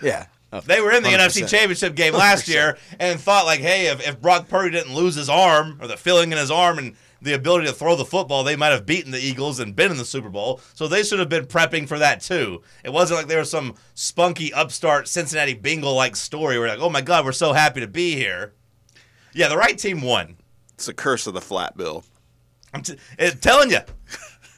Yeah. 0.03 0.27
Oh, 0.53 0.61
they 0.61 0.79
were 0.81 0.91
in 0.91 1.03
the 1.03 1.09
100%. 1.09 1.17
NFC 1.17 1.49
Championship 1.49 1.95
game 1.95 2.13
last 2.13 2.47
year 2.47 2.77
and 2.99 3.19
thought 3.19 3.45
like, 3.45 3.59
hey, 3.59 3.87
if, 3.87 4.07
if 4.07 4.21
Brock 4.21 4.47
Purdy 4.47 4.71
didn't 4.71 4.93
lose 4.93 5.15
his 5.15 5.29
arm 5.29 5.77
or 5.81 5.87
the 5.87 5.97
feeling 5.97 6.31
in 6.31 6.37
his 6.37 6.51
arm 6.51 6.77
and 6.77 6.95
the 7.27 7.33
ability 7.33 7.67
to 7.67 7.73
throw 7.73 7.95
the 7.95 8.05
football, 8.05 8.43
they 8.43 8.55
might 8.55 8.69
have 8.69 8.85
beaten 8.85 9.11
the 9.11 9.19
Eagles 9.19 9.59
and 9.59 9.75
been 9.75 9.91
in 9.91 9.97
the 9.97 10.05
Super 10.05 10.29
Bowl. 10.29 10.61
So 10.73 10.87
they 10.87 11.03
should 11.03 11.19
have 11.19 11.29
been 11.29 11.45
prepping 11.45 11.87
for 11.87 11.99
that 11.99 12.21
too. 12.21 12.63
It 12.83 12.91
wasn't 12.91 13.19
like 13.19 13.27
there 13.27 13.39
was 13.39 13.51
some 13.51 13.75
spunky 13.93 14.53
upstart 14.53 15.07
Cincinnati 15.07 15.53
Bengal 15.53 15.93
like 15.93 16.15
story 16.15 16.57
where 16.57 16.69
like, 16.69 16.79
oh 16.79 16.89
my 16.89 17.01
God, 17.01 17.25
we're 17.25 17.31
so 17.33 17.53
happy 17.53 17.81
to 17.81 17.87
be 17.87 18.15
here. 18.15 18.53
Yeah, 19.33 19.49
the 19.49 19.57
right 19.57 19.77
team 19.77 20.01
won. 20.01 20.37
It's 20.73 20.87
the 20.87 20.93
curse 20.93 21.27
of 21.27 21.33
the 21.33 21.41
flat 21.41 21.77
bill. 21.77 22.03
I'm 22.73 22.81
t- 22.81 22.97
it, 23.19 23.41
telling 23.41 23.71
you, 23.71 23.79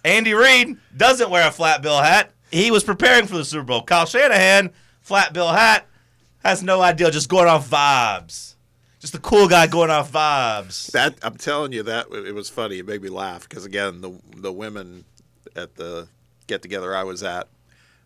Andy 0.06 0.34
Reid 0.34 0.78
doesn't 0.96 1.30
wear 1.30 1.48
a 1.48 1.52
flat 1.52 1.82
bill 1.82 2.02
hat. 2.02 2.32
He 2.52 2.72
was 2.72 2.84
preparing 2.84 3.28
for 3.28 3.38
the 3.38 3.46
Super 3.46 3.64
Bowl. 3.64 3.84
Kyle 3.84 4.06
Shanahan, 4.06 4.72
flat 5.02 5.34
bill 5.34 5.50
hat, 5.50 5.88
has 6.44 6.64
no 6.64 6.82
idea, 6.82 7.12
just 7.12 7.30
going 7.30 7.48
off 7.48 7.70
vibes. 7.70 8.56
Just 9.00 9.14
the 9.14 9.20
cool 9.20 9.48
guy 9.48 9.68
going 9.68 9.90
off 9.90 10.12
vibes. 10.12 10.92
That 10.92 11.18
I'm 11.22 11.38
telling 11.38 11.72
you 11.72 11.84
that 11.84 12.08
it 12.12 12.36
was 12.36 12.50
funny. 12.50 12.80
It 12.80 12.86
made 12.86 13.02
me 13.02 13.10
laugh 13.10 13.48
because 13.48 13.66
again, 13.66 14.02
the 14.02 14.20
the 14.36 14.52
women 14.52 15.06
at 15.56 15.76
the 15.76 16.08
get 16.48 16.62
together 16.62 16.94
I 16.96 17.04
was 17.04 17.24
at, 17.24 17.48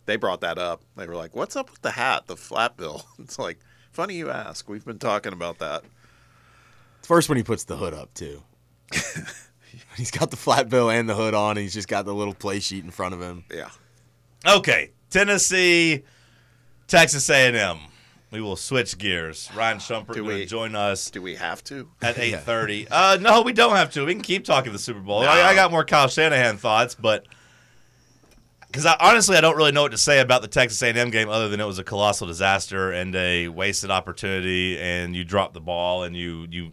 they 0.06 0.16
brought 0.16 0.40
that 0.42 0.58
up. 0.58 0.82
They 0.96 1.06
were 1.06 1.16
like, 1.16 1.34
"What's 1.34 1.56
up 1.56 1.70
with 1.70 1.82
the 1.82 1.92
hat, 1.92 2.26
the 2.26 2.36
flat 2.36 2.76
bill?" 2.76 3.06
It's 3.18 3.38
like 3.38 3.58
funny 3.90 4.14
you 4.14 4.30
ask. 4.30 4.68
We've 4.68 4.84
been 4.84 4.98
talking 4.98 5.32
about 5.32 5.58
that. 5.58 5.82
First 7.02 7.28
when 7.28 7.36
he 7.36 7.44
puts 7.44 7.64
the 7.64 7.76
hood 7.76 7.92
up 7.92 8.14
too. 8.14 8.42
he's 9.96 10.10
got 10.10 10.30
the 10.30 10.36
flat 10.36 10.68
bill 10.68 10.90
and 10.90 11.08
the 11.08 11.14
hood 11.14 11.34
on. 11.34 11.52
And 11.52 11.58
he's 11.58 11.74
just 11.74 11.88
got 11.88 12.04
the 12.04 12.14
little 12.14 12.34
play 12.34 12.60
sheet 12.60 12.84
in 12.84 12.90
front 12.90 13.14
of 13.14 13.20
him. 13.20 13.44
Yeah. 13.52 13.70
Okay, 14.46 14.90
Tennessee, 15.10 16.04
Texas 16.86 17.28
A&M. 17.30 17.78
We 18.30 18.40
will 18.40 18.56
switch 18.56 18.98
gears. 18.98 19.48
Ryan 19.54 19.78
Schumpert 19.80 20.14
Do 20.14 20.24
we- 20.24 20.46
join 20.46 20.74
us 20.74 21.10
Do 21.10 21.22
we 21.22 21.36
have 21.36 21.62
to? 21.64 21.88
at 22.02 22.14
8.30. 22.16 22.88
Uh, 22.90 23.18
no, 23.20 23.42
we 23.42 23.52
don't 23.52 23.76
have 23.76 23.90
to. 23.92 24.04
We 24.04 24.14
can 24.14 24.22
keep 24.22 24.44
talking 24.44 24.72
the 24.72 24.78
Super 24.78 25.00
Bowl. 25.00 25.22
No. 25.22 25.28
I, 25.28 25.48
I 25.50 25.54
got 25.54 25.70
more 25.70 25.84
Kyle 25.84 26.08
Shanahan 26.08 26.56
thoughts, 26.56 26.94
but 26.94 27.26
because 28.66 28.86
I, 28.86 28.96
honestly, 28.98 29.36
I 29.36 29.40
don't 29.40 29.56
really 29.56 29.70
know 29.70 29.82
what 29.82 29.92
to 29.92 29.98
say 29.98 30.18
about 30.18 30.42
the 30.42 30.48
Texas 30.48 30.82
A&M 30.82 31.10
game 31.10 31.28
other 31.28 31.48
than 31.48 31.60
it 31.60 31.64
was 31.64 31.78
a 31.78 31.84
colossal 31.84 32.26
disaster 32.26 32.90
and 32.90 33.14
a 33.14 33.46
wasted 33.46 33.92
opportunity, 33.92 34.80
and 34.80 35.14
you 35.14 35.22
dropped 35.22 35.54
the 35.54 35.60
ball 35.60 36.02
and 36.02 36.16
you 36.16 36.48
you 36.50 36.72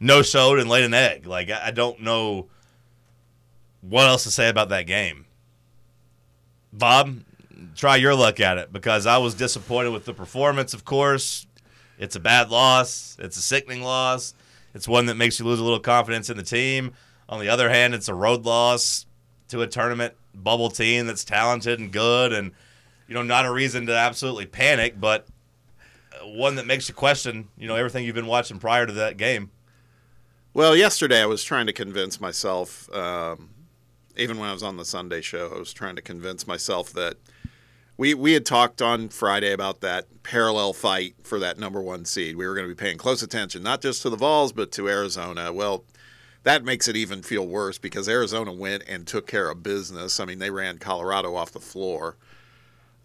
no 0.00 0.20
showed 0.20 0.58
and 0.58 0.68
laid 0.68 0.84
an 0.84 0.92
egg. 0.92 1.24
Like 1.26 1.48
I, 1.48 1.68
I 1.68 1.70
don't 1.70 2.00
know 2.00 2.48
what 3.80 4.06
else 4.06 4.24
to 4.24 4.30
say 4.30 4.50
about 4.50 4.68
that 4.68 4.82
game. 4.86 5.24
Bob, 6.74 7.20
try 7.74 7.96
your 7.96 8.14
luck 8.14 8.40
at 8.40 8.58
it 8.58 8.72
because 8.72 9.06
I 9.06 9.18
was 9.18 9.34
disappointed 9.34 9.90
with 9.90 10.04
the 10.04 10.14
performance. 10.14 10.74
Of 10.74 10.84
course, 10.84 11.46
it's 11.98 12.16
a 12.16 12.20
bad 12.20 12.50
loss. 12.50 13.16
It's 13.20 13.36
a 13.36 13.42
sickening 13.42 13.82
loss. 13.82 14.34
It's 14.74 14.88
one 14.88 15.06
that 15.06 15.14
makes 15.14 15.38
you 15.38 15.44
lose 15.44 15.60
a 15.60 15.64
little 15.64 15.80
confidence 15.80 16.30
in 16.30 16.36
the 16.36 16.42
team. 16.42 16.92
On 17.28 17.40
the 17.40 17.48
other 17.48 17.70
hand, 17.70 17.94
it's 17.94 18.08
a 18.08 18.14
road 18.14 18.44
loss 18.44 19.06
to 19.48 19.62
a 19.62 19.66
tournament 19.66 20.14
bubble 20.34 20.70
team 20.70 21.06
that's 21.06 21.24
talented 21.24 21.78
and 21.78 21.92
good, 21.92 22.32
and 22.32 22.52
you 23.06 23.14
know, 23.14 23.22
not 23.22 23.46
a 23.46 23.52
reason 23.52 23.86
to 23.86 23.96
absolutely 23.96 24.46
panic, 24.46 24.98
but 24.98 25.26
one 26.22 26.56
that 26.56 26.66
makes 26.66 26.88
you 26.88 26.94
question, 26.94 27.48
you 27.56 27.68
know, 27.68 27.76
everything 27.76 28.04
you've 28.04 28.14
been 28.14 28.26
watching 28.26 28.58
prior 28.58 28.86
to 28.86 28.92
that 28.92 29.16
game. 29.16 29.50
Well, 30.52 30.76
yesterday 30.76 31.20
I 31.20 31.26
was 31.26 31.42
trying 31.42 31.66
to 31.66 31.72
convince 31.72 32.20
myself, 32.20 32.92
um, 32.94 33.50
even 34.16 34.38
when 34.38 34.48
I 34.48 34.52
was 34.52 34.62
on 34.62 34.76
the 34.76 34.84
Sunday 34.84 35.20
show, 35.20 35.52
I 35.54 35.58
was 35.58 35.72
trying 35.72 35.96
to 35.96 36.02
convince 36.02 36.46
myself 36.46 36.92
that 36.92 37.16
we 37.96 38.14
we 38.14 38.32
had 38.32 38.44
talked 38.46 38.82
on 38.82 39.08
Friday 39.08 39.52
about 39.52 39.80
that 39.80 40.22
parallel 40.22 40.72
fight 40.72 41.14
for 41.22 41.38
that 41.38 41.58
number 41.58 41.80
one 41.80 42.04
seed. 42.04 42.36
We 42.36 42.46
were 42.46 42.54
going 42.54 42.68
to 42.68 42.74
be 42.74 42.78
paying 42.80 42.98
close 42.98 43.22
attention, 43.22 43.62
not 43.62 43.80
just 43.80 44.02
to 44.02 44.10
the 44.10 44.16
Vols, 44.16 44.52
but 44.52 44.72
to 44.72 44.88
Arizona. 44.88 45.52
Well, 45.52 45.84
that 46.42 46.64
makes 46.64 46.88
it 46.88 46.96
even 46.96 47.22
feel 47.22 47.46
worse 47.46 47.78
because 47.78 48.08
Arizona 48.08 48.52
went 48.52 48.82
and 48.88 49.06
took 49.06 49.26
care 49.26 49.48
of 49.50 49.62
business. 49.62 50.18
I 50.20 50.24
mean, 50.24 50.38
they 50.40 50.50
ran 50.50 50.78
Colorado 50.78 51.34
off 51.36 51.52
the 51.52 51.60
floor. 51.60 52.16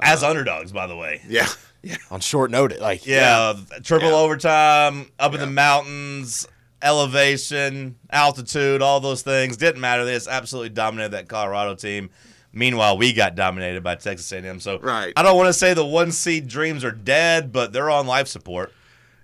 As 0.01 0.23
uh, 0.23 0.29
underdogs, 0.29 0.71
by 0.71 0.87
the 0.87 0.95
way. 0.95 1.21
Yeah, 1.27 1.47
yeah. 1.83 1.97
On 2.09 2.19
short 2.19 2.51
notice. 2.51 2.79
Like 2.81 3.05
Yeah, 3.05 3.53
triple 3.83 4.09
Yeah. 4.09 4.15
overtime, 4.15 5.11
up 5.19 5.33
in 5.33 5.39
the 5.39 5.47
mountains, 5.47 6.47
elevation, 6.81 7.97
altitude, 8.11 8.81
all 8.81 8.99
those 8.99 9.21
things 9.21 9.57
didn't 9.57 9.81
matter. 9.81 10.05
They 10.05 10.13
just 10.13 10.27
absolutely 10.27 10.69
dominated 10.69 11.11
that 11.11 11.27
Colorado 11.27 11.75
team. 11.75 12.09
Meanwhile, 12.51 12.97
we 12.97 13.13
got 13.13 13.35
dominated 13.35 13.83
by 13.83 13.95
Texas 13.95 14.31
A&M. 14.31 14.59
So 14.59 14.79
Right. 14.79 15.13
I 15.15 15.23
don't 15.23 15.37
want 15.37 15.47
to 15.47 15.53
say 15.53 15.73
the 15.73 15.85
one 15.85 16.11
seed 16.11 16.47
dreams 16.47 16.83
are 16.83 16.91
dead, 16.91 17.51
but 17.51 17.73
they're 17.73 17.89
on 17.89 18.07
life 18.07 18.27
support. 18.27 18.73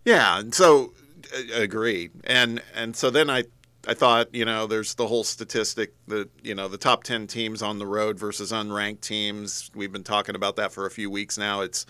Yeah, 0.03 0.39
and 0.39 0.53
so 0.53 0.93
uh, 1.35 1.61
agreed. 1.61 2.11
And 2.25 2.61
and 2.75 2.95
so 2.95 3.09
then 3.09 3.29
I 3.29 3.45
I 3.87 3.93
thought, 3.93 4.33
you 4.33 4.45
know, 4.45 4.67
there's 4.67 4.95
the 4.95 5.07
whole 5.07 5.23
statistic 5.23 5.93
that, 6.07 6.29
you 6.43 6.55
know, 6.55 6.67
the 6.67 6.77
top 6.77 7.03
10 7.03 7.27
teams 7.27 7.61
on 7.61 7.77
the 7.77 7.85
road 7.85 8.17
versus 8.17 8.51
unranked 8.51 9.01
teams. 9.01 9.69
We've 9.75 9.91
been 9.91 10.03
talking 10.03 10.35
about 10.35 10.55
that 10.55 10.71
for 10.71 10.87
a 10.87 10.91
few 10.91 11.09
weeks 11.11 11.37
now. 11.37 11.61
It's 11.61 11.85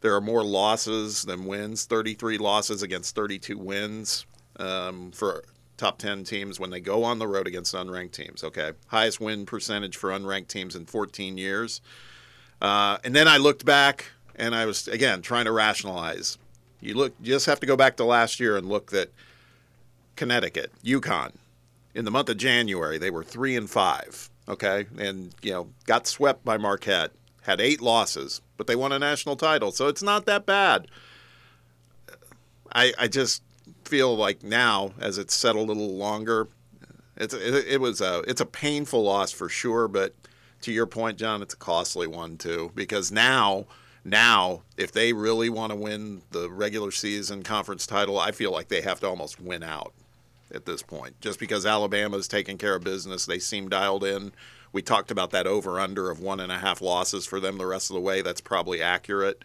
there 0.00 0.14
are 0.14 0.20
more 0.20 0.44
losses 0.44 1.22
than 1.22 1.46
wins, 1.46 1.84
33 1.84 2.38
losses 2.38 2.82
against 2.82 3.14
32 3.14 3.58
wins 3.58 4.26
um, 4.60 5.10
for 5.12 5.44
top 5.76 5.98
10 5.98 6.24
teams 6.24 6.60
when 6.60 6.70
they 6.70 6.80
go 6.80 7.04
on 7.04 7.18
the 7.18 7.26
road 7.26 7.46
against 7.46 7.74
unranked 7.74 8.12
teams. 8.12 8.44
Okay. 8.44 8.72
Highest 8.88 9.20
win 9.20 9.46
percentage 9.46 9.96
for 9.96 10.10
unranked 10.10 10.48
teams 10.48 10.76
in 10.76 10.86
14 10.86 11.38
years. 11.38 11.80
Uh, 12.60 12.98
and 13.02 13.16
then 13.16 13.26
I 13.26 13.38
looked 13.38 13.64
back 13.64 14.06
and 14.36 14.54
I 14.54 14.66
was, 14.66 14.86
again, 14.88 15.22
trying 15.22 15.46
to 15.46 15.52
rationalize. 15.52 16.36
You 16.80 16.94
look, 16.94 17.14
you 17.20 17.32
just 17.32 17.46
have 17.46 17.60
to 17.60 17.66
go 17.66 17.76
back 17.76 17.96
to 17.96 18.04
last 18.04 18.40
year 18.40 18.56
and 18.56 18.68
look 18.68 18.90
that 18.90 19.10
Connecticut, 20.16 20.70
UConn, 20.84 21.32
in 21.94 22.04
the 22.04 22.10
month 22.10 22.28
of 22.28 22.36
January, 22.36 22.98
they 22.98 23.10
were 23.10 23.24
three 23.24 23.56
and 23.56 23.68
five. 23.68 24.30
Okay, 24.48 24.86
and 24.98 25.34
you 25.42 25.52
know 25.52 25.68
got 25.86 26.06
swept 26.06 26.44
by 26.44 26.56
Marquette, 26.56 27.12
had 27.42 27.60
eight 27.60 27.80
losses, 27.80 28.40
but 28.56 28.66
they 28.66 28.76
won 28.76 28.92
a 28.92 28.98
national 28.98 29.36
title, 29.36 29.70
so 29.70 29.86
it's 29.86 30.02
not 30.02 30.26
that 30.26 30.46
bad. 30.46 30.88
I 32.72 32.92
I 32.98 33.08
just 33.08 33.42
feel 33.90 34.16
like 34.16 34.42
now, 34.42 34.92
as 35.00 35.18
it's 35.18 35.34
settled 35.34 35.68
a 35.68 35.72
little 35.72 35.96
longer, 35.96 36.48
it's 37.16 37.34
it, 37.34 37.66
it 37.66 37.80
was 37.80 38.00
a 38.00 38.20
it's 38.26 38.40
a 38.40 38.46
painful 38.46 39.02
loss 39.02 39.32
for 39.32 39.48
sure, 39.48 39.88
but 39.88 40.14
to 40.62 40.72
your 40.72 40.86
point, 40.86 41.18
John, 41.18 41.42
it's 41.42 41.54
a 41.54 41.56
costly 41.56 42.06
one 42.06 42.36
too 42.38 42.70
because 42.74 43.10
now 43.10 43.66
now 44.04 44.62
if 44.76 44.92
they 44.92 45.12
really 45.12 45.50
want 45.50 45.70
to 45.72 45.76
win 45.76 46.22
the 46.30 46.48
regular 46.50 46.90
season 46.90 47.42
conference 47.42 47.86
title, 47.86 48.18
I 48.18 48.30
feel 48.30 48.52
like 48.52 48.68
they 48.68 48.80
have 48.82 49.00
to 49.00 49.08
almost 49.08 49.40
win 49.40 49.62
out 49.62 49.92
at 50.54 50.64
this 50.66 50.82
point. 50.82 51.20
Just 51.20 51.38
because 51.38 51.66
Alabama's 51.66 52.28
taking 52.28 52.58
care 52.58 52.74
of 52.76 52.84
business, 52.84 53.26
they 53.26 53.38
seem 53.38 53.68
dialed 53.68 54.04
in. 54.04 54.32
We 54.72 54.82
talked 54.82 55.10
about 55.10 55.30
that 55.30 55.46
over 55.46 55.80
under 55.80 56.10
of 56.10 56.20
one 56.20 56.40
and 56.40 56.52
a 56.52 56.58
half 56.58 56.80
losses 56.80 57.26
for 57.26 57.40
them 57.40 57.58
the 57.58 57.66
rest 57.66 57.90
of 57.90 57.94
the 57.94 58.00
way. 58.00 58.22
That's 58.22 58.40
probably 58.40 58.80
accurate 58.80 59.42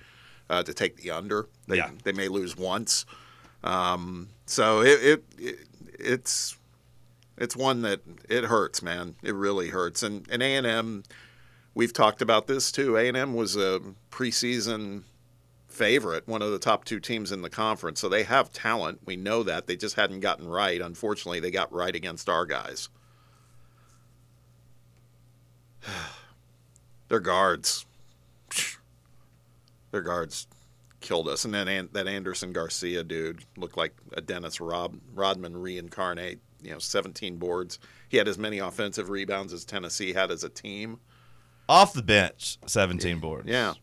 uh, 0.49 0.61
to 0.63 0.73
take 0.73 0.97
the 0.97 1.11
under. 1.11 1.47
They, 1.67 1.77
Yeah. 1.77 1.89
they 2.03 2.11
may 2.11 2.27
lose 2.27 2.55
once. 2.55 3.05
Um, 3.63 4.29
so 4.45 4.81
it, 4.81 5.03
it, 5.03 5.23
it 5.37 5.59
it's 5.99 6.57
it's 7.37 7.55
one 7.55 7.81
that 7.81 8.01
it 8.29 8.45
hurts, 8.45 8.81
man. 8.81 9.15
It 9.23 9.35
really 9.35 9.69
hurts. 9.69 10.03
And 10.03 10.27
and 10.29 10.41
A 10.43 10.55
and 10.55 10.65
M, 10.67 11.03
we've 11.73 11.93
talked 11.93 12.21
about 12.21 12.47
this 12.47 12.71
too. 12.71 12.97
A 12.97 13.07
and 13.07 13.17
M 13.17 13.33
was 13.33 13.55
a 13.55 13.81
preseason 14.11 15.03
favorite, 15.67 16.27
one 16.27 16.41
of 16.41 16.51
the 16.51 16.59
top 16.59 16.85
two 16.85 16.99
teams 16.99 17.31
in 17.31 17.41
the 17.41 17.49
conference. 17.49 17.99
So 17.99 18.07
they 18.07 18.23
have 18.23 18.51
talent. 18.51 19.01
We 19.05 19.17
know 19.17 19.43
that. 19.43 19.67
They 19.67 19.75
just 19.75 19.95
hadn't 19.95 20.21
gotten 20.21 20.47
right. 20.47 20.79
Unfortunately, 20.79 21.39
they 21.39 21.51
got 21.51 21.73
right 21.73 21.95
against 21.95 22.29
our 22.29 22.45
guys. 22.45 22.89
Their 27.09 27.19
guards. 27.19 27.85
Their 29.91 30.01
guards 30.01 30.47
killed 31.05 31.29
us. 31.29 31.45
And 31.45 31.53
then 31.53 31.67
An- 31.67 31.89
that 31.93 32.07
Andersson 32.07 32.51
Garcia 32.51 33.03
dude 33.03 33.45
looked 33.55 33.77
like 33.77 33.93
a 34.13 34.21
Dennis 34.21 34.59
Rob- 34.59 34.99
Rodman 35.13 35.55
reincarnate. 35.55 36.39
You 36.61 36.71
know, 36.71 36.79
17 36.79 37.37
boards. 37.37 37.77
He 38.09 38.17
had 38.17 38.27
as 38.27 38.39
many 38.39 38.57
offensive 38.57 39.09
rebounds 39.09 39.53
as 39.53 39.65
Tennessee 39.65 40.13
had 40.13 40.31
as 40.31 40.43
a 40.43 40.49
team. 40.49 40.99
Off 41.69 41.93
the 41.93 42.01
bench, 42.01 42.57
17 42.65 43.19
boards. 43.19 43.47
Yeah. 43.47 43.75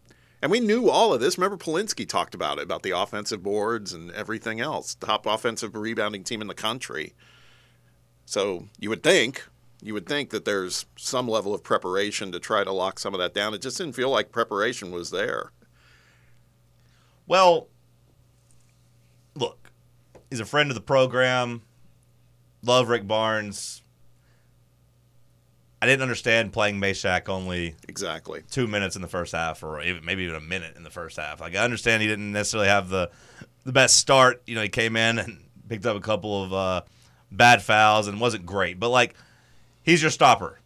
And 0.43 0.51
we 0.51 0.59
knew 0.59 0.91
all 0.91 1.15
of 1.15 1.21
this. 1.21 1.39
Remember, 1.39 1.57
Polinsky 1.57 2.09
talked 2.09 2.35
about 2.35 2.59
it, 2.59 2.65
about 2.65 2.83
the 2.83 2.91
offensive 2.91 3.41
boards 3.41 3.93
and 3.93 4.11
everything 4.11 4.61
else. 4.61 4.97
Top 4.97 5.27
offensive 5.27 5.77
rebounding 5.77 6.25
team 6.25 6.41
in 6.41 6.49
the 6.49 6.55
country. 6.55 7.15
So 8.25 8.69
you 8.81 8.89
would 8.89 9.05
think, 9.05 9.47
you 9.81 9.95
would 9.95 10.07
think 10.07 10.31
that 10.31 10.45
there's 10.45 10.87
some 10.97 11.29
level 11.29 11.55
of 11.55 11.63
preparation 11.63 12.33
to 12.33 12.41
try 12.41 12.65
to 12.65 12.73
lock 12.73 12.99
some 12.99 13.15
of 13.15 13.21
that 13.21 13.35
down. 13.35 13.55
It 13.55 13.63
just 13.63 13.79
didn't 13.79 13.95
feel 13.95 14.11
like 14.11 14.33
preparation 14.33 14.91
was 14.91 15.11
there. 15.13 15.53
Well, 17.27 17.69
look, 19.35 19.71
he's 20.31 20.41
a 20.41 20.45
friend 20.45 20.71
of 20.71 20.75
the 20.75 20.81
program. 20.81 21.63
Love 22.65 22.89
Rick 22.89 23.07
Barnes. 23.07 23.83
I 25.81 25.87
didn't 25.87 26.03
understand 26.03 26.53
playing 26.53 26.81
Mashack 26.81 27.29
only 27.29 27.75
Exactly. 27.89 28.43
two 28.51 28.69
minutes 28.69 28.95
in 28.95 29.03
the 29.03 29.09
first 29.09 29.33
half, 29.33 29.65
or 29.65 29.83
even, 29.83 30.05
maybe 30.05 30.23
even 30.23 30.37
a 30.37 30.41
minute 30.41 30.77
in 30.77 30.85
the 30.85 30.91
first 30.91 31.17
half. 31.17 31.41
Like 31.41 31.57
I 31.57 31.65
understand 31.65 32.03
he 32.03 32.09
didn't 32.09 32.31
necessarily 32.33 32.69
have 32.69 32.89
the 32.89 33.11
the 33.65 33.73
best 33.73 33.97
start. 33.97 34.43
You 34.47 34.55
know, 34.55 34.63
he 34.63 34.69
came 34.69 34.95
in 34.97 35.19
and 35.19 35.45
picked 35.69 35.85
up 35.87 35.97
a 35.97 36.01
couple 36.01 36.45
of 36.45 36.53
uh, 36.53 36.83
bad 37.33 37.63
fouls 37.63 38.07
and 38.07 38.21
wasn't 38.21 38.47
great, 38.47 38.79
but 38.79 38.91
like 38.91 39.15
he's 39.83 40.01
your 40.03 40.11
stopper, 40.13 40.61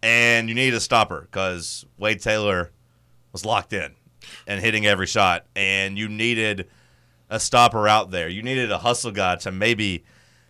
and 0.00 0.48
you 0.48 0.54
need 0.54 0.74
a 0.74 0.80
stopper 0.80 1.22
because 1.22 1.84
Wade 1.98 2.20
Taylor 2.20 2.70
was 3.32 3.44
locked 3.44 3.72
in 3.72 3.94
and 4.46 4.60
hitting 4.60 4.86
every 4.86 5.06
shot, 5.06 5.46
and 5.56 5.96
you 5.98 6.08
needed 6.08 6.68
a 7.30 7.40
stopper 7.40 7.88
out 7.88 8.10
there. 8.10 8.28
You 8.28 8.42
needed 8.42 8.70
a 8.70 8.78
hustle 8.78 9.10
guy 9.12 9.36
to 9.36 9.52
maybe 9.52 10.04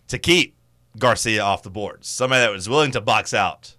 to 0.09 0.17
keep 0.17 0.55
Garcia 0.97 1.41
off 1.41 1.63
the 1.63 1.69
boards, 1.69 2.07
somebody 2.07 2.41
that 2.41 2.51
was 2.51 2.67
willing 2.69 2.91
to 2.91 3.01
box 3.01 3.33
out. 3.33 3.75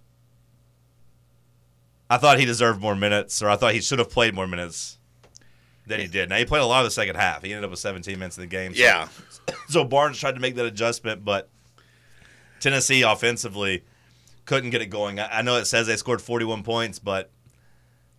I 2.09 2.17
thought 2.17 2.39
he 2.39 2.45
deserved 2.45 2.79
more 2.81 2.95
minutes, 2.95 3.41
or 3.41 3.49
I 3.49 3.55
thought 3.55 3.73
he 3.73 3.81
should 3.81 3.99
have 3.99 4.09
played 4.11 4.35
more 4.35 4.47
minutes 4.47 4.99
than 5.87 5.99
he 5.99 6.07
did. 6.07 6.29
Now 6.29 6.37
he 6.37 6.45
played 6.45 6.61
a 6.61 6.65
lot 6.65 6.79
of 6.79 6.85
the 6.85 6.91
second 6.91 7.15
half. 7.15 7.43
He 7.43 7.51
ended 7.51 7.63
up 7.65 7.71
with 7.71 7.79
17 7.79 8.17
minutes 8.17 8.37
in 8.37 8.41
the 8.41 8.47
game. 8.47 8.73
So, 8.75 8.81
Yeah. 8.81 9.07
so 9.69 9.83
Barnes 9.83 10.19
tried 10.19 10.35
to 10.35 10.41
make 10.41 10.55
that 10.55 10.65
adjustment, 10.65 11.23
but 11.25 11.49
Tennessee 12.59 13.01
offensively 13.01 13.83
couldn't 14.45 14.69
get 14.69 14.81
it 14.81 14.87
going. 14.87 15.19
I 15.19 15.41
know 15.41 15.57
it 15.57 15.65
says 15.65 15.87
they 15.87 15.95
scored 15.95 16.21
41 16.21 16.63
points, 16.63 16.99
but 16.99 17.31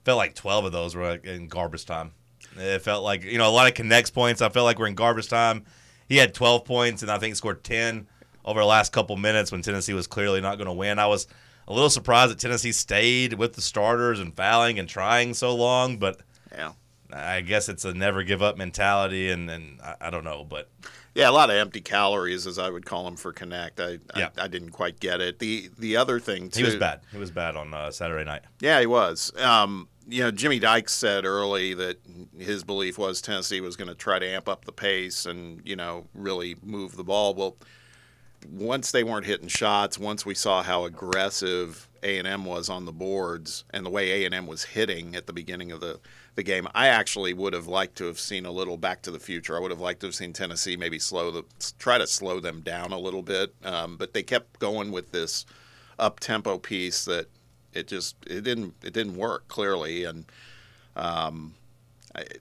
felt 0.07 0.17
like 0.19 0.35
12 0.35 0.65
of 0.67 0.73
those 0.73 0.95
were 0.95 1.17
in 1.17 1.49
garbage 1.49 1.85
time. 1.85 2.13
It 2.57 2.79
felt 2.81 3.03
like 3.05 3.25
you 3.25 3.37
know 3.39 3.49
a 3.49 3.51
lot 3.51 3.67
of 3.69 3.85
Knecht's 3.85 4.11
points. 4.11 4.41
I 4.41 4.49
felt 4.49 4.65
like 4.65 4.79
we're 4.79 4.87
in 4.87 4.95
garbage 4.95 5.29
time. 5.29 5.65
He 6.09 6.17
had 6.17 6.33
12 6.33 6.65
points, 6.65 7.03
and 7.03 7.11
I 7.11 7.19
think 7.19 7.35
scored 7.37 7.65
10 7.65 8.07
over 8.45 8.61
the 8.61 8.67
last 8.67 8.93
couple 8.93 9.17
minutes 9.17 9.51
when 9.53 9.61
Tennessee 9.63 9.93
was 9.93 10.07
clearly 10.07 10.41
not 10.41 10.57
going 10.57 10.67
to 10.69 10.73
win. 10.73 10.99
I 11.01 11.07
was 11.07 11.27
a 11.67 11.73
little 11.73 11.91
surprised 11.91 12.31
that 12.31 12.39
Tennessee 12.39 12.71
stayed 12.71 13.33
with 13.35 13.55
the 13.55 13.61
starters 13.61 14.21
and 14.21 14.35
fouling 14.35 14.79
and 14.79 14.89
trying 14.89 15.35
so 15.35 15.55
long, 15.55 15.99
but 15.99 16.21
Yeah. 16.53 16.73
I 17.13 17.41
guess 17.41 17.69
it's 17.69 17.85
a 17.85 17.93
never 17.93 18.23
give 18.23 18.43
up 18.43 18.57
mentality, 18.57 19.31
and, 19.31 19.51
and 19.51 19.81
I, 19.81 19.95
I 20.03 20.11
don't 20.11 20.23
know, 20.25 20.45
but 20.45 20.71
Yeah, 21.15 21.29
a 21.29 21.33
lot 21.33 21.51
of 21.51 21.57
empty 21.57 21.81
calories, 21.81 22.47
as 22.47 22.59
I 22.59 22.71
would 22.71 22.87
call 22.87 23.05
them 23.05 23.17
for 23.17 23.33
Knecht. 23.33 23.81
I, 23.81 23.99
Yeah. 24.19 24.29
I, 24.39 24.45
I 24.45 24.49
didn't 24.49 24.71
quite 24.71 25.01
get 25.01 25.21
it. 25.21 25.41
The 25.41 25.71
the 25.79 25.97
other 25.97 26.21
thing 26.21 26.51
too. 26.51 26.61
he 26.61 26.65
was 26.65 26.77
bad. 26.77 27.01
He 27.13 27.19
was 27.19 27.31
bad 27.33 27.57
on 27.57 27.75
uh, 27.75 27.91
Saturday 27.91 28.25
night. 28.25 28.43
Yeah, 28.61 28.79
he 28.81 28.87
was. 28.87 29.33
Um, 29.39 29.89
you 30.09 30.23
know, 30.23 30.31
Jimmy 30.31 30.59
Dykes 30.59 30.93
said 30.93 31.25
early 31.25 31.75
that 31.75 31.99
his 32.39 32.65
belief 32.65 32.99
was 32.99 33.21
Tennessee 33.21 33.61
was 33.61 33.77
going 33.77 33.89
to 33.89 33.95
try 33.95 34.19
to 34.19 34.27
amp 34.27 34.49
up 34.49 34.65
the 34.65 34.73
pace 34.73 35.27
and 35.27 35.61
you 35.65 35.77
know 35.77 36.07
really 36.15 36.57
move 36.63 36.97
the 36.97 37.05
ball. 37.05 37.35
Well, 37.35 37.57
once 38.49 38.93
they 38.93 39.03
weren't 39.03 39.27
hitting 39.27 39.49
shots, 39.49 39.99
once 39.99 40.25
we 40.25 40.35
saw 40.35 40.63
how 40.63 40.85
aggressive 40.85 41.89
A 42.03 42.19
and 42.19 42.29
M 42.29 42.45
was 42.45 42.69
on 42.69 42.85
the 42.85 42.93
boards 42.93 43.65
and 43.71 43.85
the 43.85 43.91
way 43.91 44.23
A 44.23 44.27
and 44.27 44.35
M 44.35 44.47
was 44.47 44.63
hitting 44.63 45.17
at 45.17 45.27
the 45.27 45.33
beginning 45.33 45.73
of 45.73 45.81
the 45.81 45.99
the 46.37 46.43
game, 46.43 46.69
I 46.75 46.89
actually 46.89 47.33
would 47.33 47.55
have 47.55 47.67
liked 47.67 47.97
to 47.97 48.05
have 48.05 48.21
seen 48.21 48.45
a 48.45 48.51
little 48.51 48.77
Back 48.77 49.03
to 49.03 49.11
the 49.11 49.19
Future. 49.19 49.57
I 49.57 49.61
would 49.61 49.71
have 49.71 49.81
liked 49.81 50.01
to 50.01 50.07
have 50.07 50.15
seen 50.15 50.33
Tennessee 50.33 50.77
maybe 50.77 50.99
slow 50.99 51.31
the 51.31 51.45
try 51.79 51.99
to 51.99 52.07
slow 52.07 52.39
them 52.39 52.61
down 52.61 52.93
a 52.93 52.99
little 52.99 53.23
bit, 53.23 53.55
um, 53.65 53.97
but 53.97 54.13
they 54.13 54.23
kept 54.23 54.61
going 54.61 54.93
with 54.93 55.11
this 55.11 55.47
up 55.99 56.21
tempo 56.21 56.59
piece 56.59 57.05
that 57.07 57.29
it 57.77 57.89
just 57.89 58.17
it 58.27 58.43
didn't 58.43 58.75
it 58.83 58.93
didn't 58.93 59.17
work 59.17 59.47
clearly. 59.49 60.05
And 60.05 60.25
um, 60.97 61.55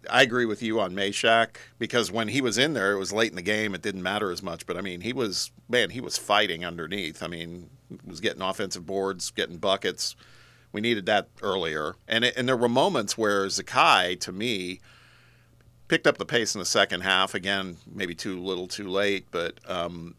I, 0.09 0.21
agree 0.21 0.45
with 0.45 0.63
you 0.63 0.79
on 0.79 0.95
Mashack 0.95 1.57
because 1.77 2.11
when 2.11 2.29
he 2.29 2.39
was 2.39 2.57
in 2.57 2.73
there 2.73 2.93
it 2.93 2.97
was 2.97 3.11
late 3.11 3.31
in 3.31 3.35
the 3.35 3.41
game. 3.41 3.75
It 3.75 3.81
didn't 3.81 4.03
matter 4.03 4.31
as 4.31 4.41
much 4.41 4.65
but 4.65 4.77
I 4.77 4.81
mean 4.81 5.01
he 5.01 5.13
was 5.13 5.51
man 5.69 5.89
he 5.89 6.01
was 6.01 6.17
fighting 6.17 6.63
underneath. 6.65 7.21
I 7.21 7.27
mean 7.27 7.69
was 8.05 8.21
getting 8.21 8.41
offensive 8.41 8.85
boards 8.85 9.31
getting 9.31 9.57
buckets. 9.57 10.15
We 10.71 10.81
needed 10.81 11.05
that 11.05 11.29
earlier. 11.41 11.95
And 12.07 12.25
it, 12.25 12.35
and 12.35 12.47
there 12.47 12.57
were 12.57 12.69
moments 12.69 13.17
where 13.17 13.45
Zakai 13.47 14.19
to 14.21 14.31
me 14.31 14.79
picked 15.87 16.07
up 16.07 16.17
the 16.17 16.25
pace 16.25 16.55
in 16.55 16.59
the 16.59 16.65
second 16.65 17.01
half. 17.01 17.33
Again 17.33 17.77
maybe 17.85 18.15
too 18.15 18.39
little 18.39 18.67
too 18.67 18.87
late 18.87 19.25
but 19.31 19.59
um, 19.69 20.15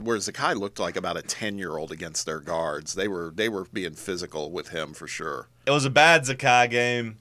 where 0.00 0.16
Zakai 0.18 0.56
looked 0.56 0.78
like 0.78 0.96
about 0.96 1.16
a 1.16 1.22
ten 1.22 1.58
year 1.58 1.76
old 1.76 1.92
against 1.92 2.26
their 2.26 2.40
guards. 2.40 2.94
They 2.94 3.08
were 3.08 3.32
they 3.34 3.48
were 3.48 3.64
being 3.72 3.94
physical 3.94 4.50
with 4.50 4.68
him 4.68 4.94
for 4.94 5.06
sure. 5.06 5.48
It 5.66 5.70
was 5.70 5.84
a 5.84 5.90
bad 5.90 6.22
Zakai 6.22 6.70
game. 6.70 7.18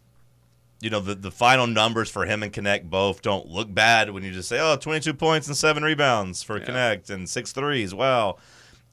You 0.80 0.92
know, 0.92 1.00
the, 1.00 1.16
the 1.16 1.32
final 1.32 1.66
numbers 1.66 2.08
for 2.10 2.26
him 2.26 2.44
and 2.44 2.54
Knecht 2.54 2.88
both 2.88 3.24
don't 3.24 3.48
look 3.48 3.74
bad 3.74 4.12
when 4.12 4.24
you 4.24 4.32
just 4.32 4.48
say, 4.48 4.60
oh, 4.60 4.76
22 4.76 5.16
points 5.16 5.48
and 5.48 5.58
seven 5.58 5.82
rebounds 5.82 6.44
for 6.44 6.60
Yeah. 6.60 6.66
Knecht 6.68 7.10
and 7.10 7.28
six 7.28 7.52
threes. 7.52 7.96
Wow. 7.96 8.38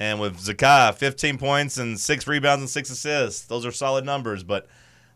And 0.01 0.19
with 0.19 0.39
Zakai, 0.39 0.95
15 0.95 1.37
points 1.37 1.77
and 1.77 2.01
six 2.01 2.27
rebounds 2.27 2.63
and 2.63 2.71
six 2.71 2.89
assists. 2.89 3.45
Those 3.45 3.67
are 3.67 3.71
solid 3.71 4.07
numbers, 4.07 4.43
but 4.43 4.67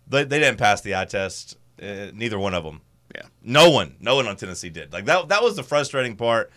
they, 0.07 0.25
they 0.25 0.39
didn't 0.39 0.59
pass 0.59 0.83
the 0.83 0.95
eye 0.95 1.07
test. 1.07 1.57
Uh, 1.83 2.11
neither 2.13 2.39
one 2.39 2.53
of 2.53 2.65
them. 2.65 2.83
Yeah. 3.15 3.23
No 3.43 3.71
one, 3.71 3.97
no 3.99 4.17
one 4.17 4.27
on 4.29 4.37
Tennessee 4.37 4.69
did. 4.69 4.93
Like 4.93 5.07
that, 5.07 5.29
that 5.29 5.43
was 5.43 5.57
the 5.57 5.63
frustrating 5.63 6.17
part, 6.17 6.53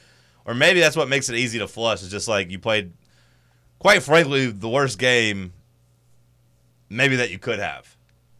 or 0.46 0.54
maybe 0.54 0.80
that's 0.80 0.96
what 0.96 1.10
makes 1.10 1.30
it 1.30 1.36
easy 1.36 1.60
to 1.60 1.68
flush. 1.68 2.02
It's 2.02 2.12
just 2.12 2.28
like 2.28 2.52
you 2.52 2.60
played, 2.60 2.94
quite 3.80 4.04
frankly, 4.04 4.48
the 4.48 4.70
worst 4.70 5.00
game, 5.00 5.54
maybe 6.90 7.16
that 7.16 7.32
you 7.32 7.40
could 7.40 7.60
have, 7.60 7.96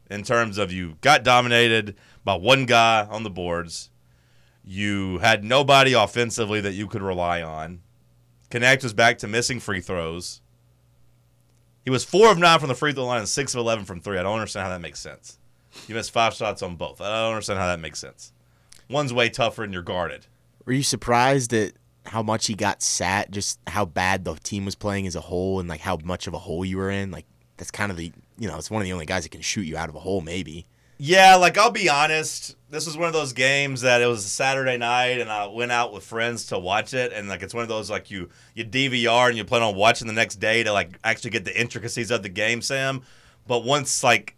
in 0.10 0.24
terms 0.24 0.58
of 0.58 0.72
you 0.72 0.98
got 1.02 1.24
dominated 1.24 1.96
by 2.24 2.36
one 2.36 2.66
guy 2.66 3.08
on 3.10 3.24
the 3.24 3.30
boards, 3.30 3.90
you 4.64 5.18
had 5.20 5.44
nobody 5.44 5.94
offensively 5.94 6.62
that 6.62 6.74
you 6.74 6.88
could 6.88 7.02
rely 7.02 7.42
on. 7.42 7.82
Knecht 8.50 8.84
was 8.84 8.94
back 8.94 9.18
to 9.20 9.28
missing 9.28 9.60
free 9.60 9.82
throws. 9.82 10.42
He 11.84 11.90
was 11.90 12.04
four 12.04 12.32
of 12.32 12.38
nine 12.38 12.60
from 12.60 12.68
the 12.68 12.76
free 12.76 12.94
throw 12.94 13.06
line 13.06 13.20
and 13.20 13.30
six 13.30 13.56
of 13.56 13.60
eleven 13.60 13.86
from 13.86 14.02
three. 14.02 14.18
I 14.20 14.24
don't 14.24 14.36
understand 14.36 14.66
how 14.66 14.74
that 14.74 14.82
makes 14.82 15.00
sense. 15.00 15.40
You 15.88 15.96
missed 15.96 16.12
five 16.12 16.34
shots 16.34 16.62
on 16.62 16.76
both. 16.76 17.00
I 17.02 17.06
don't 17.06 17.32
understand 17.32 17.60
how 17.60 17.68
that 17.68 17.80
makes 17.80 17.98
sense. 17.98 18.34
One's 18.90 19.14
way 19.14 19.30
tougher 19.30 19.64
and 19.64 19.74
you're 19.74 19.82
guarded. 19.82 20.28
Were 20.66 20.74
you 20.74 20.84
surprised 20.84 21.54
at 21.54 21.72
how 22.06 22.22
much 22.24 22.48
he 22.48 22.54
got 22.54 22.82
sat? 22.82 23.32
Just 23.32 23.60
how 23.68 23.86
bad 23.86 24.26
the 24.26 24.36
team 24.36 24.66
was 24.66 24.76
playing 24.76 25.08
as 25.08 25.16
a 25.16 25.22
whole, 25.22 25.60
and 25.60 25.70
like 25.70 25.82
how 25.82 25.98
much 26.04 26.28
of 26.28 26.34
a 26.34 26.40
hole 26.40 26.66
you 26.66 26.78
were 26.78 26.90
in. 26.90 27.12
Like 27.12 27.26
that's 27.58 27.72
kind 27.72 27.92
of 27.92 27.98
the 27.98 28.12
you 28.38 28.48
know 28.48 28.58
it's 28.58 28.72
one 28.72 28.82
of 28.82 28.86
the 28.86 28.94
only 28.94 29.06
guys 29.06 29.24
that 29.24 29.30
can 29.30 29.42
shoot 29.42 29.64
you 29.64 29.78
out 29.78 29.90
of 29.90 29.96
a 29.96 30.00
hole, 30.00 30.22
maybe. 30.22 30.66
Yeah, 31.04 31.36
like 31.36 31.58
I'll 31.58 31.72
be 31.72 31.90
honest, 31.90 32.56
this 32.70 32.86
was 32.86 32.96
one 32.96 33.08
of 33.08 33.14
those 33.14 33.34
games 33.34 33.82
that 33.82 34.04
it 34.04 34.06
was 34.06 34.24
a 34.24 34.30
Saturday 34.30 34.78
night 34.78 35.20
and 35.20 35.32
I 35.32 35.48
went 35.48 35.72
out 35.72 35.92
with 35.92 36.04
friends 36.04 36.46
to 36.48 36.60
watch 36.60 36.94
it 36.94 37.12
and 37.12 37.28
like 37.28 37.42
it's 37.42 37.56
one 37.56 37.64
of 37.64 37.70
those 37.70 37.90
like 37.90 38.12
you 38.12 38.30
you 38.54 38.64
DVR 38.64 39.30
and 39.30 39.36
you 39.36 39.44
plan 39.44 39.64
on 39.64 39.76
watching 39.76 40.06
the 40.06 40.14
next 40.14 40.36
day 40.36 40.62
to 40.62 40.72
like 40.72 41.00
actually 41.04 41.32
get 41.32 41.44
the 41.44 41.60
intricacies 41.60 42.12
of 42.12 42.22
the 42.22 42.30
game, 42.30 42.62
Sam. 42.62 43.02
But 43.48 43.64
once 43.64 44.04
like 44.04 44.36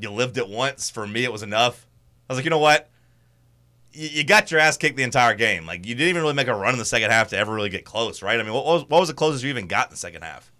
you 0.00 0.10
lived 0.10 0.38
it 0.38 0.48
once, 0.48 0.88
for 0.88 1.06
me 1.06 1.22
it 1.24 1.32
was 1.32 1.42
enough. 1.42 1.86
I 2.28 2.32
was 2.32 2.38
like, 2.38 2.44
you 2.44 2.50
know 2.50 2.58
what? 2.58 2.88
You, 3.96 4.08
you 4.08 4.24
got 4.24 4.50
your 4.50 4.60
ass 4.60 4.76
kicked 4.76 4.96
the 4.96 5.02
entire 5.02 5.34
game. 5.34 5.66
Like 5.66 5.86
you 5.86 5.94
didn't 5.94 6.08
even 6.10 6.22
really 6.22 6.34
make 6.34 6.48
a 6.48 6.54
run 6.54 6.72
in 6.74 6.78
the 6.78 6.84
second 6.84 7.10
half 7.10 7.28
to 7.28 7.36
ever 7.38 7.52
really 7.54 7.70
get 7.70 7.84
close, 7.84 8.22
right? 8.22 8.38
I 8.38 8.42
mean, 8.42 8.52
what 8.52 8.64
was, 8.64 8.82
what 8.88 9.00
was 9.00 9.08
the 9.08 9.14
closest 9.14 9.42
you 9.44 9.50
even 9.50 9.66
got 9.66 9.86
in 9.88 9.90
the 9.92 9.96
second 9.96 10.22
half? 10.22 10.52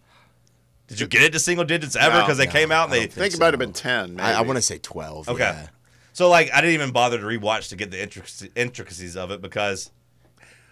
Did 0.88 1.01
you 1.01 1.07
get 1.07 1.22
it 1.22 1.33
to 1.33 1.38
single 1.40 1.64
digits 1.64 1.96
ever? 1.96 2.14
No, 2.16 2.20
Because 2.22 2.38
they 2.38 2.46
no, 2.46 2.53
came 2.53 2.70
out 2.72 2.85
and 2.85 2.94
I 2.94 2.99
they 2.99 3.07
don't 3.07 3.12
think 3.14 3.33
so. 3.33 3.37
it 3.37 3.40
might 3.40 3.53
have 3.53 3.59
been 3.59 3.72
ten. 3.72 4.16
Maybe. 4.16 4.22
I, 4.22 4.38
I 4.38 4.40
want 4.42 4.57
to 4.57 4.62
say 4.62 4.79
twelve. 4.79 5.29
Okay. 5.29 5.40
yeah. 5.42 5.68
So 6.12 6.29
like 6.31 6.51
I 6.53 6.61
didn't 6.61 6.75
even 6.75 6.92
bother 6.92 7.18
to 7.18 7.25
rewatch 7.25 7.70
to 7.70 7.77
get 7.77 7.90
the 7.90 8.01
intricacies, 8.03 8.49
intricacies 8.55 9.16
of 9.16 9.31
it 9.33 9.42
because 9.42 9.90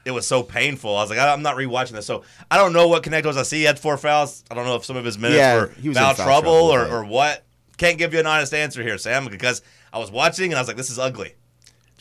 it 0.04 0.12
was 0.12 0.26
so 0.26 0.42
painful. 0.42 0.96
I 0.96 1.00
was 1.02 1.10
like, 1.10 1.18
I- 1.18 1.32
I'm 1.32 1.42
not 1.42 1.56
rewatching 1.56 1.92
this. 1.92 2.06
So 2.06 2.22
I 2.50 2.56
don't 2.56 2.72
know 2.72 2.88
what 2.88 3.02
Knecht 3.02 3.26
was. 3.26 3.36
I 3.36 3.42
see 3.42 3.58
he 3.58 3.62
had 3.64 3.78
four 3.78 3.96
fouls. 3.96 4.44
I 4.50 4.54
don't 4.54 4.66
know 4.66 4.76
if 4.76 4.84
some 4.84 4.96
of 4.96 5.04
his 5.04 5.18
minutes 5.18 5.38
Yeah, 5.38 5.54
were 5.56 5.66
he 5.80 5.88
was 5.88 5.96
in 5.96 6.02
foul, 6.02 6.14
foul 6.14 6.26
trouble, 6.26 6.42
trouble, 6.68 6.72
or, 6.74 6.78
right. 6.80 6.90
or 6.92 7.04
what. 7.04 7.44
Can't 7.76 7.98
give 7.98 8.14
you 8.14 8.20
an 8.20 8.26
honest 8.26 8.54
answer 8.54 8.82
here, 8.84 8.96
Sam, 8.98 9.26
because 9.26 9.60
I 9.92 9.98
was 9.98 10.10
watching 10.12 10.52
and 10.52 10.54
I 10.54 10.60
was 10.60 10.68
like, 10.68 10.76
this 10.76 10.90
is 10.90 10.98
ugly. 10.98 11.34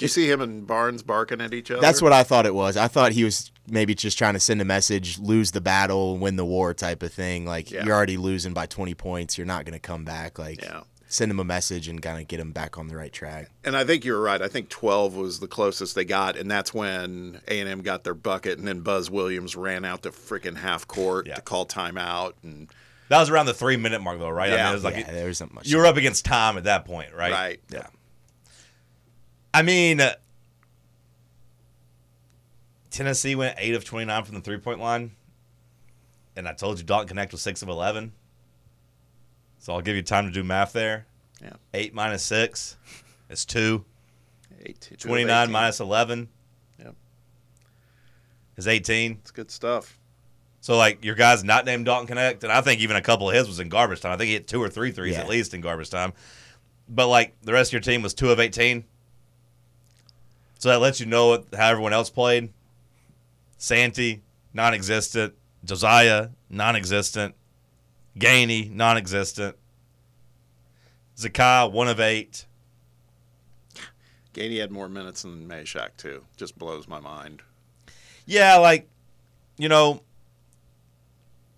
Did 0.03 0.09
you 0.17 0.21
see 0.23 0.29
him 0.29 0.41
and 0.41 0.67
Barnes 0.67 1.01
barking 1.01 1.39
at 1.41 1.53
each 1.53 1.71
other? 1.71 1.81
That's 1.81 2.01
what 2.01 2.11
I 2.13 2.23
thought 2.23 2.45
it 2.45 2.53
was. 2.53 2.75
I 2.77 2.87
thought 2.87 3.13
he 3.13 3.23
was 3.23 3.51
maybe 3.69 3.95
just 3.95 4.17
trying 4.17 4.33
to 4.33 4.39
send 4.39 4.61
a 4.61 4.65
message, 4.65 5.17
lose 5.19 5.51
the 5.51 5.61
battle, 5.61 6.17
win 6.17 6.35
the 6.35 6.45
war 6.45 6.73
type 6.73 7.01
of 7.03 7.13
thing. 7.13 7.45
Like 7.45 7.71
Yeah. 7.71 7.85
you're 7.85 7.95
already 7.95 8.17
losing 8.17 8.53
by 8.53 8.65
20 8.65 8.93
points, 8.95 9.37
you're 9.37 9.47
not 9.47 9.63
going 9.65 9.73
to 9.73 9.79
come 9.79 10.03
back. 10.03 10.37
Like 10.37 10.61
Yeah. 10.61 10.81
send 11.07 11.31
him 11.31 11.39
a 11.39 11.43
message 11.45 11.87
and 11.87 12.01
kind 12.01 12.19
of 12.21 12.27
get 12.27 12.39
him 12.41 12.51
back 12.51 12.77
on 12.77 12.87
the 12.89 12.97
right 12.97 13.13
track. 13.13 13.49
And 13.63 13.77
I 13.77 13.85
think 13.85 14.03
you're 14.03 14.19
right. 14.19 14.41
I 14.41 14.47
think 14.49 14.67
12 14.69 15.15
was 15.15 15.39
the 15.39 15.47
closest 15.47 15.95
they 15.95 16.03
got, 16.05 16.35
and 16.35 16.51
that's 16.51 16.73
when 16.73 17.39
A&M 17.47 17.81
got 17.83 18.03
their 18.03 18.13
bucket, 18.15 18.57
and 18.57 18.67
then 18.67 18.81
Buzz 18.81 19.09
Williams 19.09 19.55
ran 19.55 19.85
out 19.85 20.03
to 20.03 20.09
freaking 20.11 20.57
half 20.57 20.85
court 20.87 21.27
Yeah. 21.27 21.35
to 21.35 21.41
call 21.41 21.65
timeout, 21.65 22.33
and 22.43 22.67
That 23.09 23.19
was 23.19 23.29
around 23.29 23.45
the 23.45 23.53
three 23.53 23.77
minute 23.77 24.01
mark 24.01 24.17
though, 24.19 24.29
right? 24.29 24.51
I 24.51 24.57
mean, 24.57 24.65
it 24.65 24.73
was 24.73 24.83
like 24.83 24.97
yeah, 24.97 25.11
there 25.11 25.27
wasn't 25.27 25.53
much. 25.53 25.67
you 25.67 25.77
were 25.77 25.85
up 25.85 25.95
against 25.97 26.25
time 26.25 26.57
at 26.57 26.63
that 26.65 26.83
point, 26.85 27.13
right? 27.13 27.31
right, 27.31 27.59
Yeah. 27.71 27.87
I 29.53 29.61
mean, 29.61 30.01
uh, 30.01 30.13
Tennessee 32.89 33.35
went 33.35 33.55
eight 33.59 33.73
of 33.73 33.83
twenty 33.85 34.05
nine 34.05 34.23
from 34.23 34.35
the 34.35 34.41
three 34.41 34.57
point 34.57 34.79
line, 34.79 35.11
and 36.35 36.47
I 36.47 36.53
told 36.53 36.77
you 36.79 36.83
Dalton 36.85 37.17
Knecht 37.17 37.31
was 37.31 37.41
six 37.41 37.61
of 37.61 37.69
eleven. 37.69 38.13
So 39.59 39.73
I'll 39.73 39.81
give 39.81 39.95
you 39.95 40.01
time 40.03 40.25
to 40.25 40.31
do 40.31 40.43
math 40.43 40.73
there. 40.73 41.05
Yeah. 41.41 41.53
Eight 41.73 41.93
minus 41.93 42.23
six 42.23 42.77
is 43.29 43.45
two. 43.45 43.85
18, 44.65 44.97
29 44.97 45.51
minus 45.51 45.79
eleven 45.81 46.29
Yep. 46.79 46.95
is 48.55 48.67
eighteen. 48.67 49.17
It's 49.21 49.31
good 49.31 49.51
stuff. 49.51 49.99
So 50.61 50.77
like 50.77 51.03
your 51.03 51.15
guy's 51.15 51.43
not 51.43 51.65
named 51.65 51.85
Dalton 51.85 52.15
Knecht, 52.15 52.43
and 52.43 52.51
I 52.51 52.61
think 52.61 52.79
even 52.81 52.95
a 52.95 53.01
couple 53.01 53.29
of 53.29 53.35
his 53.35 53.47
was 53.47 53.59
in 53.59 53.67
garbage 53.69 53.99
time. 54.01 54.13
I 54.13 54.17
think 54.17 54.27
he 54.27 54.33
hit 54.33 54.47
two 54.47 54.61
or 54.61 54.69
three 54.69 54.91
threes 54.91 55.13
Yeah. 55.15 55.21
at 55.21 55.27
least 55.29 55.53
in 55.53 55.61
garbage 55.61 55.89
time. 55.89 56.13
But 56.87 57.07
like 57.07 57.35
the 57.41 57.51
rest 57.53 57.69
of 57.69 57.73
your 57.73 57.81
team 57.81 58.01
was 58.01 58.13
two 58.13 58.29
of 58.31 58.39
eighteen. 58.39 58.85
So 60.63 60.69
that 60.69 60.79
lets 60.79 61.01
you 61.01 61.05
know 61.05 61.27
what, 61.27 61.47
how 61.53 61.71
everyone 61.71 61.91
else 61.91 62.09
played. 62.09 62.53
Santee, 63.57 64.21
non-existent. 64.53 65.33
Josiah, 65.65 66.29
non-existent. 66.49 67.35
Gainey, 68.17 68.71
non-existent. 68.71 69.57
Zakai, 71.17 71.69
one 71.69 71.89
of 71.89 71.99
eight. 71.99 72.45
Gainey 74.33 74.61
had 74.61 74.71
more 74.71 74.87
minutes 74.87 75.23
than 75.23 75.49
Mashack 75.49 75.97
too. 75.97 76.23
Just 76.37 76.57
blows 76.57 76.87
my 76.87 77.01
mind. 77.01 77.41
Yeah, 78.25 78.55
like, 78.55 78.87
you 79.57 79.67
know, 79.67 80.01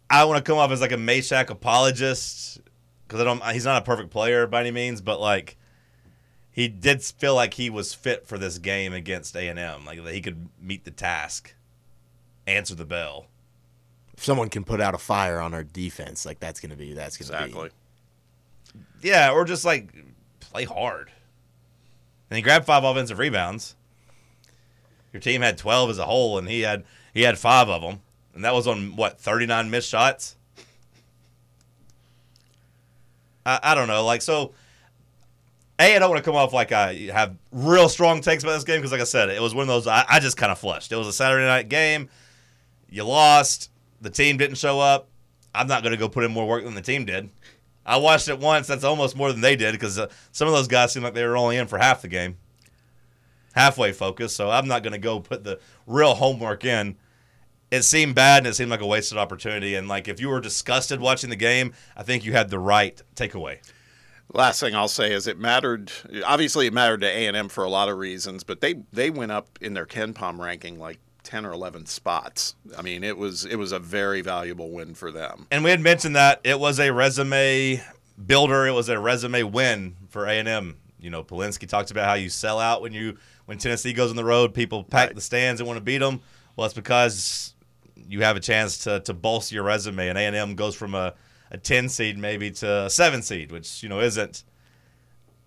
I 0.10 0.26
want 0.26 0.44
to 0.44 0.52
come 0.52 0.58
off 0.58 0.72
as 0.72 0.82
like 0.82 0.94
a 0.94 0.98
Mashack 0.98 1.52
apologist 1.52 2.60
because 3.08 3.22
I 3.22 3.24
don't. 3.24 3.44
He's 3.52 3.66
not 3.66 3.84
a 3.84 3.86
perfect 3.86 4.10
player 4.10 4.48
by 4.48 4.62
any 4.62 4.72
means, 4.72 5.00
but 5.00 5.22
like, 5.22 5.58
he 6.56 6.70
did 6.70 7.04
feel 7.04 7.36
like 7.36 7.56
he 7.56 7.70
was 7.70 7.94
fit 7.94 8.26
for 8.26 8.38
this 8.38 8.58
game 8.60 8.94
against 8.94 9.36
A 9.36 9.50
and 9.50 9.60
M. 9.60 9.84
Like 9.86 10.02
that 10.02 10.14
he 10.14 10.22
could 10.22 10.48
meet 10.62 10.86
the 10.86 10.92
task, 10.92 11.54
answer 12.48 12.74
the 12.76 12.86
bell. 12.86 13.26
If 14.16 14.24
someone 14.24 14.48
can 14.48 14.64
put 14.64 14.80
out 14.80 14.96
a 14.96 14.98
fire 14.98 15.42
on 15.42 15.54
our 15.54 15.66
defense, 15.66 16.26
like 16.26 16.40
that's 16.40 16.62
gonna 16.62 16.78
be 16.78 16.94
that's 16.94 17.18
gonna 17.18 17.44
Exactly. 17.44 17.70
be 19.02 19.10
Yeah, 19.10 19.32
or 19.32 19.44
just 19.44 19.66
like 19.66 19.94
play 20.40 20.64
hard. 20.64 21.12
And 22.30 22.38
he 22.38 22.42
grabbed 22.42 22.66
five 22.66 22.86
offensive 22.86 23.20
rebounds. 23.20 23.76
Your 25.12 25.20
team 25.20 25.42
had 25.42 25.58
twelve 25.58 25.90
as 25.90 25.98
a 26.00 26.06
whole, 26.06 26.38
and 26.38 26.48
he 26.48 26.62
had 26.62 26.86
he 27.14 27.24
had 27.24 27.38
five 27.38 27.68
of 27.68 27.82
them, 27.82 28.00
and 28.34 28.46
that 28.46 28.54
was 28.54 28.66
on 28.66 28.96
what 28.96 29.20
thirty 29.20 29.46
nine 29.46 29.70
missed 29.70 29.90
shots. 29.90 30.38
I, 33.46 33.60
I 33.62 33.76
don't 33.76 33.90
know, 33.90 34.06
like 34.06 34.22
so. 34.22 34.54
A, 35.78 35.96
I 35.96 36.00
don't 36.00 36.10
want 36.10 36.24
to 36.24 36.30
come 36.30 36.38
off 36.38 36.54
like 36.54 36.72
I 36.72 36.94
have 37.14 37.36
real 37.52 37.90
strong 37.90 38.22
takes 38.22 38.44
about 38.44 38.54
this 38.54 38.64
game 38.64 38.78
because, 38.78 38.94
like 38.94 39.02
I 39.02 39.06
said, 39.06 39.30
it 39.30 39.42
was 39.42 39.54
one 39.54 39.64
of 39.64 39.68
those 39.68 39.88
I, 39.88 40.06
I 40.08 40.20
just 40.20 40.38
kind 40.38 40.52
of 40.52 40.58
flushed. 40.58 40.92
It 40.92 40.96
was 40.96 41.08
a 41.08 41.14
Saturday 41.14 41.46
night 41.46 41.68
game. 41.68 42.10
You 42.90 43.04
lost. 43.04 43.72
The 44.00 44.10
team 44.10 44.38
didn't 44.38 44.58
show 44.58 44.80
up. 44.80 45.10
I'm 45.54 45.68
not 45.68 45.84
going 45.84 45.92
to 45.92 45.98
go 45.98 46.08
put 46.08 46.24
in 46.24 46.32
more 46.32 46.48
work 46.48 46.64
than 46.64 46.76
the 46.76 46.82
team 46.82 47.06
did. 47.06 47.30
I 47.86 47.98
watched 47.98 48.30
it 48.30 48.40
once. 48.40 48.68
That's 48.68 48.84
almost 48.84 49.16
more 49.16 49.32
than 49.32 49.42
they 49.42 49.56
did 49.56 49.74
because 49.74 50.00
uh, 50.00 50.08
some 50.32 50.48
of 50.48 50.54
those 50.54 50.68
guys 50.68 50.92
seemed 50.92 51.04
like 51.04 51.14
they 51.14 51.26
were 51.26 51.38
only 51.38 51.58
in 51.58 51.68
for 51.68 51.78
half 51.78 52.02
the 52.02 52.08
game, 52.08 52.38
halfway 53.54 53.92
focused. 53.92 54.36
So 54.36 54.50
I'm 54.50 54.68
not 54.68 54.82
going 54.82 54.94
to 54.94 55.00
go 55.00 55.20
put 55.20 55.44
the 55.44 55.60
real 55.86 56.16
homework 56.16 56.66
in. 56.66 56.96
It 57.70 57.84
seemed 57.84 58.16
bad 58.16 58.40
and 58.40 58.48
it 58.48 58.56
seemed 58.56 58.72
like 58.72 58.82
a 58.82 58.86
wasted 58.86 59.18
opportunity. 59.18 59.76
And 59.76 59.88
like 59.88 60.08
if 60.08 60.20
you 60.20 60.30
were 60.30 60.40
disgusted 60.40 61.00
watching 61.00 61.30
the 61.30 61.36
game, 61.36 61.74
I 61.96 62.04
think 62.04 62.24
you 62.24 62.32
had 62.32 62.50
the 62.50 62.60
right 62.60 63.00
takeaway. 63.16 63.60
Last 64.36 64.60
thing 64.60 64.76
I'll 64.76 64.88
say 64.90 65.14
is 65.14 65.28
it 65.28 65.40
mattered. 65.40 65.92
Obviously, 66.26 66.68
it 66.68 66.74
mattered 66.74 67.02
to 67.02 67.08
A 67.08 67.28
and 67.28 67.38
M 67.38 67.48
for 67.50 67.64
a 67.64 67.70
lot 67.70 67.88
of 67.90 67.98
reasons, 67.98 68.44
but 68.44 68.60
they 68.62 68.76
they 68.92 69.10
went 69.10 69.32
up 69.32 69.58
in 69.62 69.74
their 69.74 69.86
KenPom 69.86 70.40
ranking 70.40 70.78
like 70.78 71.00
ten 71.24 71.46
or 71.46 71.54
eleven 71.54 71.86
spots. 71.86 72.56
I 72.78 72.82
mean, 72.82 73.04
it 73.04 73.18
was 73.18 73.46
it 73.46 73.56
was 73.56 73.72
a 73.72 73.80
very 73.80 74.20
valuable 74.22 74.72
win 74.72 74.94
for 74.94 75.12
them. 75.12 75.48
And 75.52 75.64
we 75.64 75.70
had 75.70 75.80
mentioned 75.80 76.16
that 76.18 76.42
it 76.44 76.60
was 76.60 76.80
a 76.80 76.92
resume 76.92 77.82
builder. 78.28 78.68
It 78.68 78.74
was 78.74 78.90
a 78.90 79.00
resume 79.00 79.44
win 79.44 79.96
for 80.10 80.26
A 80.26 80.34
and 80.34 80.48
M. 80.50 80.78
You 81.00 81.10
know, 81.12 81.24
Polinsky 81.24 81.68
talks 81.68 81.92
about 81.92 82.06
how 82.08 82.16
you 82.16 82.30
sell 82.30 82.60
out 82.60 82.82
when 82.82 82.92
you 82.92 83.18
when 83.46 83.58
Tennessee 83.58 83.94
goes 83.94 84.10
on 84.10 84.18
the 84.18 84.26
road. 84.26 84.54
People 84.54 84.84
pack 84.84 85.08
Right. 85.08 85.16
the 85.16 85.22
stands 85.22 85.62
and 85.62 85.68
want 85.68 85.78
to 85.78 85.84
beat 85.84 86.00
them. 86.00 86.20
Well, 86.58 86.66
it's 86.66 86.74
because 86.74 87.54
you 88.08 88.22
have 88.24 88.36
a 88.36 88.42
chance 88.42 88.80
to 88.80 89.00
to 89.00 89.14
bolster 89.14 89.56
your 89.56 89.64
resume. 89.64 90.10
And 90.10 90.18
A 90.18 90.22
and 90.22 90.36
M 90.36 90.56
goes 90.56 90.76
from 90.76 90.94
a 90.94 91.14
a 91.52 91.58
ten 91.58 91.90
seed 91.90 92.18
maybe 92.18 92.52
to 92.52 92.86
a 92.86 92.90
seven 92.90 93.22
seed, 93.22 93.52
which 93.52 93.84
you 93.84 93.90
know 93.90 94.00
isn't 94.00 94.44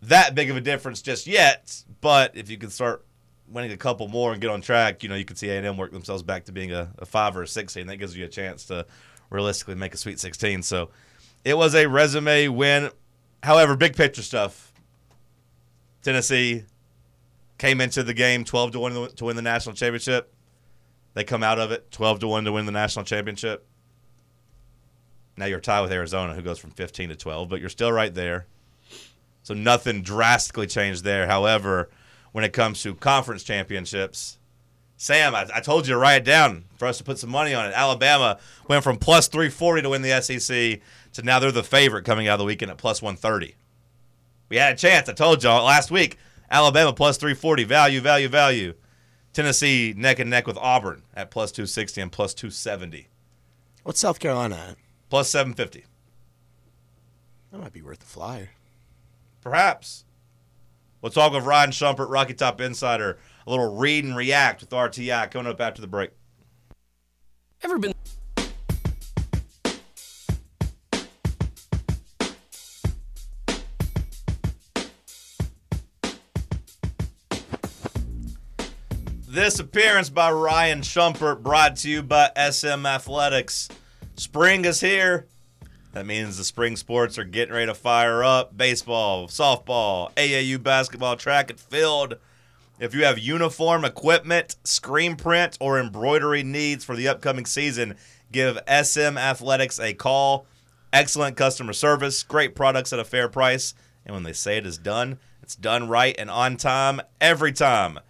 that 0.02 0.34
big 0.34 0.50
of 0.50 0.56
a 0.56 0.60
difference 0.60 1.02
just 1.02 1.26
yet. 1.26 1.82
But 2.00 2.36
if 2.36 2.50
you 2.50 2.56
can 2.56 2.70
start 2.70 3.04
winning 3.50 3.72
a 3.72 3.76
couple 3.76 4.08
more 4.08 4.32
and 4.32 4.40
get 4.40 4.50
on 4.50 4.60
track, 4.60 5.02
you 5.02 5.08
know 5.08 5.14
you 5.14 5.24
could 5.24 5.38
see 5.38 5.48
A 5.50 5.56
and 5.56 5.66
M 5.66 5.76
work 5.76 5.92
themselves 5.92 6.22
back 6.22 6.44
to 6.46 6.52
being 6.52 6.72
a, 6.72 6.92
a 6.98 7.06
five 7.06 7.36
or 7.36 7.42
a 7.42 7.48
six 7.48 7.72
seed. 7.72 7.82
And 7.82 7.90
that 7.90 7.96
gives 7.96 8.16
you 8.16 8.24
a 8.24 8.28
chance 8.28 8.64
to 8.66 8.86
realistically 9.30 9.74
make 9.74 9.94
a 9.94 9.96
Sweet 9.96 10.20
16. 10.20 10.62
So 10.62 10.90
it 11.44 11.56
was 11.56 11.74
a 11.74 11.86
resume 11.86 12.48
win. 12.48 12.90
However, 13.42 13.76
big 13.76 13.96
picture 13.96 14.22
stuff. 14.22 14.72
Tennessee 16.02 16.64
came 17.58 17.80
into 17.80 18.02
the 18.02 18.14
game 18.14 18.44
12 18.44 18.72
to 18.72 18.80
1 18.80 19.08
to 19.16 19.24
win 19.24 19.36
the 19.36 19.42
national 19.42 19.74
championship. 19.74 20.32
They 21.14 21.24
come 21.24 21.42
out 21.42 21.58
of 21.58 21.72
it 21.72 21.90
12 21.90 22.20
to 22.20 22.28
1 22.28 22.44
to 22.44 22.52
win 22.52 22.66
the 22.66 22.72
national 22.72 23.04
championship. 23.04 23.67
Now 25.38 25.46
you're 25.46 25.60
tied 25.60 25.82
with 25.82 25.92
Arizona, 25.92 26.34
who 26.34 26.42
goes 26.42 26.58
from 26.58 26.70
15 26.70 27.10
to 27.10 27.16
12, 27.16 27.48
but 27.48 27.60
you're 27.60 27.68
still 27.68 27.92
right 27.92 28.12
there. 28.12 28.46
So 29.42 29.54
nothing 29.54 30.02
drastically 30.02 30.66
changed 30.66 31.04
there. 31.04 31.26
However, 31.26 31.88
when 32.32 32.44
it 32.44 32.52
comes 32.52 32.82
to 32.82 32.94
conference 32.94 33.44
championships, 33.44 34.38
Sam, 34.96 35.34
I, 35.34 35.48
I 35.54 35.60
told 35.60 35.86
you 35.86 35.94
to 35.94 35.98
write 35.98 36.22
it 36.22 36.24
down 36.24 36.64
for 36.76 36.86
us 36.86 36.98
to 36.98 37.04
put 37.04 37.18
some 37.18 37.30
money 37.30 37.54
on 37.54 37.66
it. 37.66 37.72
Alabama 37.72 38.38
went 38.66 38.82
from 38.82 38.96
plus 38.96 39.28
340 39.28 39.82
to 39.82 39.88
win 39.90 40.02
the 40.02 40.20
SEC 40.20 40.80
to 41.12 41.22
now 41.22 41.38
they're 41.38 41.52
the 41.52 41.62
favorite 41.62 42.04
coming 42.04 42.26
out 42.26 42.34
of 42.34 42.40
the 42.40 42.44
weekend 42.44 42.72
at 42.72 42.78
plus 42.78 43.00
130. 43.00 43.54
We 44.48 44.56
had 44.56 44.74
a 44.74 44.76
chance. 44.76 45.08
I 45.08 45.12
told 45.12 45.42
y'all 45.42 45.64
last 45.64 45.90
week. 45.90 46.18
Alabama 46.50 46.92
plus 46.92 47.16
340. 47.16 47.64
Value, 47.64 48.00
value, 48.00 48.28
value. 48.28 48.74
Tennessee 49.32 49.94
neck 49.96 50.18
and 50.18 50.30
neck 50.30 50.46
with 50.46 50.58
Auburn 50.58 51.02
at 51.14 51.30
plus 51.30 51.52
260 51.52 52.00
and 52.00 52.10
plus 52.10 52.34
270. 52.34 53.08
What's 53.84 54.00
South 54.00 54.18
Carolina 54.18 54.56
at? 54.70 54.87
Plus 55.08 55.30
750. 55.30 55.84
That 57.50 57.60
might 57.60 57.72
be 57.72 57.82
worth 57.82 58.02
a 58.02 58.06
flyer. 58.06 58.50
Perhaps. 59.40 60.04
We'll 61.00 61.12
talk 61.12 61.32
with 61.32 61.44
Ryan 61.44 61.70
Schumpert, 61.70 62.10
Rocky 62.10 62.34
Top 62.34 62.60
Insider. 62.60 63.18
A 63.46 63.50
little 63.50 63.76
read 63.76 64.04
and 64.04 64.16
react 64.16 64.60
with 64.60 64.70
RTI 64.70 65.30
coming 65.30 65.50
up 65.50 65.60
after 65.60 65.80
the 65.80 65.86
break. 65.86 66.10
Ever 67.62 67.78
been 67.78 67.94
This 79.30 79.60
appearance 79.60 80.10
by 80.10 80.32
Ryan 80.32 80.80
Schumpert 80.80 81.42
brought 81.42 81.76
to 81.76 81.88
you 81.88 82.02
by 82.02 82.32
SM 82.34 82.84
Athletics. 82.84 83.68
Spring 84.18 84.64
is 84.64 84.80
here. 84.80 85.26
That 85.92 86.04
means 86.04 86.36
the 86.36 86.42
spring 86.42 86.74
sports 86.74 87.18
are 87.18 87.24
getting 87.24 87.54
ready 87.54 87.66
to 87.66 87.74
fire 87.74 88.24
up. 88.24 88.56
Baseball, 88.56 89.28
softball, 89.28 90.12
AAU 90.16 90.60
basketball, 90.60 91.14
track 91.14 91.50
and 91.50 91.60
field. 91.60 92.16
If 92.80 92.96
you 92.96 93.04
have 93.04 93.20
uniform 93.20 93.84
equipment, 93.84 94.56
screen 94.64 95.14
print, 95.14 95.56
or 95.60 95.78
embroidery 95.78 96.42
needs 96.42 96.84
for 96.84 96.96
the 96.96 97.06
upcoming 97.06 97.46
season, 97.46 97.94
give 98.32 98.58
SM 98.66 99.16
Athletics 99.16 99.78
a 99.78 99.94
call. 99.94 100.46
Excellent 100.92 101.36
customer 101.36 101.72
service, 101.72 102.24
great 102.24 102.56
products 102.56 102.92
at 102.92 102.98
a 102.98 103.04
fair 103.04 103.28
price, 103.28 103.72
and 104.04 104.14
when 104.14 104.24
they 104.24 104.32
say 104.32 104.56
it 104.56 104.66
is 104.66 104.78
done, 104.78 105.20
it's 105.44 105.54
done 105.54 105.86
right 105.86 106.16
and 106.18 106.28
on 106.28 106.56
time 106.56 107.00
every 107.20 107.52
time. 107.52 108.00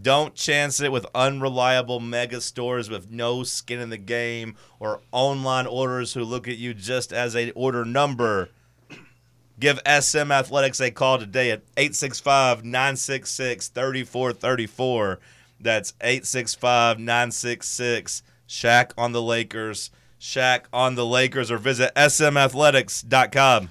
Don't 0.00 0.34
chance 0.34 0.80
it 0.80 0.92
with 0.92 1.06
unreliable 1.14 2.00
mega 2.00 2.40
stores 2.40 2.88
with 2.88 3.10
no 3.10 3.42
skin 3.42 3.80
in 3.80 3.90
the 3.90 3.96
game 3.96 4.56
or 4.78 5.00
online 5.10 5.66
orders 5.66 6.14
who 6.14 6.22
look 6.22 6.46
at 6.46 6.58
you 6.58 6.74
just 6.74 7.12
as 7.12 7.34
a 7.34 7.50
order 7.52 7.84
number. 7.84 8.50
Give 9.58 9.80
SM 9.86 10.30
Athletics 10.30 10.80
a 10.80 10.90
call 10.90 11.18
today 11.18 11.50
at 11.50 11.62
865 11.76 12.64
966 12.64 13.68
3434. 13.68 15.18
That's 15.58 15.94
865 16.00 16.98
966 16.98 18.22
Shack 18.46 18.92
on 18.96 19.12
the 19.12 19.22
Lakers. 19.22 19.90
Shack 20.18 20.68
on 20.72 20.94
the 20.94 21.06
Lakers 21.06 21.50
or 21.50 21.58
visit 21.58 21.94
smathletics.com. 21.94 23.70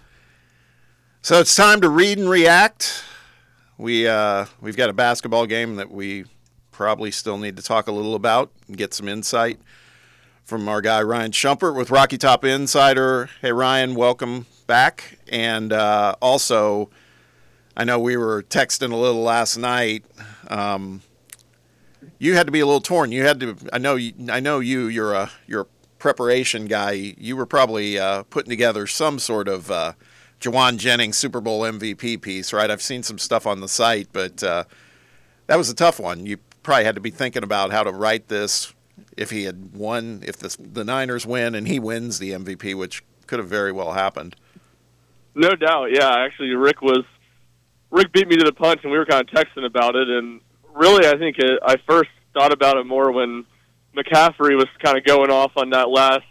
So 1.22 1.40
it's 1.40 1.56
time 1.56 1.82
to 1.82 1.90
read 1.90 2.18
and 2.18 2.30
react. 2.30 3.04
We 3.78 4.08
uh, 4.08 4.46
we've 4.62 4.78
got 4.78 4.90
a 4.90 4.94
basketball 4.94 5.46
game 5.48 5.76
that 5.76 5.92
we 5.92 6.26
probably 6.72 7.12
still 7.12 7.38
need 7.38 7.58
to 7.58 7.64
talk 7.64 7.88
a 7.88 7.92
little 7.92 8.16
about 8.16 8.52
and 8.68 8.78
get 8.78 8.94
some 8.94 9.10
insight 9.10 9.60
from 10.46 10.70
our 10.70 10.80
guy 10.80 11.02
Ryan 11.02 11.32
Schumpert 11.32 11.76
with 11.76 11.92
Rocky 11.92 12.18
Top 12.18 12.46
Insider. 12.46 13.30
Hey 13.42 13.52
Ryan, 13.52 13.96
welcome 13.96 14.46
back. 14.66 15.18
And 15.28 15.74
uh, 15.74 16.16
also, 16.22 16.90
I 17.76 17.84
know 17.84 18.00
we 18.00 18.16
were 18.16 18.44
texting 18.44 18.94
a 18.94 18.96
little 18.96 19.24
last 19.24 19.58
night. 19.58 20.06
Um, 20.48 21.02
you 22.18 22.36
had 22.36 22.46
to 22.46 22.54
be 22.54 22.62
a 22.62 22.66
little 22.66 22.80
torn. 22.80 23.12
You 23.12 23.24
had 23.24 23.42
to. 23.42 23.58
I 23.74 23.78
know. 23.78 23.96
You, 23.96 24.14
I 24.30 24.40
know 24.40 24.60
you. 24.60 24.88
You're 24.88 25.14
a 25.14 25.32
you're 25.48 25.62
a 25.62 25.68
preparation 26.00 26.68
guy. 26.68 26.92
You 27.18 27.36
were 27.36 27.46
probably 27.46 28.00
uh, 28.00 28.24
putting 28.24 28.50
together 28.50 28.88
some 28.88 29.20
sort 29.20 29.50
of. 29.50 29.70
Jauan 30.40 30.78
Jennings 30.78 31.18
Super 31.18 31.42
Bowl 31.42 31.62
MVP 31.62 32.22
piece, 32.22 32.54
right? 32.54 32.70
I've 32.70 32.82
seen 32.82 33.04
some 33.04 33.18
stuff 33.18 33.48
on 33.48 33.62
the 33.62 33.68
site, 33.68 34.10
but 34.14 34.44
uh, 34.44 34.66
that 35.48 35.58
was 35.58 35.70
a 35.70 35.76
tough 35.76 36.00
one. 36.00 36.26
You 36.26 36.38
probably 36.64 36.86
had 36.86 36.96
to 36.96 37.02
be 37.02 37.12
thinking 37.12 37.44
about 37.44 37.72
how 37.72 37.84
to 37.84 37.92
write 37.92 38.28
this 38.28 38.74
if 39.18 39.30
he 39.32 39.44
had 39.44 39.76
won, 39.76 40.22
if 40.26 40.38
the 40.38 40.56
the 40.60 40.84
Niners 40.84 41.26
win 41.26 41.56
and 41.56 41.68
he 41.68 41.80
wins 41.80 42.20
the 42.20 42.32
MVP, 42.32 42.76
which 42.76 43.04
could 43.28 43.40
have 43.40 43.48
very 43.48 43.72
well 43.72 43.94
happened. 43.94 44.36
No 45.34 45.56
doubt, 45.56 45.90
yeah. 45.92 46.16
Actually, 46.26 46.50
Rick 46.56 46.82
was 46.82 47.04
Rick 47.92 48.12
beat 48.14 48.28
me 48.28 48.36
to 48.38 48.44
the 48.44 48.54
punch, 48.54 48.82
and 48.84 48.92
we 48.92 48.98
were 48.98 49.06
kind 49.06 49.22
of 49.22 49.28
texting 49.28 49.66
about 49.66 49.96
it. 49.96 50.08
And 50.10 50.42
really, 50.74 51.08
I 51.08 51.18
think 51.18 51.38
it, 51.40 51.60
I 51.64 51.76
first 51.88 52.10
thought 52.34 52.52
about 52.52 52.78
it 52.78 52.86
more 52.86 53.12
when 53.12 53.46
McCaffrey 53.96 54.56
was 54.56 54.68
kind 54.84 54.98
of 54.98 55.04
going 55.06 55.32
off 55.32 55.54
on 55.56 55.70
that 55.72 55.90
last 55.90 56.26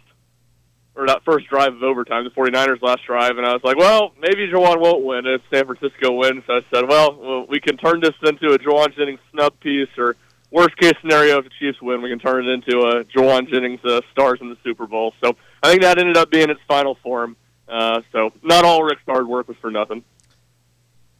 or 0.95 1.07
that 1.07 1.23
first 1.25 1.47
drive 1.47 1.73
of 1.73 1.83
overtime, 1.83 2.23
the 2.23 2.29
49ers 2.29 2.81
last 2.81 3.05
drive, 3.05 3.37
and 3.37 3.45
I 3.45 3.51
was 3.53 3.63
like, 3.63 3.77
well, 3.77 4.13
maybe 4.19 4.47
Jauan 4.47 4.79
won't 4.79 5.03
win 5.03 5.25
if 5.25 5.41
San 5.53 5.65
Francisco 5.65 6.13
wins. 6.13 6.43
So 6.47 6.53
I 6.53 6.61
said, 6.73 6.87
well, 6.87 7.15
well, 7.15 7.45
we 7.47 7.59
can 7.59 7.77
turn 7.77 7.99
this 7.99 8.13
into 8.23 8.53
a 8.53 8.57
Jauan 8.59 8.95
Jennings 8.95 9.19
snub 9.31 9.59
piece, 9.59 9.89
or 9.97 10.15
worst 10.51 10.77
case 10.77 10.93
scenario, 11.01 11.39
if 11.39 11.43
the 11.45 11.51
Chiefs 11.59 11.81
win, 11.81 12.01
we 12.01 12.09
can 12.09 12.19
turn 12.19 12.47
it 12.47 12.51
into 12.51 12.79
a 12.79 13.03
Jauan 13.05 13.49
Jennings 13.49 13.83
uh, 13.83 13.99
stars 14.11 14.39
in 14.41 14.49
the 14.49 14.57
Super 14.63 14.87
Bowl. 14.87 15.13
So 15.21 15.35
I 15.61 15.69
think 15.69 15.81
that 15.81 15.97
ended 15.97 16.15
up 16.17 16.31
being 16.31 16.49
its 16.49 16.61
final 16.67 16.95
form. 17.03 17.35
Uh, 17.67 18.01
so 18.11 18.31
not 18.43 18.63
all 18.63 18.83
Rick's 18.83 19.01
hard 19.05 19.27
work 19.27 19.47
was 19.47 19.57
for 19.57 19.71
nothing. 19.71 20.03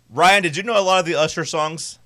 Ryan, 0.09 0.43
did 0.43 0.55
you 0.55 0.63
know 0.63 0.79
a 0.79 0.81
lot 0.81 0.99
of 0.99 1.05
the 1.05 1.15
Usher 1.15 1.43
songs? 1.43 1.99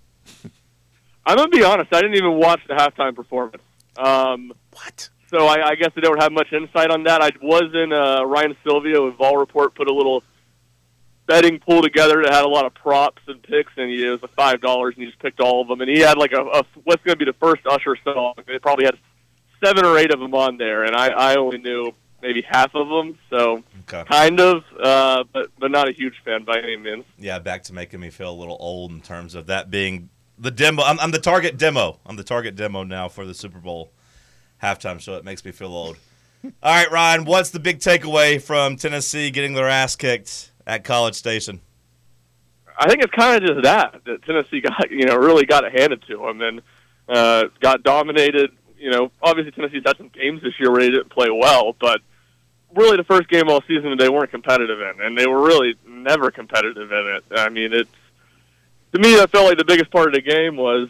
I'm 1.26 1.36
gonna 1.38 1.50
be 1.50 1.64
honest. 1.64 1.94
I 1.94 2.02
didn't 2.02 2.16
even 2.16 2.38
watch 2.40 2.62
the 2.68 2.74
halftime 2.74 3.16
performance. 3.16 3.62
Um, 3.98 4.54
What? 4.72 5.10
So 5.30 5.46
I, 5.46 5.70
I 5.70 5.76
guess 5.76 5.92
I 5.96 6.00
don't 6.00 6.22
have 6.22 6.32
much 6.32 6.52
insight 6.52 6.90
on 6.90 7.04
that. 7.04 7.22
I 7.22 7.30
was 7.42 7.72
in 7.74 7.94
uh, 7.94 8.24
Ryan 8.26 8.56
Sylvia 8.64 9.02
with 9.02 9.16
Vol 9.16 9.38
Report 9.38 9.76
put 9.76 9.88
a 9.88 9.94
little 9.94 10.24
betting 11.28 11.60
pool 11.60 11.82
together 11.84 12.24
that 12.24 12.34
had 12.34 12.44
a 12.44 12.48
lot 12.48 12.66
of 12.66 12.74
props 12.74 13.22
and 13.28 13.42
picks, 13.44 13.72
and 13.78 13.90
he, 13.90 14.06
it 14.06 14.10
was 14.10 14.24
a 14.24 14.28
five 14.30 14.62
dollars, 14.62 14.96
and 14.96 15.04
he 15.04 15.10
just 15.12 15.22
picked 15.22 15.40
all 15.40 15.62
of 15.62 15.68
them. 15.68 15.82
And 15.82 15.90
he 15.90 16.00
had 16.00 16.18
like 16.18 16.32
a, 16.32 16.42
a 16.42 16.64
what's 16.84 17.04
going 17.04 17.18
to 17.18 17.24
be 17.24 17.26
the 17.26 17.38
first 17.40 17.62
Usher 17.68 17.96
song. 18.04 18.34
They 18.48 18.58
probably 18.60 18.86
had 18.86 18.98
seven 19.64 19.86
or 19.86 19.98
eight 19.98 20.12
of 20.12 20.20
them 20.20 20.34
on 20.34 20.58
there, 20.58 20.84
and 20.86 20.96
I, 20.96 21.10
I 21.10 21.36
only 21.36 21.60
knew 21.60 21.94
maybe 22.22 22.42
half 22.42 22.74
of 22.74 22.88
them. 22.90 23.18
So 23.30 23.64
Okay. 23.92 24.04
kind 24.10 24.40
of, 24.40 24.64
uh, 24.82 25.24
but 25.32 25.52
but 25.60 25.70
not 25.70 25.88
a 25.88 25.92
huge 25.92 26.16
fan 26.26 26.44
by 26.44 26.58
any 26.60 26.76
means. 26.78 27.06
Yeah, 27.20 27.38
back 27.40 27.64
to 27.64 27.74
making 27.74 28.00
me 28.00 28.10
feel 28.10 28.32
a 28.32 28.38
little 28.40 28.58
old 28.60 28.92
in 28.92 29.02
terms 29.02 29.36
of 29.36 29.46
that 29.48 29.70
being 29.70 30.10
the 30.40 30.52
demo. 30.52 30.82
I'm, 30.82 31.00
I'm 31.00 31.12
the 31.12 31.20
target 31.20 31.58
demo. 31.58 32.00
I'm 32.06 32.16
the 32.16 32.24
target 32.24 32.56
demo 32.56 32.84
now 32.84 33.08
for 33.10 33.26
the 33.26 33.34
Super 33.36 33.60
Bowl 33.60 33.92
halftime 34.62 35.00
show. 35.00 35.16
It 35.16 35.26
makes 35.26 35.44
me 35.44 35.52
feel 35.52 35.74
old. 35.74 35.98
All 36.44 36.52
right, 36.64 36.90
Ryan, 36.90 37.26
what's 37.26 37.50
the 37.50 37.60
big 37.60 37.80
takeaway 37.80 38.42
from 38.42 38.78
Tennessee 38.78 39.30
getting 39.30 39.54
their 39.54 39.68
ass 39.68 39.96
kicked 39.96 40.52
at 40.66 40.84
College 40.84 41.16
Station? 41.16 41.60
I 42.78 42.88
think 42.88 43.04
it's 43.04 43.14
kind 43.14 43.44
of 43.44 43.50
just 43.50 43.64
that 43.64 44.02
that 44.06 44.24
Tennessee 44.24 44.62
got 44.62 44.90
you 44.90 45.06
know 45.06 45.18
really 45.18 45.46
got 45.46 45.66
it 45.66 45.78
handed 45.78 46.02
to 46.04 46.18
them 46.18 46.42
and 46.42 46.62
uh, 47.10 47.46
got 47.60 47.84
dominated. 47.84 48.52
You 48.78 48.92
know, 48.92 49.12
obviously 49.22 49.52
Tennessee's 49.52 49.84
had 49.86 49.98
some 49.98 50.08
games 50.08 50.42
this 50.42 50.54
year 50.58 50.72
where 50.72 50.82
they 50.82 50.90
didn't 50.90 51.10
play 51.10 51.30
well, 51.30 51.76
but 51.78 52.00
really 52.74 52.96
the 52.96 53.04
first 53.04 53.28
game 53.28 53.50
all 53.50 53.62
season 53.68 53.98
they 53.98 54.08
weren't 54.08 54.32
competitive 54.32 54.80
in, 54.80 55.02
and 55.02 55.18
they 55.18 55.28
were 55.28 55.42
really 55.42 55.76
never 55.86 56.32
competitive 56.32 56.90
in 56.90 57.18
it. 57.18 57.24
I 57.38 57.50
mean, 57.50 57.74
it's 57.74 57.90
to 58.94 59.00
me 59.00 59.16
that 59.16 59.30
felt 59.32 59.50
like 59.50 59.58
the 59.58 59.66
biggest 59.66 59.92
part 59.92 60.08
of 60.08 60.14
the 60.14 60.22
game 60.22 60.56
was 60.56 60.88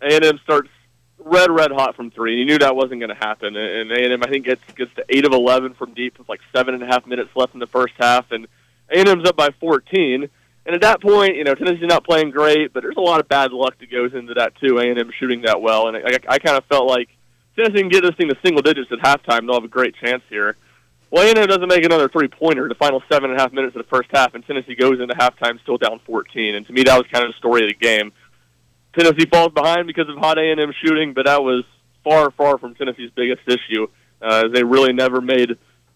A 0.00 0.14
and 0.14 0.24
M 0.24 0.40
starts 0.42 0.70
red 1.18 1.50
red 1.50 1.70
hot 1.72 1.96
from 1.96 2.10
three. 2.10 2.36
You 2.36 2.44
knew 2.44 2.58
that 2.58 2.76
wasn't 2.76 3.00
going 3.00 3.14
to 3.14 3.14
happen, 3.14 3.56
and 3.56 3.90
A 3.90 4.04
and 4.04 4.12
M 4.12 4.22
I 4.22 4.28
think 4.28 4.46
gets 4.46 4.62
gets 4.74 4.94
to 4.94 5.04
eight 5.08 5.24
of 5.24 5.32
eleven 5.32 5.74
from 5.74 5.94
deep 5.94 6.18
with 6.18 6.28
like 6.28 6.40
seven 6.54 6.74
and 6.74 6.82
a 6.82 6.86
half 6.86 7.06
minutes 7.06 7.30
left 7.34 7.54
in 7.54 7.60
the 7.60 7.66
first 7.66 7.94
half, 7.98 8.30
and 8.30 8.46
A 8.90 8.98
and 8.98 9.08
M's 9.08 9.28
up 9.28 9.36
by 9.36 9.50
fourteen. 9.60 10.28
And 10.66 10.74
at 10.74 10.80
that 10.80 11.00
point, 11.00 11.36
you 11.36 11.44
know, 11.44 11.54
Tennessee's 11.54 11.86
not 11.86 12.04
playing 12.04 12.32
great, 12.32 12.72
but 12.72 12.82
there's 12.82 12.96
a 12.96 13.00
lot 13.00 13.20
of 13.20 13.28
bad 13.28 13.52
luck 13.52 13.78
that 13.78 13.88
goes 13.88 14.14
into 14.14 14.34
that 14.34 14.56
too. 14.56 14.78
A 14.78 14.90
and 14.90 14.98
M 14.98 15.10
shooting 15.16 15.42
that 15.42 15.60
well, 15.60 15.88
and 15.88 15.96
I, 15.96 16.18
I 16.28 16.38
kind 16.38 16.56
of 16.56 16.64
felt 16.64 16.88
like 16.88 17.08
Tennessee 17.54 17.80
can 17.80 17.88
get 17.88 18.02
this 18.02 18.16
thing 18.16 18.28
to 18.28 18.36
single 18.44 18.62
digits 18.62 18.90
at 18.90 18.98
halftime. 18.98 19.46
They'll 19.46 19.54
have 19.54 19.64
a 19.64 19.68
great 19.68 19.94
chance 19.96 20.22
here. 20.28 20.56
Well, 21.10 21.24
A 21.24 21.30
and 21.30 21.38
M 21.38 21.46
doesn't 21.46 21.68
make 21.68 21.84
another 21.84 22.08
three 22.08 22.28
pointer 22.28 22.68
the 22.68 22.74
final 22.74 23.02
seven 23.10 23.30
and 23.30 23.38
a 23.38 23.42
half 23.42 23.52
minutes 23.52 23.76
of 23.76 23.82
the 23.82 23.88
first 23.88 24.10
half, 24.12 24.34
and 24.34 24.44
Tennessee 24.44 24.74
goes 24.74 25.00
into 25.00 25.14
halftime 25.14 25.60
still 25.62 25.78
down 25.78 26.00
14. 26.04 26.56
And 26.56 26.66
to 26.66 26.72
me, 26.72 26.82
that 26.82 26.96
was 26.96 27.06
kind 27.12 27.24
of 27.24 27.30
the 27.32 27.38
story 27.38 27.62
of 27.62 27.68
the 27.68 27.74
game. 27.74 28.12
Tennessee 28.96 29.26
falls 29.26 29.52
behind 29.52 29.86
because 29.86 30.08
of 30.08 30.16
hot 30.16 30.38
A 30.38 30.50
and 30.50 30.60
M 30.60 30.72
shooting, 30.84 31.12
but 31.12 31.26
that 31.26 31.42
was 31.42 31.64
far, 32.02 32.30
far 32.30 32.58
from 32.58 32.74
Tennessee's 32.74 33.10
biggest 33.14 33.42
issue. 33.46 33.86
Uh, 34.22 34.48
they 34.48 34.64
really 34.64 34.92
never 34.92 35.20
made 35.20 35.50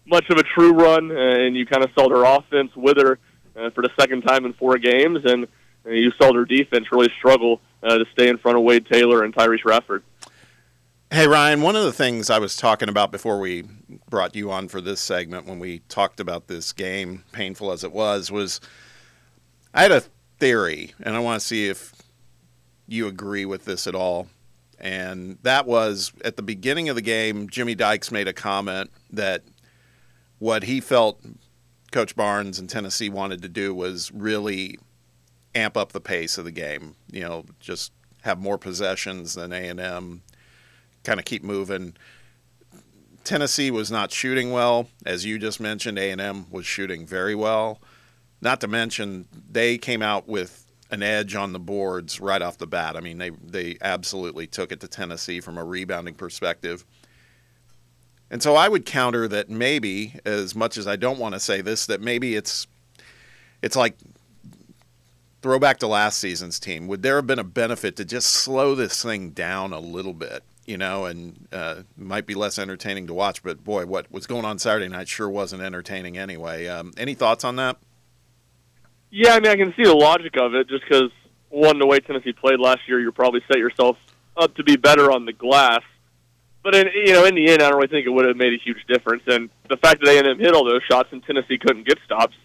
much 0.05 0.29
of 0.29 0.37
a 0.37 0.43
true 0.43 0.73
run, 0.73 1.11
uh, 1.11 1.15
and 1.15 1.55
you 1.55 1.65
kind 1.65 1.83
of 1.83 1.89
saw 1.95 2.07
their 2.07 2.23
offense 2.23 2.71
wither 2.75 3.17
uh, 3.55 3.69
for 3.71 3.81
the 3.81 3.89
second 3.99 4.21
time 4.21 4.45
in 4.45 4.53
four 4.53 4.77
games, 4.77 5.19
and 5.25 5.47
you 5.85 6.11
saw 6.21 6.31
their 6.31 6.45
defense 6.45 6.85
really 6.91 7.09
struggle 7.17 7.59
uh, 7.81 7.97
to 7.97 8.05
stay 8.13 8.29
in 8.29 8.37
front 8.37 8.57
of 8.57 8.63
Wade 8.63 8.85
Taylor 8.85 9.23
and 9.23 9.33
Tyrece 9.33 9.65
Radford. 9.65 10.03
Hey 11.09 11.27
Ryan, 11.27 11.61
one 11.61 11.75
of 11.75 11.83
the 11.83 11.91
things 11.91 12.29
I 12.29 12.39
was 12.39 12.55
talking 12.55 12.87
about 12.87 13.11
before 13.11 13.39
we 13.39 13.65
brought 14.09 14.33
you 14.33 14.49
on 14.49 14.69
for 14.69 14.79
this 14.79 15.01
segment 15.01 15.45
when 15.45 15.59
we 15.59 15.79
talked 15.89 16.21
about 16.21 16.47
this 16.47 16.71
game, 16.71 17.25
painful 17.33 17.71
as 17.71 17.83
it 17.83 17.91
was, 17.91 18.31
was 18.31 18.61
I 19.73 19.81
had 19.81 19.91
a 19.91 20.03
theory, 20.39 20.93
and 21.01 21.15
I 21.15 21.19
want 21.19 21.41
to 21.41 21.45
see 21.45 21.67
if 21.67 22.00
you 22.91 23.07
agree 23.07 23.45
with 23.45 23.65
this 23.65 23.87
at 23.87 23.95
all. 23.95 24.27
And 24.79 25.37
that 25.43 25.67
was 25.67 26.11
at 26.25 26.35
the 26.35 26.43
beginning 26.43 26.89
of 26.89 26.95
the 26.95 27.01
game, 27.01 27.49
Jimmy 27.49 27.75
Dykes 27.75 28.11
made 28.11 28.27
a 28.27 28.33
comment 28.33 28.89
that 29.11 29.43
what 30.39 30.63
he 30.63 30.81
felt 30.81 31.21
Coach 31.91 32.15
Barnes 32.15 32.57
and 32.57 32.69
Tennessee 32.69 33.09
wanted 33.09 33.41
to 33.43 33.49
do 33.49 33.75
was 33.75 34.11
really 34.11 34.79
amp 35.53 35.77
up 35.77 35.91
the 35.91 36.01
pace 36.01 36.37
of 36.37 36.45
the 36.45 36.51
game. 36.51 36.95
You 37.11 37.21
know, 37.21 37.45
just 37.59 37.91
have 38.23 38.39
more 38.39 38.57
possessions 38.57 39.35
than 39.35 39.53
A 39.53 39.67
and 39.67 39.79
M, 39.79 40.21
kind 41.03 41.19
of 41.19 41.25
keep 41.25 41.43
moving. 41.43 41.95
Tennessee 43.23 43.69
was 43.69 43.91
not 43.91 44.11
shooting 44.11 44.51
well, 44.51 44.87
as 45.05 45.25
you 45.25 45.37
just 45.37 45.59
mentioned. 45.59 45.99
A 45.99 46.09
and 46.09 46.21
M 46.21 46.47
was 46.49 46.65
shooting 46.65 47.05
very 47.05 47.35
well. 47.35 47.79
Not 48.41 48.61
to 48.61 48.67
mention 48.67 49.27
they 49.49 49.77
came 49.77 50.01
out 50.01 50.27
with 50.27 50.60
an 50.91 51.01
edge 51.01 51.35
on 51.35 51.53
the 51.53 51.59
boards 51.59 52.19
right 52.19 52.41
off 52.41 52.57
the 52.57 52.67
bat. 52.67 52.97
I 52.97 52.99
mean, 52.99 53.17
they 53.17 53.29
they 53.29 53.77
absolutely 53.81 54.45
took 54.47 54.71
it 54.71 54.81
to 54.81 54.87
Tennessee 54.87 55.39
from 55.39 55.57
a 55.57 55.63
rebounding 55.63 56.15
perspective. 56.15 56.85
And 58.29 58.41
so 58.41 58.55
I 58.55 58.69
would 58.69 58.85
counter 58.85 59.27
that 59.27 59.49
maybe, 59.49 60.15
as 60.25 60.55
much 60.55 60.77
as 60.77 60.87
I 60.87 60.95
don't 60.95 61.19
want 61.19 61.33
to 61.35 61.39
say 61.39 61.61
this, 61.61 61.85
that 61.87 62.01
maybe 62.01 62.35
it's 62.35 62.67
it's 63.61 63.75
like 63.75 63.97
throwback 65.41 65.79
to 65.79 65.87
last 65.87 66.19
season's 66.19 66.59
team. 66.59 66.87
Would 66.87 67.01
there 67.03 67.15
have 67.15 67.27
been 67.27 67.39
a 67.39 67.43
benefit 67.43 67.95
to 67.97 68.05
just 68.05 68.29
slow 68.29 68.75
this 68.75 69.01
thing 69.01 69.31
down 69.31 69.73
a 69.73 69.79
little 69.79 70.13
bit, 70.13 70.43
you 70.65 70.77
know, 70.77 71.05
and 71.05 71.47
uh, 71.51 71.81
might 71.97 72.25
be 72.25 72.35
less 72.35 72.59
entertaining 72.59 73.07
to 73.07 73.13
watch? 73.13 73.43
But 73.43 73.63
boy, 73.63 73.85
what 73.85 74.11
was 74.11 74.27
going 74.27 74.45
on 74.45 74.59
Saturday 74.59 74.87
night 74.87 75.07
sure 75.07 75.29
wasn't 75.29 75.61
entertaining 75.61 76.17
anyway. 76.17 76.67
Um, 76.67 76.93
any 76.97 77.15
thoughts 77.15 77.43
on 77.43 77.55
that? 77.57 77.77
Yeah, 79.11 79.33
I 79.33 79.41
mean, 79.41 79.51
I 79.51 79.57
can 79.57 79.73
see 79.75 79.83
the 79.83 79.93
logic 79.93 80.37
of 80.37 80.55
it 80.55 80.69
just 80.69 80.83
because, 80.83 81.11
one, 81.49 81.77
the 81.79 81.85
way 81.85 81.99
Tennessee 81.99 82.31
played 82.31 82.59
last 82.59 82.79
year, 82.87 82.99
you 82.99 83.11
probably 83.11 83.41
set 83.47 83.57
yourself 83.57 83.97
up 84.37 84.55
to 84.55 84.63
be 84.63 84.77
better 84.77 85.11
on 85.11 85.25
the 85.25 85.33
glass. 85.33 85.81
But, 86.63 86.75
in, 86.75 86.87
you 86.93 87.11
know, 87.11 87.25
in 87.25 87.35
the 87.35 87.49
end, 87.49 87.61
I 87.61 87.69
don't 87.69 87.77
really 87.77 87.89
think 87.89 88.07
it 88.07 88.09
would 88.09 88.25
have 88.25 88.37
made 88.37 88.53
a 88.53 88.63
huge 88.63 88.77
difference. 88.87 89.23
And 89.27 89.49
the 89.69 89.75
fact 89.77 90.01
that 90.01 90.09
A&M 90.09 90.39
hit 90.39 90.53
all 90.53 90.63
those 90.63 90.81
shots 90.89 91.09
and 91.11 91.21
Tennessee 91.23 91.57
couldn't 91.57 91.85
get 91.85 91.97
stops 92.05 92.35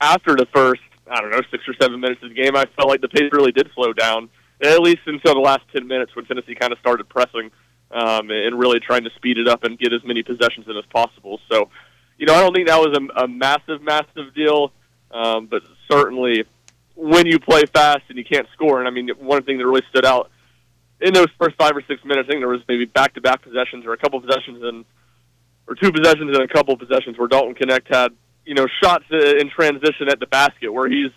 after 0.00 0.36
the 0.36 0.46
first, 0.54 0.82
I 1.10 1.22
don't 1.22 1.30
know, 1.30 1.40
six 1.50 1.64
or 1.66 1.74
seven 1.80 2.00
minutes 2.00 2.22
of 2.22 2.28
the 2.28 2.34
game, 2.34 2.54
I 2.54 2.66
felt 2.76 2.88
like 2.88 3.00
the 3.00 3.08
pace 3.08 3.32
really 3.32 3.52
did 3.52 3.70
slow 3.74 3.94
down, 3.94 4.28
at 4.62 4.80
least 4.80 5.00
until 5.06 5.34
the 5.34 5.40
last 5.40 5.62
10 5.72 5.86
minutes 5.86 6.14
when 6.14 6.26
Tennessee 6.26 6.54
kind 6.54 6.72
of 6.72 6.78
started 6.80 7.08
pressing 7.08 7.50
um, 7.92 8.30
and 8.30 8.58
really 8.58 8.80
trying 8.80 9.04
to 9.04 9.10
speed 9.16 9.38
it 9.38 9.48
up 9.48 9.64
and 9.64 9.78
get 9.78 9.94
as 9.94 10.04
many 10.04 10.22
possessions 10.22 10.66
in 10.68 10.76
as 10.76 10.84
possible. 10.92 11.40
So, 11.50 11.70
you 12.18 12.26
know, 12.26 12.34
I 12.34 12.40
don't 12.40 12.54
think 12.54 12.68
that 12.68 12.78
was 12.78 12.94
a, 12.98 13.22
a 13.24 13.28
massive, 13.28 13.80
massive 13.82 14.34
deal. 14.34 14.72
Um, 15.10 15.46
but 15.46 15.62
certainly, 15.90 16.44
when 16.94 17.26
you 17.26 17.38
play 17.38 17.62
fast 17.66 18.02
and 18.08 18.18
you 18.18 18.24
can't 18.24 18.46
score, 18.52 18.78
and 18.78 18.88
I 18.88 18.90
mean, 18.90 19.08
one 19.18 19.42
thing 19.42 19.58
that 19.58 19.66
really 19.66 19.82
stood 19.90 20.04
out 20.04 20.30
in 21.00 21.14
those 21.14 21.28
first 21.38 21.56
five 21.56 21.76
or 21.76 21.82
six 21.88 22.04
minutes, 22.04 22.28
I 22.28 22.32
think 22.32 22.40
there 22.42 22.48
was 22.48 22.62
maybe 22.68 22.84
back-to-back 22.84 23.42
possessions 23.42 23.86
or 23.86 23.92
a 23.92 23.96
couple 23.96 24.20
possessions 24.20 24.62
and 24.62 24.84
or 25.66 25.74
two 25.74 25.92
possessions 25.92 26.36
and 26.36 26.42
a 26.42 26.48
couple 26.48 26.76
possessions 26.76 27.16
where 27.16 27.28
Dalton 27.28 27.54
Knecht 27.54 27.88
had 27.88 28.12
you 28.44 28.54
know 28.54 28.66
shots 28.82 29.04
in 29.10 29.50
transition 29.50 30.08
at 30.08 30.20
the 30.20 30.26
basket 30.26 30.72
where 30.72 30.88
he's 30.88 31.12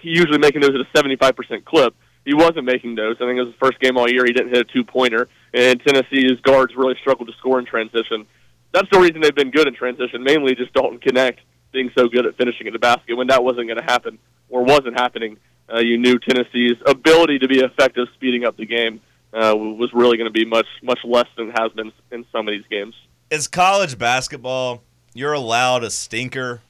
he 0.00 0.10
usually 0.10 0.38
making 0.38 0.60
those 0.60 0.70
at 0.70 0.80
a 0.80 1.02
75% 1.02 1.64
clip. 1.64 1.94
He 2.24 2.34
wasn't 2.34 2.64
making 2.64 2.94
those. 2.94 3.16
I 3.16 3.26
think 3.26 3.38
it 3.38 3.42
was 3.42 3.54
the 3.54 3.58
first 3.58 3.80
game 3.80 3.96
all 3.96 4.08
year 4.08 4.24
he 4.24 4.32
didn't 4.32 4.50
hit 4.50 4.58
a 4.58 4.64
two-pointer, 4.72 5.28
and 5.52 5.80
Tennessee's 5.80 6.38
guards 6.42 6.76
really 6.76 6.94
struggled 7.00 7.28
to 7.28 7.34
score 7.38 7.58
in 7.58 7.64
transition. 7.64 8.26
That's 8.72 8.88
the 8.92 9.00
reason 9.00 9.20
they've 9.20 9.34
been 9.34 9.50
good 9.50 9.66
in 9.66 9.74
transition, 9.74 10.22
mainly 10.22 10.54
just 10.54 10.72
Dalton 10.72 11.00
Knecht 11.00 11.38
being 11.72 11.90
so 11.96 12.08
good 12.08 12.26
at 12.26 12.36
finishing 12.36 12.66
at 12.66 12.72
the 12.72 12.78
basket. 12.78 13.16
When 13.16 13.28
that 13.28 13.42
wasn't 13.42 13.68
going 13.68 13.78
to 13.78 13.84
happen 13.84 14.18
or 14.48 14.64
wasn't 14.64 14.98
happening, 14.98 15.36
uh, 15.72 15.80
you 15.80 15.98
knew 15.98 16.18
Tennessee's 16.18 16.76
ability 16.86 17.38
to 17.40 17.48
be 17.48 17.60
effective 17.60 18.08
speeding 18.14 18.44
up 18.44 18.56
the 18.56 18.66
game 18.66 19.00
uh, 19.32 19.54
was 19.56 19.90
really 19.92 20.16
going 20.16 20.32
to 20.32 20.32
be 20.32 20.44
much 20.44 20.66
much 20.82 21.00
less 21.04 21.26
than 21.36 21.50
has 21.50 21.70
been 21.72 21.92
in 22.10 22.24
some 22.32 22.48
of 22.48 22.52
these 22.52 22.64
games. 22.70 22.94
Is 23.30 23.46
college 23.46 23.98
basketball, 23.98 24.82
you're 25.12 25.34
allowed 25.34 25.84
a 25.84 25.90
stinker, 25.90 26.62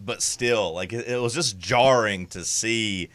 but 0.00 0.22
still, 0.22 0.72
like, 0.72 0.92
it, 0.92 1.06
it 1.06 1.20
was 1.20 1.34
just 1.34 1.58
jarring 1.58 2.26
to 2.28 2.44
see 2.44 3.10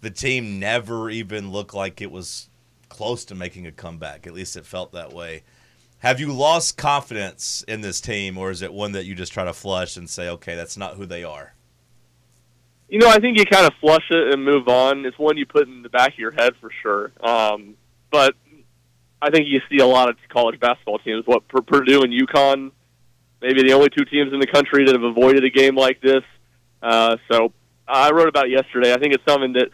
the 0.00 0.10
team 0.10 0.58
never 0.58 1.10
even 1.10 1.50
look 1.50 1.74
like 1.74 2.00
it 2.00 2.10
was 2.10 2.48
close 2.88 3.24
to 3.26 3.34
making 3.34 3.66
a 3.66 3.72
comeback. 3.72 4.26
At 4.26 4.32
least 4.32 4.56
it 4.56 4.64
felt 4.64 4.92
that 4.92 5.12
way. 5.12 5.42
Have 6.00 6.18
you 6.18 6.32
lost 6.32 6.78
confidence 6.78 7.62
in 7.68 7.82
this 7.82 8.00
team, 8.00 8.38
or 8.38 8.50
is 8.50 8.62
it 8.62 8.72
one 8.72 8.92
that 8.92 9.04
you 9.04 9.14
just 9.14 9.34
try 9.34 9.44
to 9.44 9.52
flush 9.52 9.98
and 9.98 10.08
say, 10.08 10.30
okay, 10.30 10.56
that's 10.56 10.78
not 10.78 10.94
who 10.94 11.04
they 11.04 11.24
are? 11.24 11.52
You 12.88 12.98
know, 12.98 13.08
I 13.08 13.18
think 13.18 13.38
you 13.38 13.44
kind 13.44 13.66
of 13.66 13.74
flush 13.82 14.04
it 14.10 14.32
and 14.32 14.42
move 14.42 14.66
on. 14.66 15.04
It's 15.04 15.18
one 15.18 15.36
you 15.36 15.44
put 15.44 15.68
in 15.68 15.82
the 15.82 15.90
back 15.90 16.14
of 16.14 16.18
your 16.18 16.30
head 16.30 16.54
for 16.58 16.70
sure. 16.82 17.12
Um, 17.22 17.74
but 18.10 18.34
I 19.20 19.28
think 19.28 19.46
you 19.48 19.60
see 19.68 19.78
a 19.78 19.86
lot 19.86 20.08
of 20.08 20.16
college 20.30 20.58
basketball 20.58 21.00
teams. 21.00 21.26
What 21.26 21.46
Purdue 21.48 22.02
and 22.02 22.12
UConn, 22.12 22.72
maybe 23.42 23.62
the 23.62 23.74
only 23.74 23.90
two 23.90 24.06
teams 24.06 24.32
in 24.32 24.40
the 24.40 24.46
country 24.46 24.86
that 24.86 24.94
have 24.94 25.04
avoided 25.04 25.44
a 25.44 25.50
game 25.50 25.76
like 25.76 26.00
this. 26.00 26.24
Uh, 26.82 27.18
so 27.30 27.52
I 27.86 28.10
wrote 28.10 28.28
about 28.28 28.46
it 28.46 28.52
yesterday. 28.52 28.94
I 28.94 28.98
think 28.98 29.12
it's 29.12 29.24
something 29.28 29.52
that 29.52 29.68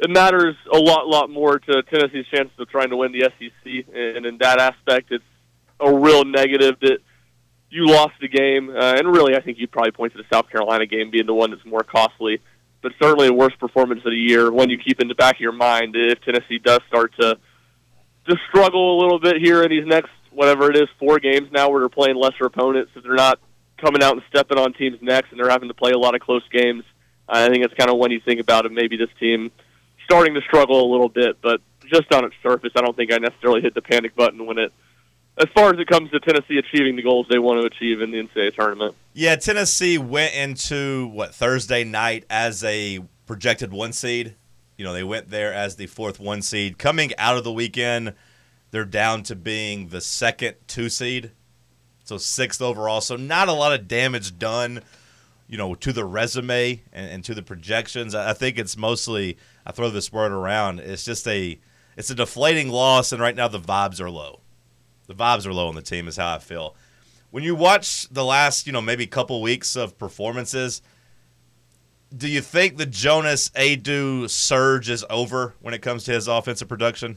it 0.00 0.10
matters 0.10 0.56
a 0.72 0.76
lot, 0.76 1.06
lot 1.06 1.30
more 1.30 1.60
to 1.60 1.82
Tennessee's 1.84 2.26
chances 2.34 2.58
of 2.58 2.68
trying 2.68 2.90
to 2.90 2.96
win 2.96 3.12
the 3.12 3.30
SEC, 3.38 3.86
and 3.94 4.26
in 4.26 4.38
that 4.38 4.58
aspect, 4.58 5.12
it's 5.12 5.24
a 5.80 5.92
real 5.92 6.24
negative 6.24 6.76
that 6.80 6.98
you 7.70 7.86
lost 7.86 8.14
the 8.20 8.28
game. 8.28 8.70
Uh, 8.70 8.94
and 8.96 9.08
really, 9.08 9.36
I 9.36 9.40
think 9.40 9.58
you'd 9.58 9.70
probably 9.70 9.92
point 9.92 10.12
to 10.12 10.18
the 10.18 10.28
South 10.32 10.48
Carolina 10.50 10.86
game 10.86 11.10
being 11.10 11.26
the 11.26 11.34
one 11.34 11.50
that's 11.50 11.64
more 11.64 11.82
costly. 11.82 12.40
But 12.82 12.92
certainly 13.00 13.26
the 13.26 13.34
worst 13.34 13.58
performance 13.58 14.00
of 14.04 14.12
the 14.12 14.18
year. 14.18 14.52
When 14.52 14.70
you 14.70 14.78
keep 14.78 15.00
in 15.00 15.08
the 15.08 15.14
back 15.14 15.36
of 15.36 15.40
your 15.40 15.52
mind, 15.52 15.96
if 15.96 16.20
Tennessee 16.22 16.58
does 16.58 16.80
start 16.88 17.12
to 17.20 17.38
to 18.28 18.36
struggle 18.48 18.98
a 18.98 19.00
little 19.00 19.20
bit 19.20 19.36
here 19.36 19.62
in 19.62 19.70
these 19.70 19.86
next 19.86 20.10
whatever 20.32 20.70
it 20.70 20.76
is 20.76 20.88
four 20.98 21.18
games 21.18 21.48
now, 21.52 21.70
where 21.70 21.80
they're 21.80 21.88
playing 21.88 22.16
lesser 22.16 22.44
opponents, 22.44 22.92
if 22.94 23.02
they're 23.02 23.14
not 23.14 23.38
coming 23.78 24.02
out 24.02 24.12
and 24.12 24.22
stepping 24.28 24.58
on 24.58 24.72
teams' 24.74 24.98
necks, 25.00 25.28
and 25.30 25.40
they're 25.40 25.50
having 25.50 25.68
to 25.68 25.74
play 25.74 25.92
a 25.92 25.98
lot 25.98 26.14
of 26.14 26.20
close 26.20 26.42
games. 26.50 26.84
I 27.28 27.48
think 27.48 27.64
it's 27.64 27.74
kind 27.74 27.90
of 27.90 27.98
when 27.98 28.10
you 28.10 28.20
think 28.20 28.40
about 28.40 28.66
it, 28.66 28.72
maybe 28.72 28.96
this 28.96 29.08
team 29.18 29.50
starting 30.04 30.34
to 30.34 30.40
struggle 30.42 30.88
a 30.88 30.88
little 30.90 31.08
bit, 31.08 31.38
but 31.42 31.60
just 31.90 32.12
on 32.12 32.24
its 32.24 32.34
surface, 32.42 32.70
I 32.76 32.80
don't 32.80 32.96
think 32.96 33.12
I 33.12 33.18
necessarily 33.18 33.60
hit 33.60 33.74
the 33.74 33.82
panic 33.82 34.14
button 34.14 34.46
when 34.46 34.58
it, 34.58 34.72
as 35.38 35.48
far 35.54 35.72
as 35.72 35.78
it 35.78 35.86
comes 35.86 36.10
to 36.10 36.20
Tennessee 36.20 36.58
achieving 36.58 36.96
the 36.96 37.02
goals 37.02 37.26
they 37.28 37.38
want 37.38 37.60
to 37.60 37.66
achieve 37.66 38.00
in 38.00 38.10
the 38.10 38.18
NCAA 38.22 38.54
tournament. 38.54 38.94
Yeah, 39.12 39.36
Tennessee 39.36 39.98
went 39.98 40.34
into 40.34 41.08
what 41.08 41.34
Thursday 41.34 41.84
night 41.84 42.24
as 42.30 42.64
a 42.64 43.00
projected 43.26 43.72
one 43.72 43.92
seed. 43.92 44.34
You 44.76 44.84
know, 44.84 44.92
they 44.92 45.04
went 45.04 45.30
there 45.30 45.52
as 45.52 45.76
the 45.76 45.86
fourth 45.86 46.18
one 46.18 46.42
seed. 46.42 46.78
Coming 46.78 47.12
out 47.18 47.36
of 47.36 47.44
the 47.44 47.52
weekend, 47.52 48.14
they're 48.70 48.84
down 48.84 49.22
to 49.24 49.34
being 49.34 49.88
the 49.88 50.00
second 50.00 50.56
two 50.66 50.88
seed, 50.88 51.32
so 52.04 52.18
sixth 52.18 52.62
overall. 52.62 53.00
So 53.00 53.16
not 53.16 53.48
a 53.48 53.52
lot 53.52 53.78
of 53.78 53.88
damage 53.88 54.38
done, 54.38 54.82
you 55.48 55.58
know, 55.58 55.74
to 55.74 55.92
the 55.92 56.04
resume 56.04 56.82
and, 56.92 57.10
and 57.10 57.24
to 57.24 57.34
the 57.34 57.42
projections. 57.42 58.14
I, 58.14 58.30
I 58.30 58.32
think 58.32 58.58
it's 58.58 58.76
mostly 58.76 59.36
I 59.66 59.72
throw 59.72 59.90
this 59.90 60.12
word 60.12 60.32
around. 60.32 60.80
It's 60.80 61.04
just 61.04 61.26
a 61.28 61.58
it's 61.96 62.10
a 62.10 62.14
deflating 62.14 62.70
loss, 62.70 63.12
and 63.12 63.20
right 63.20 63.36
now 63.36 63.48
the 63.48 63.60
vibes 63.60 64.00
are 64.00 64.10
low. 64.10 64.40
The 65.06 65.14
vibes 65.14 65.46
are 65.46 65.52
low 65.52 65.68
on 65.68 65.74
the 65.74 65.82
team, 65.82 66.08
is 66.08 66.16
how 66.16 66.34
I 66.34 66.38
feel. 66.38 66.74
When 67.30 67.44
you 67.44 67.54
watch 67.54 68.08
the 68.08 68.24
last, 68.24 68.66
you 68.66 68.72
know, 68.72 68.80
maybe 68.80 69.06
couple 69.06 69.42
weeks 69.42 69.76
of 69.76 69.98
performances, 69.98 70.82
do 72.16 72.28
you 72.28 72.40
think 72.40 72.76
the 72.76 72.86
Jonas 72.86 73.50
Aidoo 73.50 74.28
surge 74.28 74.88
is 74.88 75.04
over 75.10 75.54
when 75.60 75.74
it 75.74 75.82
comes 75.82 76.04
to 76.04 76.12
his 76.12 76.28
offensive 76.28 76.68
production? 76.68 77.16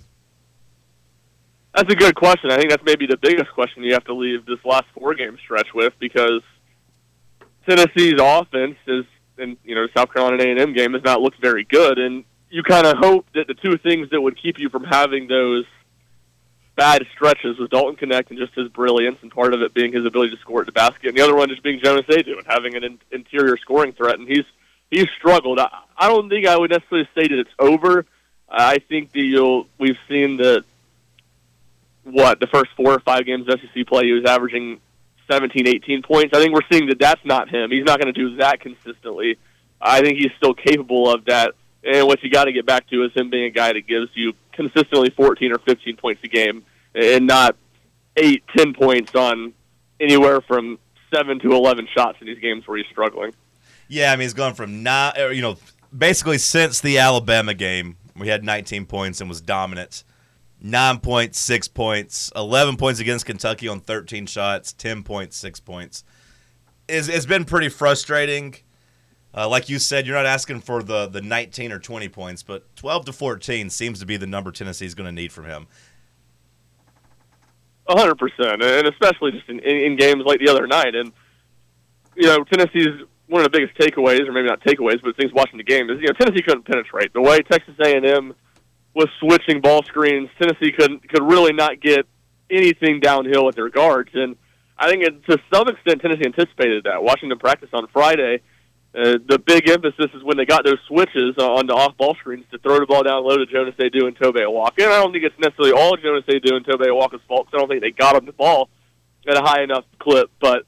That's 1.76 1.92
a 1.92 1.96
good 1.96 2.16
question. 2.16 2.52
I 2.52 2.58
think 2.58 2.72
that's 2.72 2.84
maybe 2.84 3.06
the 3.06 3.18
biggest 3.18 3.52
question 3.54 3.84
you 3.84 3.94
have 3.94 4.06
to 4.06 4.14
leave 4.14 4.46
this 4.46 4.58
last 4.66 4.86
four 4.94 5.14
game 5.14 5.38
stretch 5.44 5.68
with 5.74 5.94
because 6.00 6.42
Tennessee's 7.68 8.20
offense 8.20 8.76
is, 8.88 9.06
and 9.38 9.56
you 9.64 9.76
know, 9.76 9.88
South 9.96 10.12
Carolina 10.12 10.44
A 10.44 10.50
and 10.50 10.60
M 10.60 10.74
game 10.74 10.94
has 10.94 11.04
not 11.04 11.22
looked 11.22 11.40
very 11.40 11.64
good, 11.64 12.00
and 12.00 12.24
you 12.50 12.64
kind 12.64 12.88
of 12.88 12.98
hope 12.98 13.28
that 13.36 13.48
the 13.48 13.54
two 13.54 13.78
things 13.78 14.10
that 14.10 14.20
would 14.20 14.42
keep 14.42 14.58
you 14.58 14.70
from 14.70 14.84
having 14.84 15.28
those 15.28 15.66
bad 16.80 17.06
stretches 17.12 17.60
was 17.60 17.70
Dalton 17.70 17.98
Knecht 17.98 18.30
and 18.30 18.40
just 18.40 18.54
his 18.56 18.70
brilliance, 18.70 19.18
and 19.22 19.30
part 19.30 19.54
of 19.54 19.62
it 19.62 19.74
being 19.74 19.92
his 19.92 20.06
ability 20.06 20.34
to 20.34 20.40
score 20.40 20.62
at 20.62 20.66
the 20.66 20.72
basket, 20.72 21.10
and 21.10 21.18
the 21.18 21.22
other 21.22 21.36
one 21.36 21.50
just 21.50 21.62
being 21.62 21.82
Jonas 21.84 22.06
Aidoo 22.06 22.38
and 22.38 22.48
having 22.48 22.74
an 22.76 22.86
in- 22.86 23.00
interior 23.12 23.58
scoring 23.58 23.92
threat, 23.92 24.18
and 24.18 24.26
he's 24.26 24.46
he's 24.90 25.08
struggled. 25.18 25.60
I, 25.60 25.68
I 25.98 26.08
don't 26.08 26.30
think 26.30 26.48
I 26.48 26.58
would 26.58 26.72
necessarily 26.72 27.10
say 27.14 27.28
that 27.28 27.38
it's 27.38 27.52
over. 27.60 28.06
I 28.48 28.80
think 28.80 29.12
that 29.12 29.20
you'll 29.20 29.68
we've 29.78 29.98
seen 30.08 30.38
that 30.38 30.64
what 32.06 32.40
the 32.40 32.48
first 32.48 32.72
four 32.78 32.94
or 32.94 33.00
five 33.00 33.26
games 33.26 33.50
of 33.50 33.60
SEC 33.60 33.86
play 33.86 34.06
he 34.06 34.14
was 34.14 34.24
averaging 34.24 34.80
17, 35.30 35.68
18 35.68 36.02
points. 36.02 36.34
I 36.34 36.40
think 36.40 36.54
we're 36.54 36.62
seeing 36.72 36.88
that 36.88 36.98
that's 36.98 37.24
not 37.26 37.50
him. 37.50 37.72
He's 37.72 37.84
not 37.84 38.00
going 38.00 38.12
to 38.14 38.18
do 38.18 38.38
that 38.38 38.62
consistently. 38.62 39.38
I 39.82 40.02
think 40.02 40.18
he's 40.18 40.32
still 40.38 40.54
capable 40.54 41.14
of 41.14 41.26
that. 41.26 41.56
And 41.84 42.08
what 42.08 42.24
you 42.24 42.30
got 42.30 42.46
to 42.46 42.54
get 42.54 42.66
back 42.66 42.88
to 42.88 43.04
is 43.04 43.14
him 43.14 43.30
being 43.30 43.46
a 43.46 43.50
guy 43.50 43.74
that 43.74 43.86
gives 43.86 44.10
you 44.16 44.34
consistently 44.54 45.10
14 45.10 45.54
or 45.54 45.60
15 45.60 45.96
points 45.96 46.22
a 46.24 46.28
game, 46.28 46.66
and 46.96 47.28
not 47.28 47.56
eight, 48.18 48.44
ten 48.56 48.74
points 48.74 49.16
on 49.16 49.54
anywhere 50.00 50.42
from 50.42 50.80
seven 51.14 51.40
to 51.40 51.52
11 51.52 51.88
shots 51.96 52.18
in 52.22 52.28
these 52.28 52.40
games 52.40 52.68
where 52.68 52.78
he's 52.78 52.88
struggling. 52.92 53.34
Yeah, 53.88 54.12
I 54.12 54.16
mean 54.16 54.24
he's 54.24 54.34
gone 54.34 54.54
from 54.54 54.84
nine, 54.84 55.14
you 55.34 55.42
know, 55.42 55.58
basically 55.96 56.38
since 56.38 56.80
the 56.82 57.00
Alabama 57.00 57.54
game, 57.54 57.98
we 58.16 58.28
had 58.28 58.44
19 58.44 58.86
points 58.86 59.22
and 59.22 59.30
was 59.30 59.42
dominant. 59.42 60.04
Nine 60.62 61.00
points, 61.00 61.40
six 61.40 61.68
points, 61.70 62.32
11 62.36 62.76
points 62.76 63.00
against 63.00 63.26
Kentucky 63.26 63.68
on 63.68 63.80
13 63.80 64.26
shots, 64.26 64.74
10 64.74 65.04
points, 65.04 65.38
six 65.38 65.60
points. 65.60 66.04
It's, 66.88 67.08
it's 67.08 67.26
been 67.26 67.46
pretty 67.46 67.70
frustrating. 67.70 68.56
Uh, 69.34 69.48
like 69.48 69.70
you 69.70 69.80
said, 69.80 70.06
you're 70.06 70.18
not 70.18 70.26
asking 70.26 70.60
for 70.60 70.84
the, 70.84 71.08
the 71.08 71.22
19 71.22 71.72
or 71.72 71.80
20 71.80 72.10
points, 72.10 72.44
but 72.44 72.76
12 72.76 73.06
to 73.06 73.14
14 73.14 73.70
seems 73.70 74.00
to 74.00 74.06
be 74.06 74.18
the 74.18 74.28
number 74.28 74.52
Tennessee's 74.52 74.96
going 74.96 75.06
to 75.06 75.14
need 75.14 75.32
from 75.32 75.46
him. 75.46 75.68
Hundred 77.90 78.20
percent, 78.20 78.62
and 78.62 78.88
especially 78.88 79.32
just 79.32 79.50
in, 79.50 79.60
in 79.60 79.96
games 79.96 80.22
like 80.24 80.40
the 80.40 80.50
other 80.50 80.68
night. 80.68 80.94
And 80.94 81.12
you 82.16 82.28
know, 82.28 82.44
Tennessee's 82.44 83.04
one 83.26 83.44
of 83.44 83.52
the 83.52 83.58
biggest 83.58 83.80
takeaways, 83.80 84.28
or 84.28 84.32
maybe 84.32 84.48
not 84.48 84.62
takeaways, 84.62 85.02
but 85.02 85.18
things 85.18 85.34
watching 85.34 85.58
the 85.58 85.64
game 85.64 85.90
is 85.90 86.00
you 86.00 86.06
know 86.06 86.14
Tennessee 86.14 86.44
couldn't 86.44 86.66
penetrate 86.66 87.14
the 87.14 87.22
way 87.22 87.40
Texas 87.40 87.74
A 87.84 87.96
and 87.96 88.06
M 88.06 88.36
was 88.94 89.08
switching 89.20 89.60
ball 89.60 89.82
screens. 89.84 90.30
Tennessee 90.40 90.72
couldn't 90.72 91.10
could 91.10 91.24
really 91.24 91.52
not 91.52 91.82
get 91.82 92.06
anything 92.52 93.00
downhill 93.00 93.44
with 93.44 93.56
their 93.56 93.70
guards, 93.70 94.12
and 94.14 94.36
I 94.78 94.88
think 94.88 95.04
it, 95.04 95.26
to 95.26 95.40
some 95.52 95.68
extent 95.68 96.02
Tennessee 96.02 96.26
anticipated 96.26 96.84
that. 96.84 97.02
Watching 97.02 97.30
them 97.30 97.40
practice 97.40 97.70
on 97.74 97.88
Friday, 97.88 98.42
uh, 98.96 99.20
the 99.28 99.40
big 99.46 99.70
emphasis 99.70 100.08
is 100.16 100.24
when 100.24 100.38
they 100.38 100.46
got 100.46 100.66
those 100.66 100.80
switches 100.88 101.38
on 101.38 101.68
the 101.68 101.74
off-ball 101.74 102.16
screens 102.16 102.46
to 102.52 102.58
throw 102.58 102.80
the 102.80 102.88
ball 102.88 103.04
down 103.04 103.24
low 103.24 103.38
to 103.38 103.46
Jonas 103.46 103.76
Aidoo 103.78 104.08
and 104.08 104.18
Tobe 104.18 104.36
Awaka. 104.38 104.84
And 104.84 104.92
I 104.92 105.02
don't 105.02 105.12
think 105.12 105.24
it's 105.26 105.40
necessarily 105.40 105.74
all 105.74 105.96
Jonas 105.96 106.26
Aidoo 106.28 106.56
and 106.56 106.66
Tobe 106.66 106.82
Awaka's 106.82 107.22
fault 107.28 107.46
'cause 107.46 107.54
I 107.54 107.58
don't 107.60 107.70
think 107.70 107.82
they 107.82 107.92
got 107.92 108.16
him 108.16 108.26
the 108.26 108.34
ball 108.34 108.70
at 109.28 109.38
a 109.38 109.42
high 109.42 109.62
enough 109.62 109.86
clip. 110.00 110.32
But 110.40 110.64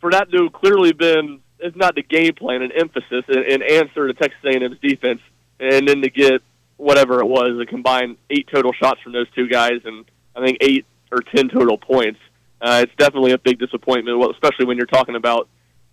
for 0.00 0.10
that 0.12 0.30
to 0.32 0.48
clearly 0.48 0.92
been, 0.92 1.40
it's 1.58 1.76
not 1.76 1.94
the 1.94 2.02
game 2.02 2.34
plan, 2.34 2.62
an 2.62 2.72
emphasis, 2.72 3.24
an, 3.28 3.44
an 3.50 3.62
answer 3.62 4.06
to 4.06 4.14
Texas 4.14 4.40
A&M's 4.44 4.78
defense, 4.80 5.20
and 5.60 5.86
then 5.86 6.00
to 6.02 6.08
get 6.08 6.40
whatever 6.78 7.20
it 7.20 7.26
was, 7.26 7.58
a 7.60 7.66
combined 7.66 8.16
eight 8.30 8.48
total 8.50 8.72
shots 8.72 9.00
from 9.02 9.12
those 9.12 9.26
two 9.34 9.46
guys, 9.48 9.80
and 9.84 10.06
I 10.34 10.44
think 10.44 10.58
eight 10.62 10.86
or 11.12 11.20
ten 11.20 11.48
total 11.48 11.76
points. 11.76 12.20
Uh, 12.60 12.80
it's 12.84 12.94
definitely 12.96 13.32
a 13.32 13.38
big 13.38 13.58
disappointment, 13.58 14.18
well, 14.18 14.30
especially 14.30 14.64
when 14.64 14.76
you're 14.78 14.86
talking 14.86 15.16
about 15.16 15.48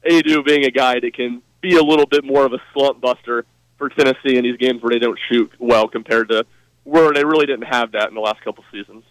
Aidoo 0.09 0.45
being 0.45 0.65
a 0.65 0.71
guy 0.71 0.99
that 0.99 1.13
can 1.13 1.41
be 1.66 1.78
a 1.78 1.84
little 1.84 2.05
bit 2.05 2.24
more 2.24 2.45
of 2.45 2.53
a 2.53 2.59
slump 2.74 3.01
buster 3.01 3.45
for 3.78 3.89
Tennessee 3.89 4.38
in 4.38 4.43
these 4.43 4.57
games 4.57 4.82
where 4.82 4.91
they 4.91 4.99
don't 4.99 5.20
shoot 5.30 5.51
well 5.59 5.88
compared 5.88 6.30
to 6.30 6.45
where 6.84 7.11
they 7.11 7.26
really 7.26 7.45
didn't 7.45 7.66
have 7.66 7.91
that 7.93 8.07
in 8.09 8.16
the 8.16 8.22
last 8.22 8.41
couple 8.43 8.63
seasons. 8.72 9.03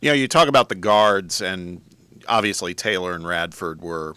You 0.00 0.10
know, 0.10 0.14
you 0.14 0.28
talk 0.28 0.48
about 0.48 0.68
the 0.68 0.76
guards, 0.76 1.42
and 1.42 1.82
obviously 2.28 2.72
Taylor 2.72 3.14
and 3.14 3.26
Radford 3.26 3.82
were 3.82 4.14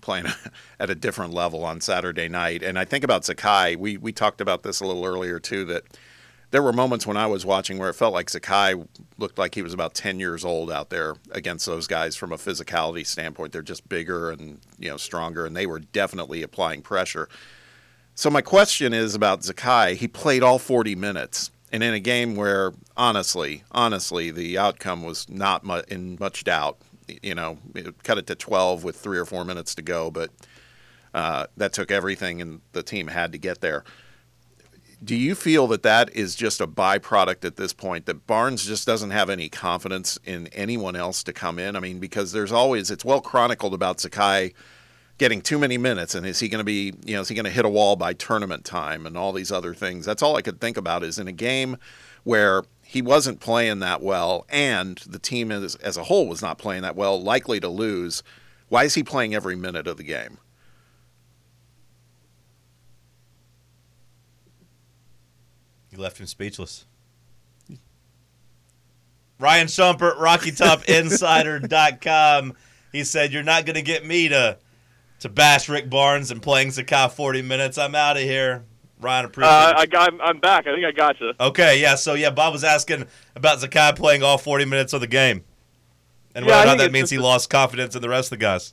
playing 0.00 0.26
at 0.80 0.88
a 0.88 0.94
different 0.94 1.34
level 1.34 1.64
on 1.64 1.80
Saturday 1.80 2.28
night. 2.28 2.62
And 2.62 2.78
I 2.78 2.84
think 2.84 3.02
about 3.02 3.22
Zakai. 3.22 3.76
We 3.76 3.96
we 3.96 4.12
talked 4.12 4.40
about 4.40 4.62
this 4.62 4.80
a 4.80 4.86
little 4.86 5.04
earlier 5.04 5.40
too. 5.40 5.64
That 5.64 5.82
there 6.50 6.62
were 6.62 6.72
moments 6.72 7.06
when 7.06 7.16
I 7.16 7.26
was 7.26 7.46
watching 7.46 7.78
where 7.78 7.90
it 7.90 7.94
felt 7.94 8.12
like 8.12 8.26
Zakai 8.26 8.86
looked 9.18 9.38
like 9.38 9.54
he 9.54 9.62
was 9.62 9.72
about 9.72 9.94
ten 9.94 10.18
years 10.18 10.44
old 10.44 10.70
out 10.70 10.90
there 10.90 11.14
against 11.30 11.66
those 11.66 11.86
guys 11.86 12.16
from 12.16 12.32
a 12.32 12.36
physicality 12.36 13.06
standpoint. 13.06 13.52
They're 13.52 13.62
just 13.62 13.88
bigger 13.88 14.30
and 14.30 14.60
you 14.78 14.90
know 14.90 14.96
stronger, 14.96 15.46
and 15.46 15.56
they 15.56 15.66
were 15.66 15.80
definitely 15.80 16.42
applying 16.42 16.82
pressure. 16.82 17.28
So 18.14 18.28
my 18.28 18.42
question 18.42 18.92
is 18.92 19.14
about 19.14 19.40
Zakai. 19.40 19.96
He 19.96 20.08
played 20.08 20.42
all 20.42 20.58
40 20.58 20.94
minutes, 20.94 21.50
and 21.72 21.82
in 21.82 21.94
a 21.94 22.00
game 22.00 22.36
where, 22.36 22.72
honestly, 22.96 23.62
honestly, 23.72 24.30
the 24.30 24.58
outcome 24.58 25.02
was 25.04 25.28
not 25.28 25.64
mu- 25.64 25.82
in 25.88 26.18
much 26.20 26.44
doubt. 26.44 26.78
You 27.22 27.34
know, 27.34 27.58
it 27.74 28.02
cut 28.02 28.18
it 28.18 28.26
to 28.26 28.34
12 28.34 28.84
with 28.84 28.96
three 28.96 29.18
or 29.18 29.24
four 29.24 29.44
minutes 29.44 29.74
to 29.76 29.82
go, 29.82 30.10
but 30.10 30.30
uh, 31.14 31.46
that 31.56 31.72
took 31.72 31.90
everything, 31.90 32.40
and 32.42 32.60
the 32.72 32.82
team 32.82 33.06
had 33.06 33.32
to 33.32 33.38
get 33.38 33.60
there. 33.60 33.84
Do 35.02 35.16
you 35.16 35.34
feel 35.34 35.66
that 35.68 35.82
that 35.82 36.14
is 36.14 36.34
just 36.34 36.60
a 36.60 36.66
byproduct 36.66 37.44
at 37.44 37.56
this 37.56 37.72
point? 37.72 38.04
That 38.04 38.26
Barnes 38.26 38.66
just 38.66 38.86
doesn't 38.86 39.10
have 39.10 39.30
any 39.30 39.48
confidence 39.48 40.18
in 40.24 40.48
anyone 40.48 40.94
else 40.94 41.22
to 41.24 41.32
come 41.32 41.58
in? 41.58 41.74
I 41.74 41.80
mean, 41.80 42.00
because 42.00 42.32
there's 42.32 42.52
always, 42.52 42.90
it's 42.90 43.04
well 43.04 43.22
chronicled 43.22 43.72
about 43.72 43.98
Zakai 43.98 44.52
getting 45.20 45.42
too 45.42 45.58
many 45.58 45.76
minutes 45.76 46.14
and 46.14 46.24
is 46.24 46.40
he 46.40 46.48
going 46.48 46.60
to 46.60 46.64
be 46.64 46.94
you 47.04 47.14
know 47.14 47.20
is 47.20 47.28
he 47.28 47.34
going 47.34 47.44
to 47.44 47.50
hit 47.50 47.66
a 47.66 47.68
wall 47.68 47.94
by 47.94 48.14
tournament 48.14 48.64
time 48.64 49.04
and 49.04 49.18
all 49.18 49.34
these 49.34 49.52
other 49.52 49.74
things 49.74 50.06
that's 50.06 50.22
all 50.22 50.34
i 50.34 50.40
could 50.40 50.58
think 50.62 50.78
about 50.78 51.02
is 51.02 51.18
in 51.18 51.28
a 51.28 51.32
game 51.32 51.76
where 52.24 52.62
he 52.82 53.02
wasn't 53.02 53.38
playing 53.38 53.80
that 53.80 54.00
well 54.00 54.46
and 54.48 54.96
the 55.06 55.18
team 55.18 55.52
as, 55.52 55.74
as 55.74 55.98
a 55.98 56.04
whole 56.04 56.26
was 56.26 56.40
not 56.40 56.56
playing 56.56 56.80
that 56.80 56.96
well 56.96 57.22
likely 57.22 57.60
to 57.60 57.68
lose 57.68 58.22
why 58.70 58.84
is 58.84 58.94
he 58.94 59.02
playing 59.02 59.34
every 59.34 59.54
minute 59.54 59.86
of 59.86 59.98
the 59.98 60.02
game 60.02 60.38
You 65.90 65.98
left 65.98 66.18
him 66.18 66.26
speechless. 66.26 66.86
Ryan 69.38 69.66
Schumpert, 69.68 70.18
RockyTopInsider.com. 70.18 72.54
He 72.92 73.04
said, 73.04 73.32
You're 73.32 73.42
not 73.42 73.64
going 73.64 73.76
to 73.76 73.82
get 73.82 74.04
me 74.04 74.28
to 74.28 74.58
to 75.20 75.28
bash 75.28 75.68
Rick 75.68 75.88
Barnes 75.90 76.30
and 76.30 76.40
playing 76.42 76.68
Zakai 76.68 77.10
40 77.12 77.42
minutes. 77.42 77.76
I'm 77.78 77.94
out 77.94 78.16
of 78.16 78.22
here. 78.22 78.64
Ryan, 79.00 79.24
appreciate 79.26 79.50
Uh. 79.50 79.74
I 79.76 79.86
got, 79.86 80.12
I'm 80.22 80.38
back. 80.40 80.66
I 80.66 80.74
think 80.74 80.84
I 80.86 80.92
got 80.92 81.20
you. 81.20 81.32
Okay, 81.38 81.80
yeah, 81.80 81.94
so 81.94 82.14
yeah, 82.14 82.30
Bob 82.30 82.52
was 82.54 82.64
asking 82.64 83.06
about 83.34 83.58
Zakai 83.58 83.94
playing 83.96 84.22
all 84.22 84.38
40 84.38 84.64
minutes 84.66 84.92
of 84.92 85.00
the 85.02 85.06
game. 85.06 85.44
And 86.34 86.44
Yeah, 86.46 86.52
whether 86.52 86.62
or 86.62 86.66
not 86.66 86.78
that 86.78 86.92
means 86.92 87.10
he 87.10 87.16
a- 87.16 87.22
lost 87.22 87.50
confidence 87.50 87.94
in 87.96 88.02
the 88.02 88.08
rest 88.08 88.26
of 88.32 88.38
the 88.38 88.44
guys. 88.44 88.72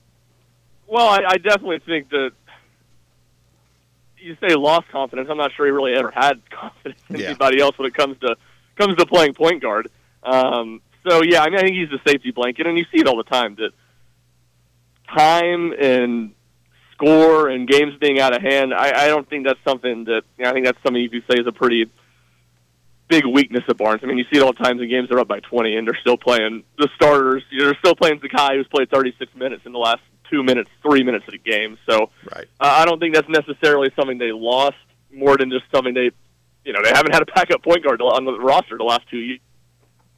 Well, 0.85 1.07
I, 1.07 1.23
I 1.27 1.37
definitely 1.37 1.79
think 1.79 2.09
that 2.09 2.31
you 4.19 4.35
say 4.41 4.55
lost 4.55 4.87
confidence. 4.89 5.27
I'm 5.31 5.37
not 5.37 5.51
sure 5.53 5.65
he 5.65 5.71
really 5.71 5.93
ever 5.93 6.11
had 6.11 6.41
confidence 6.49 7.01
in 7.09 7.17
Yeah. 7.19 7.27
anybody 7.27 7.59
else 7.59 7.77
when 7.77 7.87
it 7.87 7.93
comes 7.93 8.19
to 8.19 8.35
comes 8.77 8.95
to 8.97 9.05
playing 9.05 9.33
point 9.33 9.61
guard. 9.61 9.89
Um, 10.23 10.81
so 11.07 11.21
yeah, 11.23 11.41
I 11.43 11.49
mean, 11.49 11.59
I 11.59 11.61
think 11.63 11.75
he's 11.75 11.89
the 11.89 11.99
safety 12.05 12.31
blanket, 12.31 12.67
and 12.67 12.77
you 12.77 12.85
see 12.91 12.99
it 12.99 13.07
all 13.07 13.17
the 13.17 13.23
time 13.23 13.55
that 13.55 13.71
time 15.15 15.73
and 15.79 16.31
score 16.93 17.47
and 17.49 17.67
games 17.67 17.93
being 17.99 18.19
out 18.19 18.35
of 18.35 18.41
hand. 18.41 18.73
I, 18.73 19.05
I 19.05 19.07
don't 19.07 19.27
think 19.29 19.45
that's 19.45 19.59
something 19.65 20.05
that 20.05 20.23
you 20.37 20.43
know, 20.43 20.49
I 20.49 20.53
think 20.53 20.65
that's 20.65 20.81
something 20.83 21.01
you 21.01 21.09
could 21.09 21.23
say 21.29 21.39
is 21.39 21.47
a 21.47 21.51
pretty 21.51 21.89
big 23.07 23.25
weakness 23.25 23.63
of 23.69 23.77
Barnes. 23.77 24.01
I 24.03 24.07
mean, 24.07 24.17
you 24.17 24.25
see 24.31 24.37
it 24.37 24.43
all 24.43 24.51
the 24.51 24.61
times 24.63 24.81
in 24.81 24.89
games 24.89 25.07
they're 25.09 25.19
up 25.19 25.29
by 25.29 25.39
20 25.39 25.77
and 25.77 25.87
they're 25.87 25.97
still 26.01 26.17
playing 26.17 26.63
the 26.77 26.89
starters. 26.95 27.43
You 27.51 27.59
know, 27.59 27.65
they're 27.65 27.77
still 27.79 27.95
playing 27.95 28.19
Zakai, 28.19 28.55
who's 28.57 28.67
played 28.67 28.89
36 28.89 29.33
minutes 29.35 29.61
in 29.65 29.71
the 29.71 29.77
last 29.79 30.01
two 30.29 30.43
minutes, 30.43 30.69
three 30.81 31.03
minutes 31.03 31.25
of 31.27 31.31
the 31.31 31.37
game. 31.37 31.77
So 31.89 32.09
right 32.35 32.47
uh, 32.59 32.73
I 32.77 32.85
don't 32.85 32.99
think 32.99 33.15
that's 33.15 33.29
necessarily 33.29 33.91
something 33.95 34.17
they 34.17 34.31
lost 34.31 34.75
more 35.11 35.37
than 35.37 35.49
just 35.49 35.65
something 35.73 35.93
they, 35.93 36.11
you 36.65 36.73
know, 36.73 36.79
they 36.83 36.91
haven't 36.93 37.13
had 37.13 37.21
a 37.21 37.25
backup 37.25 37.63
point 37.63 37.83
guard 37.83 38.01
on 38.01 38.25
the 38.25 38.37
roster 38.39 38.77
the 38.77 38.83
last 38.83 39.07
two 39.09 39.17
years. 39.17 39.39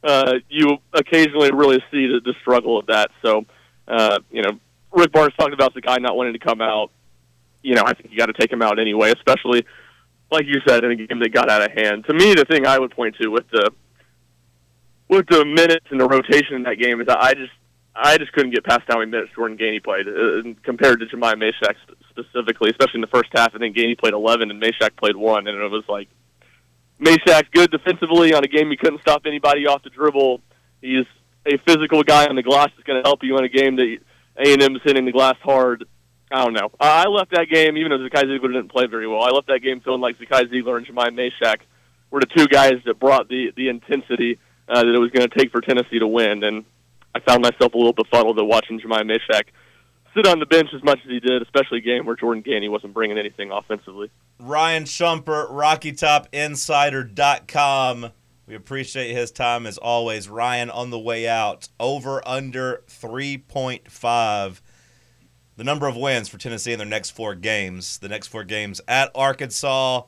Uh, 0.02 0.34
you 0.48 0.78
occasionally 0.94 1.52
really 1.52 1.78
see 1.90 2.06
the, 2.06 2.20
the 2.24 2.34
struggle 2.40 2.78
of 2.78 2.86
that. 2.86 3.10
So, 3.22 3.44
uh, 3.86 4.20
you 4.30 4.42
know, 4.42 4.58
Rick 4.92 5.12
Barnes 5.12 5.34
talked 5.38 5.52
about 5.52 5.74
the 5.74 5.80
guy 5.80 5.98
not 5.98 6.16
wanting 6.16 6.32
to 6.32 6.38
come 6.38 6.60
out. 6.60 6.90
You 7.62 7.74
know, 7.74 7.82
I 7.84 7.92
think 7.92 8.10
you 8.10 8.16
got 8.16 8.26
to 8.26 8.32
take 8.32 8.50
him 8.50 8.62
out 8.62 8.78
anyway, 8.78 9.12
especially 9.12 9.66
like 10.30 10.46
you 10.46 10.60
said 10.66 10.84
in 10.84 10.92
a 10.92 10.96
game 10.96 11.18
that 11.20 11.32
got 11.32 11.50
out 11.50 11.62
of 11.62 11.72
hand. 11.72 12.04
To 12.06 12.14
me, 12.14 12.34
the 12.34 12.44
thing 12.44 12.66
I 12.66 12.78
would 12.78 12.92
point 12.92 13.16
to 13.20 13.28
with 13.28 13.48
the 13.50 13.70
with 15.08 15.26
the 15.26 15.44
minutes 15.44 15.86
and 15.90 16.00
the 16.00 16.06
rotation 16.06 16.54
in 16.54 16.62
that 16.62 16.76
game 16.76 17.00
is 17.00 17.08
that 17.08 17.18
I 17.20 17.34
just 17.34 17.52
I 17.94 18.18
just 18.18 18.32
couldn't 18.32 18.52
get 18.52 18.64
past 18.64 18.82
how 18.88 18.98
minutes 19.00 19.32
Jordan 19.34 19.58
Gainey 19.58 19.82
played 19.82 20.06
uh, 20.06 20.54
compared 20.62 21.00
to 21.00 21.06
Jahmai 21.06 21.34
Mashack 21.34 21.74
sp- 21.82 21.98
specifically, 22.08 22.70
especially 22.70 22.98
in 22.98 23.00
the 23.00 23.08
first 23.08 23.30
half. 23.32 23.54
I 23.54 23.58
think 23.58 23.76
Gainey 23.76 23.98
played 23.98 24.14
11 24.14 24.50
and 24.50 24.62
Mashack 24.62 24.96
played 24.96 25.16
one, 25.16 25.46
and 25.46 25.60
it 25.60 25.70
was 25.70 25.84
like 25.88 26.08
Mashack's 27.00 27.48
good 27.52 27.70
defensively 27.70 28.32
on 28.32 28.44
a 28.44 28.48
game 28.48 28.70
he 28.70 28.76
couldn't 28.76 29.00
stop 29.00 29.22
anybody 29.26 29.66
off 29.66 29.82
the 29.82 29.90
dribble. 29.90 30.40
He's 30.80 31.06
a 31.46 31.58
physical 31.66 32.02
guy 32.02 32.26
on 32.26 32.36
the 32.36 32.42
glass 32.42 32.68
that's 32.76 32.86
going 32.86 33.02
to 33.02 33.08
help 33.08 33.22
you 33.22 33.36
in 33.38 33.44
a 33.44 33.48
game 33.48 33.76
that 33.76 33.98
A&M 34.36 34.76
is 34.76 34.82
hitting 34.84 35.06
the 35.06 35.12
glass 35.12 35.36
hard. 35.42 35.84
I 36.30 36.44
don't 36.44 36.52
know. 36.52 36.70
I 36.78 37.08
left 37.08 37.32
that 37.32 37.48
game, 37.50 37.76
even 37.76 37.90
though 37.90 37.98
Zakai 37.98 38.24
Zeigler 38.24 38.52
didn't 38.52 38.70
play 38.70 38.86
very 38.86 39.08
well, 39.08 39.22
I 39.22 39.30
left 39.30 39.48
that 39.48 39.60
game 39.60 39.80
feeling 39.80 40.00
like 40.00 40.16
Zakai 40.18 40.52
Zeigler 40.52 40.76
and 40.76 40.86
Jahmai 40.86 41.08
Mashack 41.08 41.62
were 42.10 42.20
the 42.20 42.26
two 42.26 42.46
guys 42.46 42.74
that 42.84 43.00
brought 43.00 43.28
the, 43.28 43.52
the 43.56 43.68
intensity 43.68 44.38
uh, 44.68 44.84
that 44.84 44.94
it 44.94 44.98
was 44.98 45.10
going 45.10 45.28
to 45.28 45.36
take 45.36 45.50
for 45.50 45.60
Tennessee 45.60 45.98
to 45.98 46.06
win. 46.06 46.44
And 46.44 46.64
I 47.14 47.20
found 47.20 47.42
myself 47.42 47.74
a 47.74 47.76
little 47.76 47.92
befuddled 47.92 48.38
at 48.38 48.46
watching 48.46 48.80
Jahmai 48.80 49.02
Mashack 49.02 49.48
sit 50.14 50.26
on 50.26 50.38
the 50.38 50.46
bench 50.46 50.68
as 50.74 50.82
much 50.82 50.98
as 51.04 51.10
he 51.10 51.20
did, 51.20 51.42
especially 51.42 51.78
a 51.78 51.82
game 51.82 52.06
where 52.06 52.16
Jordan 52.16 52.42
Gainey 52.42 52.70
wasn't 52.70 52.94
bringing 52.94 53.18
anything 53.18 53.50
offensively. 53.50 54.10
Ryan 54.38 54.84
Schumpert, 54.84 55.50
RockyTopInsider.com. 55.50 58.12
We 58.46 58.54
appreciate 58.56 59.14
his 59.14 59.30
time 59.30 59.66
as 59.66 59.76
always. 59.78 60.28
Ryan 60.28 60.70
on 60.70 60.90
the 60.90 60.98
way 60.98 61.28
out. 61.28 61.68
Over 61.78 62.26
under 62.26 62.82
3.5. 62.88 64.60
The 65.56 65.64
number 65.64 65.86
of 65.86 65.96
wins 65.96 66.28
for 66.28 66.38
Tennessee 66.38 66.72
in 66.72 66.78
their 66.78 66.88
next 66.88 67.10
four 67.10 67.34
games. 67.34 67.98
The 67.98 68.08
next 68.08 68.28
four 68.28 68.44
games 68.44 68.80
at 68.88 69.10
Arkansas, 69.14 70.04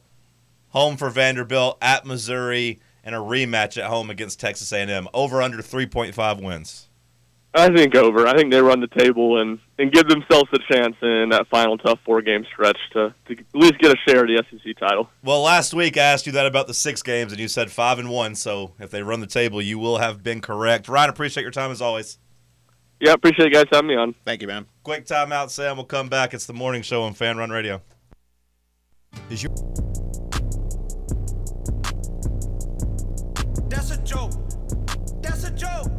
home 0.70 0.96
for 0.96 1.10
Vanderbilt, 1.10 1.76
at 1.80 2.06
Missouri, 2.06 2.80
and 3.04 3.14
a 3.14 3.18
rematch 3.18 3.76
at 3.76 3.90
home 3.90 4.10
against 4.10 4.40
Texas 4.40 4.72
A&M. 4.72 5.08
Over 5.14 5.42
under 5.42 5.58
3.5 5.58 6.42
wins. 6.42 6.88
I 7.54 7.68
think 7.74 7.94
over. 7.94 8.26
I 8.26 8.34
think 8.34 8.50
they 8.50 8.62
run 8.62 8.80
the 8.80 8.86
table 8.86 9.40
and, 9.40 9.58
and 9.78 9.92
give 9.92 10.08
themselves 10.08 10.48
a 10.54 10.72
chance 10.72 10.96
in 11.02 11.28
that 11.30 11.46
final 11.50 11.76
tough 11.76 11.98
four 12.04 12.22
game 12.22 12.46
stretch 12.50 12.78
to, 12.92 13.14
to 13.26 13.32
at 13.32 13.44
least 13.54 13.78
get 13.78 13.92
a 13.92 13.96
share 14.08 14.22
of 14.22 14.28
the 14.28 14.42
SEC 14.50 14.78
title. 14.78 15.10
Well, 15.22 15.42
last 15.42 15.74
week 15.74 15.98
I 15.98 16.00
asked 16.00 16.24
you 16.24 16.32
that 16.32 16.46
about 16.46 16.66
the 16.66 16.72
six 16.74 17.02
games, 17.02 17.30
and 17.30 17.40
you 17.40 17.48
said 17.48 17.70
five 17.70 17.98
and 17.98 18.08
one. 18.08 18.34
So 18.36 18.72
if 18.78 18.90
they 18.90 19.02
run 19.02 19.20
the 19.20 19.26
table, 19.26 19.60
you 19.60 19.78
will 19.78 19.98
have 19.98 20.22
been 20.22 20.40
correct. 20.40 20.88
Ryan, 20.88 21.10
appreciate 21.10 21.42
your 21.42 21.52
time 21.52 21.70
as 21.70 21.82
always. 21.82 22.18
Yeah, 23.00 23.12
appreciate 23.12 23.46
you 23.46 23.52
guys 23.52 23.64
having 23.70 23.88
me 23.88 23.96
on. 23.96 24.14
thank 24.24 24.42
you 24.42 24.46
man 24.46 24.66
Quick 24.82 25.06
timeout, 25.06 25.50
Sam. 25.50 25.76
We'll 25.76 25.84
come 25.84 26.08
back. 26.08 26.32
It's 26.32 26.46
the 26.46 26.52
morning 26.54 26.82
show 26.82 27.02
on 27.02 27.12
Fan 27.12 27.36
Run 27.36 27.50
Radio. 27.50 27.82
Is 29.28 29.42
your 29.42 29.52
That's 33.68 33.90
a 33.90 33.98
joke. 34.02 34.32
That's 35.22 35.44
a 35.44 35.50
joke. 35.50 35.91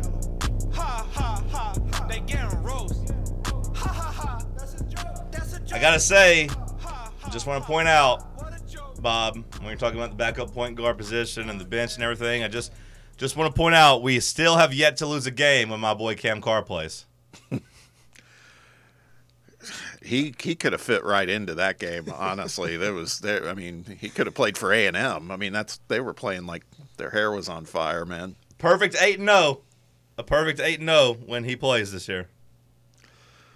I 5.74 5.80
gotta 5.80 6.00
say, 6.00 6.48
just 7.32 7.48
want 7.48 7.64
to 7.64 7.68
point 7.68 7.88
out, 7.88 8.28
What 8.38 8.54
a 8.54 8.72
joke. 8.72 9.02
Bob, 9.02 9.44
when 9.58 9.70
you're 9.70 9.76
talking 9.76 9.98
about 9.98 10.12
the 10.12 10.16
backup 10.16 10.54
point 10.54 10.76
guard 10.76 11.00
position 11.00 11.50
and 11.50 11.60
the 11.60 11.66
bench 11.66 11.96
and 11.96 12.04
everything, 12.04 12.44
I 12.44 12.48
just 12.48 12.72
just 13.18 13.36
want 13.36 13.54
to 13.54 13.58
point 13.58 13.74
out 13.74 14.04
we 14.04 14.20
still 14.20 14.58
have 14.58 14.72
yet 14.72 14.98
to 14.98 15.08
lose 15.08 15.26
a 15.26 15.32
game 15.32 15.70
when 15.70 15.80
my 15.80 15.96
boy 15.96 16.14
Cam 16.14 16.42
Carr 16.42 16.62
plays. 16.62 17.08
he 20.04 20.36
he 20.40 20.54
could 20.54 20.74
have 20.74 20.82
fit 20.82 21.04
right 21.04 21.28
into 21.28 21.56
that 21.56 21.80
game. 21.80 22.06
Honestly, 22.14 22.78
there 22.78 22.94
was 22.94 23.18
there. 23.20 23.50
I 23.50 23.56
mean, 23.56 23.98
he 24.00 24.10
could 24.10 24.28
have 24.28 24.36
played 24.36 24.60
for 24.60 24.72
A 24.72 24.86
and 24.86 24.96
M. 24.96 25.32
I 25.32 25.38
mean, 25.38 25.54
that's 25.54 25.80
they 25.88 26.00
were 26.00 26.14
playing 26.14 26.46
like 26.46 26.66
their 26.98 27.10
hair 27.10 27.32
was 27.32 27.50
on 27.50 27.66
fire, 27.66 28.06
man. 28.06 28.36
Perfect 28.60 28.96
eight 29.02 29.18
and 29.18 29.28
zero, 29.28 29.62
a 30.20 30.24
perfect 30.24 30.60
eight 30.60 30.80
and 30.80 30.90
zero 30.90 31.14
when 31.26 31.46
he 31.46 31.56
plays 31.56 31.92
this 31.92 32.08
year. 32.08 32.30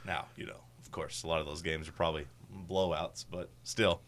Now, 0.04 0.26
you 0.36 0.48
know, 0.48 0.62
course, 0.98 1.22
a 1.22 1.28
lot 1.28 1.40
of 1.40 1.46
those 1.46 1.62
games 1.62 1.88
are 1.88 1.92
probably 1.92 2.26
blowouts, 2.68 3.24
but 3.30 3.50
still. 3.64 4.02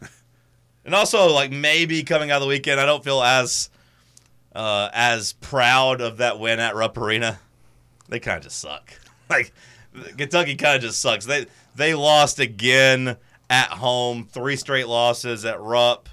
and 0.84 0.94
also, 0.94 1.32
like 1.32 1.50
maybe 1.50 2.02
coming 2.02 2.30
out 2.30 2.36
of 2.36 2.42
the 2.42 2.48
weekend, 2.48 2.78
I 2.78 2.84
don't 2.84 3.02
feel 3.02 3.22
as 3.22 3.70
uh, 4.54 4.90
as 4.92 5.32
proud 5.32 6.02
of 6.02 6.18
that 6.18 6.38
win 6.38 6.60
at 6.60 6.74
Rupp 6.74 6.98
Arena. 6.98 7.40
They 8.08 8.20
kind 8.20 8.36
of 8.36 8.44
just 8.44 8.60
suck. 8.60 8.92
Like 9.30 9.54
Kentucky 10.18 10.54
kind 10.54 10.76
of 10.76 10.82
just 10.82 11.00
sucks. 11.00 11.24
They 11.24 11.46
they 11.74 11.94
lost 11.94 12.40
again 12.40 13.16
at 13.48 13.70
home, 13.70 14.28
three 14.30 14.56
straight 14.56 14.86
losses 14.86 15.46
at 15.46 15.58
Rupp. 15.62 16.10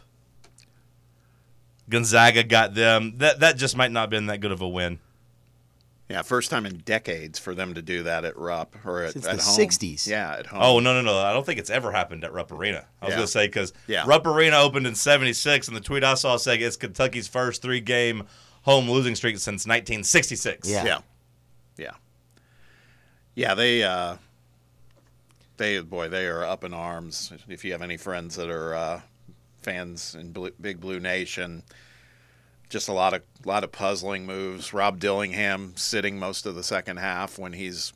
Gonzaga 1.89 2.43
got 2.43 2.73
them. 2.73 3.15
That 3.17 3.41
that 3.41 3.57
just 3.57 3.75
might 3.75 3.91
not 3.91 4.03
have 4.03 4.09
been 4.09 4.27
that 4.27 4.39
good 4.39 4.53
of 4.53 4.61
a 4.61 4.67
win. 4.67 4.99
Yeah, 6.11 6.21
first 6.23 6.49
time 6.49 6.65
in 6.65 6.77
decades 6.79 7.39
for 7.39 7.55
them 7.55 7.73
to 7.73 7.81
do 7.81 8.03
that 8.03 8.25
at 8.25 8.37
Rupp 8.37 8.75
or 8.85 9.03
at, 9.03 9.13
Since 9.13 9.25
at 9.27 9.37
the 9.37 9.43
home. 9.43 9.57
60s. 9.57 10.07
Yeah, 10.07 10.35
at 10.39 10.45
home. 10.47 10.59
Oh 10.61 10.79
no 10.79 10.93
no 10.93 11.01
no! 11.01 11.17
I 11.19 11.31
don't 11.33 11.45
think 11.45 11.59
it's 11.59 11.69
ever 11.69 11.91
happened 11.91 12.23
at 12.23 12.33
Rupp 12.33 12.51
Arena. 12.51 12.85
I 13.01 13.05
was 13.05 13.11
Yeah. 13.13 13.17
gonna 13.17 13.27
say 13.27 13.47
because 13.47 13.73
Yeah. 13.87 14.03
Rupp 14.05 14.25
Arena 14.27 14.57
opened 14.57 14.87
in 14.87 14.95
'76, 14.95 15.67
and 15.67 15.75
the 15.77 15.81
tweet 15.81 16.03
I 16.03 16.13
saw 16.15 16.37
said 16.37 16.61
it's 16.61 16.75
Kentucky's 16.77 17.27
first 17.27 17.61
three-game 17.61 18.27
home 18.63 18.89
losing 18.89 19.15
streak 19.15 19.37
since 19.39 19.65
1966. 19.65 20.69
Yeah. 20.69 20.83
yeah, 20.85 20.99
yeah, 21.77 21.91
yeah. 23.35 23.53
They, 23.55 23.83
uh, 23.83 24.17
they, 25.57 25.79
boy, 25.81 26.09
they 26.09 26.27
are 26.27 26.43
up 26.43 26.63
in 26.63 26.73
arms. 26.73 27.31
If 27.47 27.63
you 27.65 27.71
have 27.71 27.81
any 27.81 27.97
friends 27.97 28.35
that 28.35 28.49
are 28.49 28.75
uh, 28.75 29.01
fans 29.61 30.15
in 30.15 30.31
Blue, 30.31 30.51
Big 30.59 30.79
Blue 30.79 30.99
Nation, 30.99 31.63
just 32.71 32.87
a 32.87 32.93
lot 32.93 33.13
of 33.13 33.21
lot 33.45 33.63
of 33.63 33.71
puzzling 33.71 34.25
moves. 34.25 34.73
Rob 34.73 34.99
Dillingham 34.99 35.73
sitting 35.75 36.17
most 36.17 36.45
of 36.47 36.55
the 36.55 36.63
second 36.63 36.97
half 36.97 37.37
when 37.37 37.53
he's. 37.53 37.93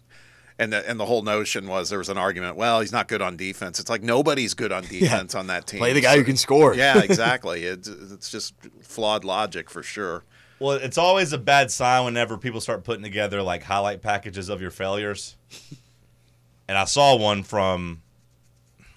And 0.57 0.71
the, 0.71 0.89
and 0.89 0.97
the 0.97 1.05
whole 1.05 1.21
notion 1.21 1.67
was 1.67 1.89
there 1.89 1.99
was 1.99 2.07
an 2.07 2.17
argument. 2.17 2.55
Well, 2.55 2.79
he's 2.79 2.93
not 2.93 3.09
good 3.09 3.21
on 3.21 3.35
defense. 3.35 3.77
It's 3.77 3.89
like 3.89 4.01
nobody's 4.01 4.53
good 4.53 4.71
on 4.71 4.83
defense 4.87 5.35
on 5.35 5.47
that 5.47 5.67
team. 5.67 5.79
play 5.79 5.91
the 5.91 5.99
guy 5.99 6.15
who 6.15 6.23
can 6.23 6.37
score? 6.37 6.73
Yeah, 6.73 6.99
exactly. 7.03 7.65
It's, 7.65 7.89
it's 7.89 8.31
just 8.31 8.53
flawed 8.81 9.25
logic 9.25 9.69
for 9.69 9.83
sure. 9.83 10.23
Well, 10.59 10.77
it's 10.77 10.97
always 10.97 11.33
a 11.33 11.37
bad 11.37 11.71
sign 11.71 12.05
whenever 12.05 12.37
people 12.37 12.61
start 12.61 12.85
putting 12.85 13.03
together 13.03 13.41
like 13.41 13.63
highlight 13.63 14.01
packages 14.01 14.47
of 14.47 14.61
your 14.61 14.71
failures. 14.71 15.35
and 16.69 16.77
I 16.77 16.85
saw 16.85 17.17
one 17.17 17.43
from. 17.43 18.01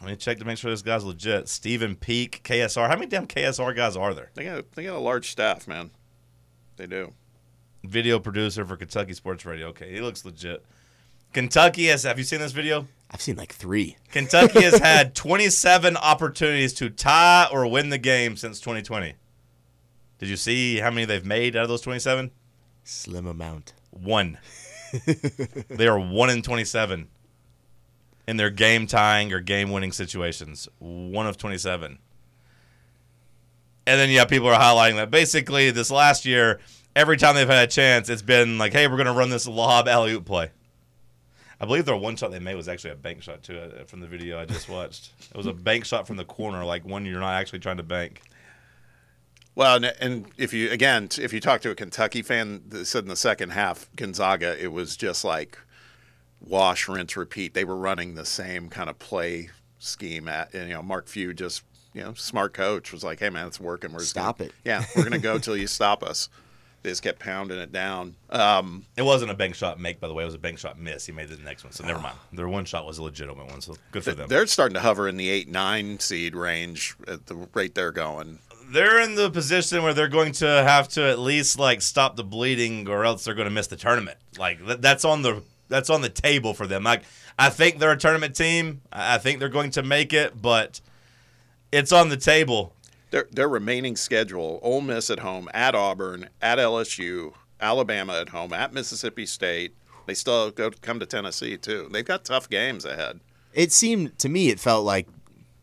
Let 0.01 0.11
me 0.11 0.16
check 0.16 0.38
to 0.38 0.44
make 0.44 0.59
sure 0.59 0.70
this 0.70 0.82
guy's 0.82 1.05
legit. 1.05 1.49
Stephen 1.49 1.96
Peak, 1.96 2.42
KSR. 2.44 2.88
How 2.88 2.94
many 2.94 3.07
damn 3.07 3.26
KSR 3.26 3.74
guys 3.74 3.96
are 3.96 4.14
there? 4.14 4.30
They 4.34 4.44
got 4.44 4.72
they 4.72 4.84
got 4.84 4.96
a 4.96 5.01
large 5.01 5.30
staff, 5.30 5.66
man. 5.66 5.90
They 6.76 6.86
do. 6.86 7.14
Video 7.82 8.18
producer 8.20 8.64
for 8.64 8.76
Kentucky 8.76 9.12
Sports 9.12 9.44
Radio. 9.44 9.68
Okay, 9.68 9.92
he 9.92 10.01
looks 10.01 10.24
legit. 10.24 10.64
Kentucky 11.32 11.86
has. 11.86 12.05
Have 12.05 12.18
you 12.18 12.24
seen 12.24 12.38
this 12.38 12.53
video? 12.53 12.86
I've 13.11 13.20
seen 13.20 13.36
like 13.36 13.53
three. 13.53 13.96
Kentucky 14.12 14.62
has 14.62 14.78
had 14.78 15.14
27 15.16 15.96
opportunities 15.96 16.74
to 16.74 16.90
tie 16.90 17.49
or 17.51 17.66
win 17.66 17.88
the 17.88 17.99
game 17.99 18.36
since 18.36 18.61
2020. 18.61 19.14
Did 20.18 20.28
you 20.28 20.36
see 20.36 20.78
how 20.78 20.90
many 20.90 21.07
they've 21.07 21.24
made 21.24 21.57
out 21.57 21.62
of 21.62 21.68
those 21.68 21.80
27? 21.80 22.30
Slim 22.84 23.26
amount. 23.26 23.72
One. 23.90 24.38
they 25.68 25.86
are 25.86 25.99
one 25.99 26.30
in 26.30 26.42
27 26.42 27.09
in 28.29 28.37
their 28.37 28.51
game 28.51 28.87
tying 28.87 29.33
or 29.33 29.41
game 29.41 29.70
winning 29.70 29.91
situations. 29.91 30.68
One 30.79 31.26
of 31.26 31.39
27. 31.39 31.99
And 33.87 34.01
then 34.01 34.11
yeah, 34.11 34.26
people 34.26 34.49
are 34.49 34.61
highlighting 34.61 34.97
that 34.97 35.11
basically 35.11 35.70
this 35.70 35.91
last 35.91 36.26
year, 36.26 36.61
every 36.95 37.16
time 37.16 37.37
they've 37.37 37.49
had 37.49 37.66
a 37.66 37.72
chance, 37.72 38.11
it's 38.11 38.20
been 38.20 38.59
like, 38.59 38.74
hey, 38.74 38.87
we're 38.87 38.97
going 38.97 39.07
to 39.07 39.14
run 39.14 39.31
this 39.31 39.49
lob 39.49 39.89
alley 39.89 40.12
oop 40.12 40.26
play. 40.26 40.51
I 41.59 41.64
believe 41.64 41.87
their 41.87 41.97
one 41.97 42.16
shot 42.16 42.31
they 42.31 42.39
made 42.39 42.55
was 42.55 42.68
actually 42.68 42.91
a 42.91 42.97
bank 42.97 43.22
shot 43.22 43.43
too 43.43 43.59
uh, 43.59 43.85
from 43.85 44.01
the 44.01 44.07
video 44.07 44.39
I 44.39 44.45
just 44.45 44.68
watched. 44.68 45.11
It 45.31 45.37
was 45.37 45.47
a 45.47 45.55
bank 45.55 45.87
shot 45.87 46.07
from 46.07 46.18
the 46.18 46.24
corner, 46.26 46.66
like 46.66 46.85
one 46.85 47.07
you're 47.07 47.20
not 47.20 47.33
actually 47.33 47.61
trying 47.61 47.79
to 47.79 47.83
bank. 47.83 48.20
Well, 49.55 49.83
and, 50.01 50.26
if 50.37 50.53
you 50.53 50.70
again, 50.70 51.09
if 51.18 51.33
you 51.33 51.41
talk 51.41 51.62
to 51.62 51.70
a 51.70 51.74
Kentucky 51.74 52.20
fan, 52.20 52.62
they 52.68 52.85
said 52.85 53.05
in 53.05 53.09
the 53.09 53.16
second 53.16 53.51
half, 53.51 53.89
Gonzaga, 53.97 54.62
it 54.62 54.70
was 54.70 54.99
just 54.99 55.24
like 55.24 55.59
wash, 56.41 56.89
rinse, 56.89 57.16
repeat. 57.16 57.55
They 57.55 57.64
were 57.64 57.76
running 57.76 58.14
the 58.14 58.24
same 58.24 58.68
kind 58.68 58.89
of 58.91 58.99
play 58.99 59.51
scheme. 59.78 60.28
At 60.28 60.55
and, 60.55 60.68
you 60.68 60.74
know, 60.74 60.82
Mark 60.82 61.09
Few 61.09 61.34
just 61.34 61.62
you 61.95 62.03
know, 62.03 62.14
smart 62.14 62.53
coach 62.55 62.93
was 62.93 63.03
like, 63.03 63.18
"Hey 63.20 63.30
man, 63.30 63.47
it's 63.47 63.59
working. 63.61 63.93
We're 63.93 64.01
just 64.01 64.11
Stop 64.11 64.39
gonna, 64.39 64.51
it." 64.51 64.55
Yeah, 64.64 64.84
we're 64.97 65.05
gonna 65.05 65.18
go 65.18 65.39
till 65.39 65.57
you 65.57 65.66
stop 65.66 66.03
us." 66.03 66.28
They 66.82 66.91
just 66.91 67.03
kept 67.03 67.18
pounding 67.18 67.59
it 67.59 67.72
down. 67.72 68.14
Um, 68.30 68.84
It 68.97 69.03
wasn't 69.03 69.32
a 69.32 69.34
bank 69.34 69.57
shot 69.57 69.80
make, 69.80 69.99
by 69.99 70.07
the 70.07 70.14
way. 70.14 70.22
It 70.22 70.26
was 70.26 70.36
a 70.36 70.39
bank 70.39 70.61
shot 70.61 70.78
miss. 70.78 71.07
He 71.07 71.11
made 71.12 71.28
the 71.28 71.36
next 71.39 71.64
one, 71.64 71.72
so 71.72 71.84
never 71.84 71.99
mind. 71.99 72.14
Their 72.32 72.49
one 72.49 72.64
shot 72.66 72.86
was 72.86 72.99
a 72.99 73.03
legitimate 73.03 73.49
one, 73.49 73.61
so 73.61 73.74
good 73.91 74.05
for 74.05 74.12
them. 74.12 74.28
they're 74.28 74.47
starting 74.47 74.74
to 74.74 74.80
hover 74.80 75.09
in 75.09 75.16
the 75.16 75.28
eight 75.28 75.49
nine 75.49 75.99
seed 75.99 76.36
range 76.36 76.95
at 77.09 77.26
the 77.26 77.34
rate 77.53 77.74
they're 77.74 77.91
going. 77.91 78.39
they're 78.70 79.01
in 79.01 79.16
the 79.16 79.28
position 79.28 79.82
where 79.82 79.93
they're 79.93 80.07
going 80.09 80.30
to 80.34 80.47
have 80.47 80.86
to 80.91 81.03
at 81.03 81.18
least 81.18 81.59
like 81.59 81.82
stop 81.82 82.14
the 82.14 82.22
bleeding, 82.22 82.89
or 82.89 83.05
else 83.05 83.24
they're 83.24 83.34
going 83.34 83.49
to 83.49 83.51
miss 83.55 83.66
the 83.66 83.76
tournament. 83.76 84.18
Like 84.39 84.64
that's 84.64 85.05
on 85.05 85.22
the 85.22 85.43
that's 85.68 85.90
on 85.90 86.00
the 86.00 86.08
table 86.08 86.54
for 86.54 86.66
them. 86.66 86.82
Like 86.82 87.02
I 87.38 87.50
think 87.50 87.78
they're 87.78 87.92
a 87.92 87.96
tournament 87.96 88.34
team. 88.34 88.82
I 88.92 89.14
I 89.14 89.18
think 89.18 89.38
they're 89.38 89.48
going 89.48 89.70
to 89.72 89.82
make 89.82 90.12
it, 90.12 90.40
but 90.40 90.80
it's 91.72 91.92
on 91.92 92.08
the 92.08 92.16
table. 92.16 92.74
Their 93.10 93.26
their 93.30 93.48
remaining 93.48 93.96
schedule: 93.96 94.60
Ole 94.62 94.80
Miss 94.80 95.10
at 95.10 95.20
home, 95.20 95.48
at 95.54 95.74
Auburn, 95.74 96.28
at 96.42 96.58
LSU, 96.58 97.34
Alabama 97.60 98.20
at 98.20 98.30
home, 98.30 98.52
at 98.52 98.72
Mississippi 98.72 99.26
State. 99.26 99.74
They 100.06 100.14
still 100.14 100.50
go 100.50 100.70
come 100.70 101.00
to 101.00 101.06
Tennessee 101.06 101.56
too. 101.56 101.88
They've 101.90 102.04
got 102.04 102.24
tough 102.24 102.48
games 102.48 102.84
ahead. 102.84 103.20
It 103.52 103.72
seemed 103.72 104.18
to 104.18 104.28
me 104.28 104.48
it 104.48 104.60
felt 104.60 104.84
like 104.84 105.08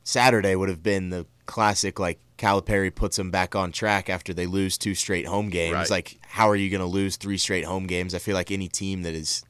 Saturday 0.03 0.55
would 0.55 0.69
have 0.69 0.83
been 0.83 1.09
the 1.09 1.25
classic 1.45 1.99
like 1.99 2.19
Calipari 2.37 2.93
puts 2.93 3.17
them 3.17 3.31
back 3.31 3.55
on 3.55 3.71
track 3.71 4.09
after 4.09 4.33
they 4.33 4.45
lose 4.45 4.77
two 4.77 4.93
straight 4.93 5.25
home 5.25 5.49
games. 5.49 5.73
Right. 5.73 5.89
Like 5.89 6.19
how 6.27 6.49
are 6.49 6.55
you 6.55 6.69
going 6.69 6.81
to 6.81 6.87
lose 6.87 7.15
three 7.15 7.37
straight 7.37 7.65
home 7.65 7.87
games? 7.87 8.13
I 8.13 8.19
feel 8.19 8.35
like 8.35 8.51
any 8.51 8.67
team 8.67 9.03
that 9.03 9.13
is 9.13 9.43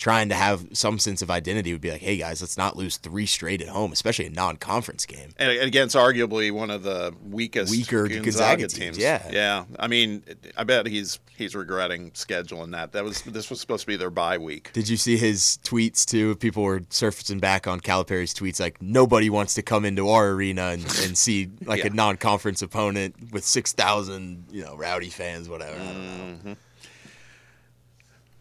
trying 0.00 0.30
to 0.30 0.34
have 0.34 0.66
some 0.72 0.98
sense 0.98 1.20
of 1.20 1.30
identity 1.30 1.72
would 1.72 1.80
be 1.82 1.90
like, 1.90 2.00
"Hey 2.00 2.16
guys, 2.16 2.40
let's 2.40 2.56
not 2.56 2.74
lose 2.76 2.96
three 2.96 3.26
straight 3.26 3.60
at 3.60 3.68
home, 3.68 3.92
especially 3.92 4.26
a 4.26 4.30
non-conference 4.30 5.04
game." 5.06 5.30
And 5.36 5.50
against 5.60 5.94
arguably 5.94 6.50
one 6.50 6.70
of 6.70 6.82
the 6.82 7.14
weakest 7.28 7.70
Weaker 7.70 8.08
Gonzaga, 8.08 8.24
Gonzaga 8.24 8.62
teams. 8.62 8.74
teams, 8.74 8.98
yeah. 8.98 9.28
yeah. 9.30 9.64
I 9.78 9.86
mean, 9.86 10.24
I 10.56 10.64
bet 10.64 10.86
he's 10.86 11.20
he's 11.36 11.54
regretting 11.54 12.10
scheduling 12.12 12.72
that. 12.72 12.92
That 12.92 13.04
was 13.04 13.20
this 13.22 13.50
was 13.50 13.60
supposed 13.60 13.82
to 13.82 13.86
be 13.86 13.96
their 13.96 14.10
bye 14.10 14.38
week. 14.38 14.70
Did 14.72 14.88
you 14.88 14.96
see 14.96 15.18
his 15.18 15.58
tweets 15.62 16.06
too? 16.06 16.34
People 16.36 16.62
were 16.62 16.80
surfacing 16.88 17.38
back 17.38 17.66
on 17.66 17.78
Calipari's 17.80 18.32
tweets 18.34 18.58
like 18.58 18.80
nobody 18.80 19.28
wants 19.28 19.52
to 19.54 19.62
come 19.62 19.84
into 19.84 20.08
our 20.08 20.30
arena 20.30 20.68
and, 20.70 20.82
and 21.04 21.16
see 21.16 21.50
like 21.66 21.80
Yeah. 21.84 21.88
a 21.88 21.90
non-conference 21.90 22.62
opponent 22.62 23.14
with 23.32 23.44
six 23.44 23.72
thousand, 23.74 24.46
you 24.50 24.64
know, 24.64 24.76
rowdy 24.76 25.10
fans, 25.10 25.48
whatever. 25.48 25.78
I 25.78 25.84
don't 25.84 26.06
know. 26.06 26.24
Mm-hmm. 26.34 26.52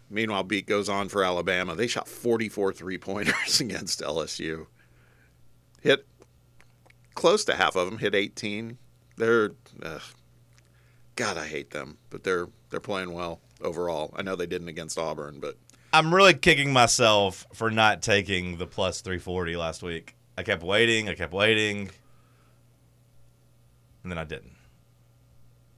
Meanwhile, 0.10 0.44
beat 0.44 0.66
goes 0.66 0.90
on 0.90 1.08
for 1.10 1.24
Alabama. 1.24 1.76
They 1.76 1.88
shot 1.88 2.08
44 2.08 2.74
three 2.74 2.98
pointers 2.98 3.60
against 3.62 4.02
LSU. 4.02 4.68
Hit 5.82 6.06
close 7.14 7.46
to 7.46 7.56
half 7.56 7.76
of 7.76 7.90
them. 7.90 8.00
Hit 8.00 8.16
18. 8.16 8.78
They're. 9.18 9.52
God, 11.16 11.38
I 11.38 11.46
hate 11.48 11.72
them, 11.72 11.98
but 12.10 12.24
they're 12.24 12.48
they're 12.70 12.80
playing 12.80 13.14
well 13.14 13.42
overall. 13.62 14.14
I 14.16 14.22
know 14.22 14.36
they 14.36 14.48
didn't 14.48 14.70
against 14.70 14.98
Auburn, 14.98 15.40
but 15.40 15.58
I'm 15.92 16.14
really 16.14 16.34
kicking 16.34 16.72
myself 16.72 17.46
for 17.54 17.70
not 17.70 18.02
taking 18.02 18.58
the 18.58 18.66
plus 18.66 19.02
340 19.02 19.58
last 19.58 19.84
week. 19.84 20.16
I 20.38 20.44
kept 20.44 20.64
waiting, 20.64 21.10
I 21.10 21.16
kept 21.16 21.34
waiting, 21.34 21.90
and 24.04 24.12
then 24.12 24.18
I 24.18 24.24
didn't. 24.24 24.56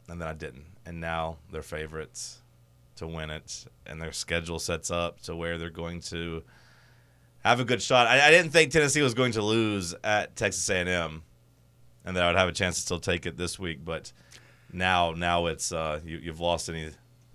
And 0.07 0.21
then 0.21 0.27
I 0.27 0.33
didn't. 0.33 0.65
And 0.85 0.99
now 0.99 1.37
they're 1.51 1.63
favorites 1.63 2.40
to 3.01 3.07
win 3.07 3.29
it, 3.29 3.65
and 3.85 4.01
their 4.01 4.11
schedule 4.11 4.57
sets 4.57 4.89
up 4.89 5.21
to 5.23 5.35
where 5.35 5.57
they're 5.57 5.69
going 5.69 5.99
to 6.01 6.43
have 7.43 7.59
a 7.59 7.65
good 7.65 7.81
shot. 7.81 8.07
I, 8.07 8.27
I 8.27 8.31
didn't 8.31 8.51
think 8.51 8.71
Tennessee 8.71 9.01
was 9.01 9.13
going 9.13 9.33
to 9.33 9.41
lose 9.41 9.93
at 10.03 10.35
Texas 10.35 10.69
A&M, 10.69 11.23
and 12.05 12.15
that 12.15 12.23
I 12.23 12.27
would 12.27 12.37
have 12.37 12.49
a 12.49 12.53
chance 12.53 12.75
to 12.75 12.81
still 12.81 12.99
take 12.99 13.25
it 13.25 13.37
this 13.37 13.59
week. 13.59 13.83
But 13.83 14.11
now, 14.71 15.11
now 15.11 15.47
it's 15.47 15.71
uh, 15.71 15.99
you, 16.05 16.17
you've 16.17 16.39
lost 16.39 16.69
any 16.69 16.91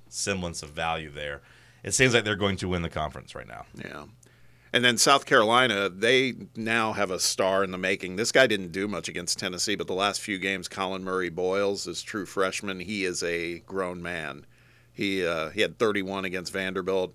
semblance 0.09 0.63
of 0.63 0.71
value 0.71 1.11
there. 1.11 1.43
It 1.85 1.93
seems 1.93 2.15
like 2.15 2.25
they're 2.25 2.37
going 2.37 2.57
to 2.59 2.69
win 2.69 2.83
the 2.83 2.91
conference 2.91 3.35
right 3.35 3.47
now. 3.47 3.67
Yeah. 3.75 4.05
And 4.73 4.85
then 4.85 4.99
South 4.99 5.25
Carolina, 5.25 5.89
they 5.89 6.35
now 6.55 6.93
have 6.93 7.11
a 7.11 7.21
star 7.21 7.65
in 7.65 7.71
the 7.71 7.79
making. 7.79 8.17
This 8.17 8.33
guy 8.33 8.47
didn't 8.47 8.73
do 8.73 8.89
much 8.89 9.09
against 9.09 9.39
Tennessee, 9.39 9.75
but 9.75 9.87
the 9.87 9.95
last 9.95 10.21
few 10.21 10.39
games, 10.39 10.69
Collin 10.69 11.05
Murray-Boyles 11.05 11.87
is 11.87 12.03
true 12.03 12.27
freshman. 12.27 12.81
He 12.81 13.05
is 13.05 13.23
a 13.23 13.61
grown 13.61 14.03
man. 14.03 14.45
He 14.97 15.27
uh, 15.27 15.51
he 15.51 15.61
had 15.61 15.79
31 15.79 16.25
against 16.25 16.53
Vanderbilt. 16.53 17.15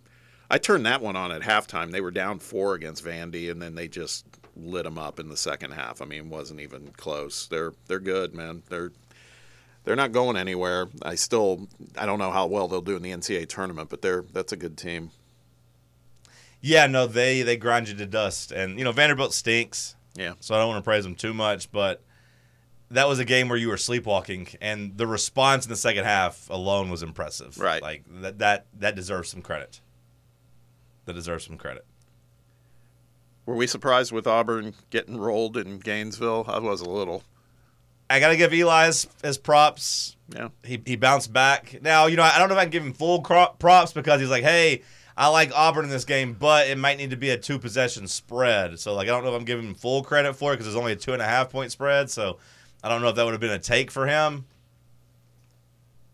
I 0.52 0.60
turned 0.60 0.86
that 0.86 1.02
one 1.02 1.16
on 1.16 1.32
at 1.32 1.42
halftime. 1.42 1.92
They 1.92 2.02
were 2.02 2.12
down 2.12 2.38
four 2.38 2.76
against 2.76 3.04
Vandy, 3.04 3.50
and 3.50 3.60
then 3.60 3.74
they 3.74 3.88
just 3.88 4.26
lit 4.56 4.84
them 4.84 5.00
up 5.00 5.20
in 5.20 5.30
the 5.30 5.38
second 5.38 5.72
half. 5.72 6.00
I 6.00 6.06
mean, 6.06 6.20
it 6.20 6.26
wasn't 6.28 6.60
even 6.60 6.90
close. 6.90 7.48
They're 7.48 7.74
they're 7.88 8.00
good, 8.00 8.36
man. 8.36 8.62
They're 8.70 8.92
they're 9.84 9.96
not 9.96 10.12
going 10.12 10.38
anywhere. 10.38 10.90
I 11.02 11.16
still 11.16 11.68
I 11.98 12.06
don't 12.06 12.20
know 12.20 12.30
how 12.30 12.46
well 12.46 12.68
they'll 12.68 12.82
do 12.82 12.96
in 12.96 13.02
the 13.02 13.12
NCAA 13.12 13.50
tournament, 13.50 13.90
but 13.90 14.04
they're 14.04 14.26
that's 14.32 14.52
a 14.52 14.58
good 14.58 14.78
team. 14.78 15.10
Yeah, 16.62 16.86
no, 16.86 17.08
they 17.08 17.42
they 17.42 17.58
grind 17.58 17.90
you 17.90 17.96
to 17.96 18.06
dust, 18.06 18.52
and 18.52 18.78
you 18.78 18.84
know 18.84 18.92
Vanderbilt 18.92 19.34
stinks. 19.34 19.96
Yeah. 20.14 20.34
So 20.40 20.54
I 20.54 20.60
don't 20.60 20.68
want 20.68 20.84
to 20.84 20.88
praise 20.88 21.04
them 21.04 21.16
too 21.16 21.34
much, 21.34 21.72
but 21.72 22.04
that 22.92 23.08
was 23.08 23.20
a 23.20 23.26
game 23.26 23.50
where 23.50 23.58
you 23.58 23.70
were 23.70 23.78
sleepwalking, 23.78 24.48
and 24.62 24.98
the 24.98 25.08
response 25.08 25.66
in 25.66 25.70
the 25.70 25.76
second 25.78 26.04
half 26.04 26.50
alone 26.50 26.90
was 26.90 27.02
impressive. 27.02 27.58
Right. 27.58 27.82
Like 27.82 28.04
that 28.22 28.40
that 28.40 28.66
that 28.80 28.96
deserves 28.96 29.30
some 29.30 29.42
credit. 29.42 29.82
That 31.06 31.14
deserves 31.14 31.46
some 31.46 31.58
credit. 31.58 31.86
Were 33.46 33.56
we 33.56 33.66
surprised 33.66 34.12
with 34.12 34.28
Auburn 34.28 34.76
getting 34.92 35.18
rolled 35.18 35.58
in 35.58 35.80
Gainesville? 35.80 36.46
I 36.48 36.60
was 36.60 36.82
a 36.82 36.90
little. 36.90 37.24
I 38.10 38.20
gotta 38.20 38.36
give 38.36 38.54
Eli 38.54 38.88
his, 38.88 39.08
his 39.24 39.38
props. 39.38 40.18
Yeah. 40.30 40.50
He 40.64 40.82
he 40.86 40.96
bounced 40.96 41.32
back. 41.34 41.82
Now 41.82 42.08
you 42.08 42.18
know 42.18 42.24
I 42.24 42.38
don't 42.38 42.50
know 42.50 42.56
if 42.56 42.60
I 42.60 42.64
can 42.64 42.72
give 42.72 42.86
him 42.86 42.94
full 42.94 43.22
props 43.22 43.94
because 43.94 44.20
he's 44.20 44.30
like, 44.30 44.44
hey, 44.44 44.84
I 45.18 45.28
like 45.28 45.52
Auburn 45.56 45.86
in 45.86 45.92
this 45.92 46.06
game, 46.06 46.34
but 46.38 46.68
it 46.68 46.78
might 46.78 46.98
need 46.98 47.12
to 47.12 47.18
be 47.18 47.30
a 47.30 47.38
two 47.38 47.58
possession 47.58 48.08
spread. 48.08 48.80
So 48.80 48.94
like 48.94 49.08
I 49.08 49.12
don't 49.12 49.24
know 49.24 49.34
if 49.34 49.40
I'm 49.40 49.46
giving 49.46 49.66
him 49.66 49.76
full 49.76 50.04
credit 50.04 50.34
for 50.36 50.52
it 50.52 50.56
because 50.56 50.66
there's 50.66 50.76
only 50.76 50.92
a 50.92 50.98
two 50.98 51.14
and 51.14 51.22
a 51.22 51.26
half 51.26 51.50
point 51.50 51.72
spread. 51.72 52.10
So 52.10 52.38
I 52.84 52.90
don't 52.90 53.02
know 53.02 53.10
if 53.10 53.16
that 53.16 53.24
would 53.24 53.34
have 53.34 53.42
been 53.42 53.52
a 53.52 53.60
take 53.60 53.92
for 53.92 54.08
him. 54.08 54.46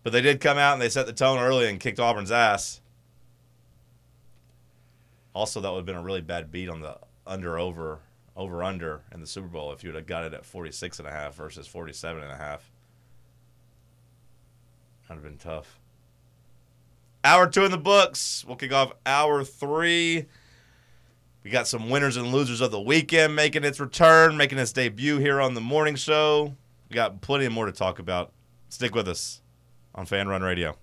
But 0.04 0.14
they 0.14 0.22
did 0.22 0.40
come 0.40 0.58
out 0.58 0.74
and 0.74 0.82
they 0.82 0.90
set 0.90 1.06
the 1.06 1.14
tone 1.14 1.40
early 1.40 1.70
and 1.70 1.80
kicked 1.80 2.00
Auburn's 2.00 2.32
ass. 2.32 2.82
Also, 5.34 5.60
that 5.60 5.70
would 5.70 5.80
have 5.80 5.86
been 5.86 5.96
a 5.96 6.02
really 6.02 6.22
bad 6.22 6.52
beat 6.52 6.70
on 6.70 6.82
the 6.82 6.98
under 7.26 7.60
over 7.60 8.00
over 8.36 8.64
under 8.64 9.02
in 9.14 9.20
the 9.20 9.28
Super 9.28 9.48
Bowl 9.48 9.72
if 9.74 9.84
you 9.84 9.90
would 9.90 9.96
have 9.96 10.06
got 10.06 10.24
it 10.24 10.34
at 10.34 10.46
46 10.46 11.00
and 11.00 11.08
a 11.08 11.12
half 11.12 11.36
versus 11.36 11.68
47 11.68 12.22
and 12.24 12.32
a 12.32 12.38
half. 12.38 12.72
That'd 15.08 15.24
have 15.24 15.32
been 15.32 15.40
tough. 15.40 15.80
Hour 17.24 17.50
two 17.50 17.66
in 17.66 17.72
the 17.72 17.78
books. 17.78 18.46
We'll 18.48 18.56
kick 18.56 18.72
off 18.72 18.94
hour 19.06 19.44
three. 19.44 20.28
We 21.48 21.52
got 21.52 21.66
some 21.66 21.90
winners 21.90 22.18
and 22.18 22.34
losers 22.34 22.60
of 22.60 22.72
the 22.72 22.82
weekend 22.82 23.34
making 23.34 23.64
its 23.64 23.80
return, 23.80 24.36
making 24.36 24.58
its 24.58 24.74
debut 24.74 25.18
here 25.18 25.40
on 25.40 25.54
the 25.54 25.62
morning 25.62 25.96
show. 25.96 26.54
We 26.90 26.96
got 26.96 27.22
plenty 27.22 27.48
more 27.48 27.66
to 27.66 27.72
talk 27.72 28.00
about. 28.00 28.34
Stick 28.68 28.94
with 28.94 29.08
us 29.08 29.42
on 29.96 30.06
Fan 30.06 30.28
Run 30.28 30.42
Radio. 30.42 30.76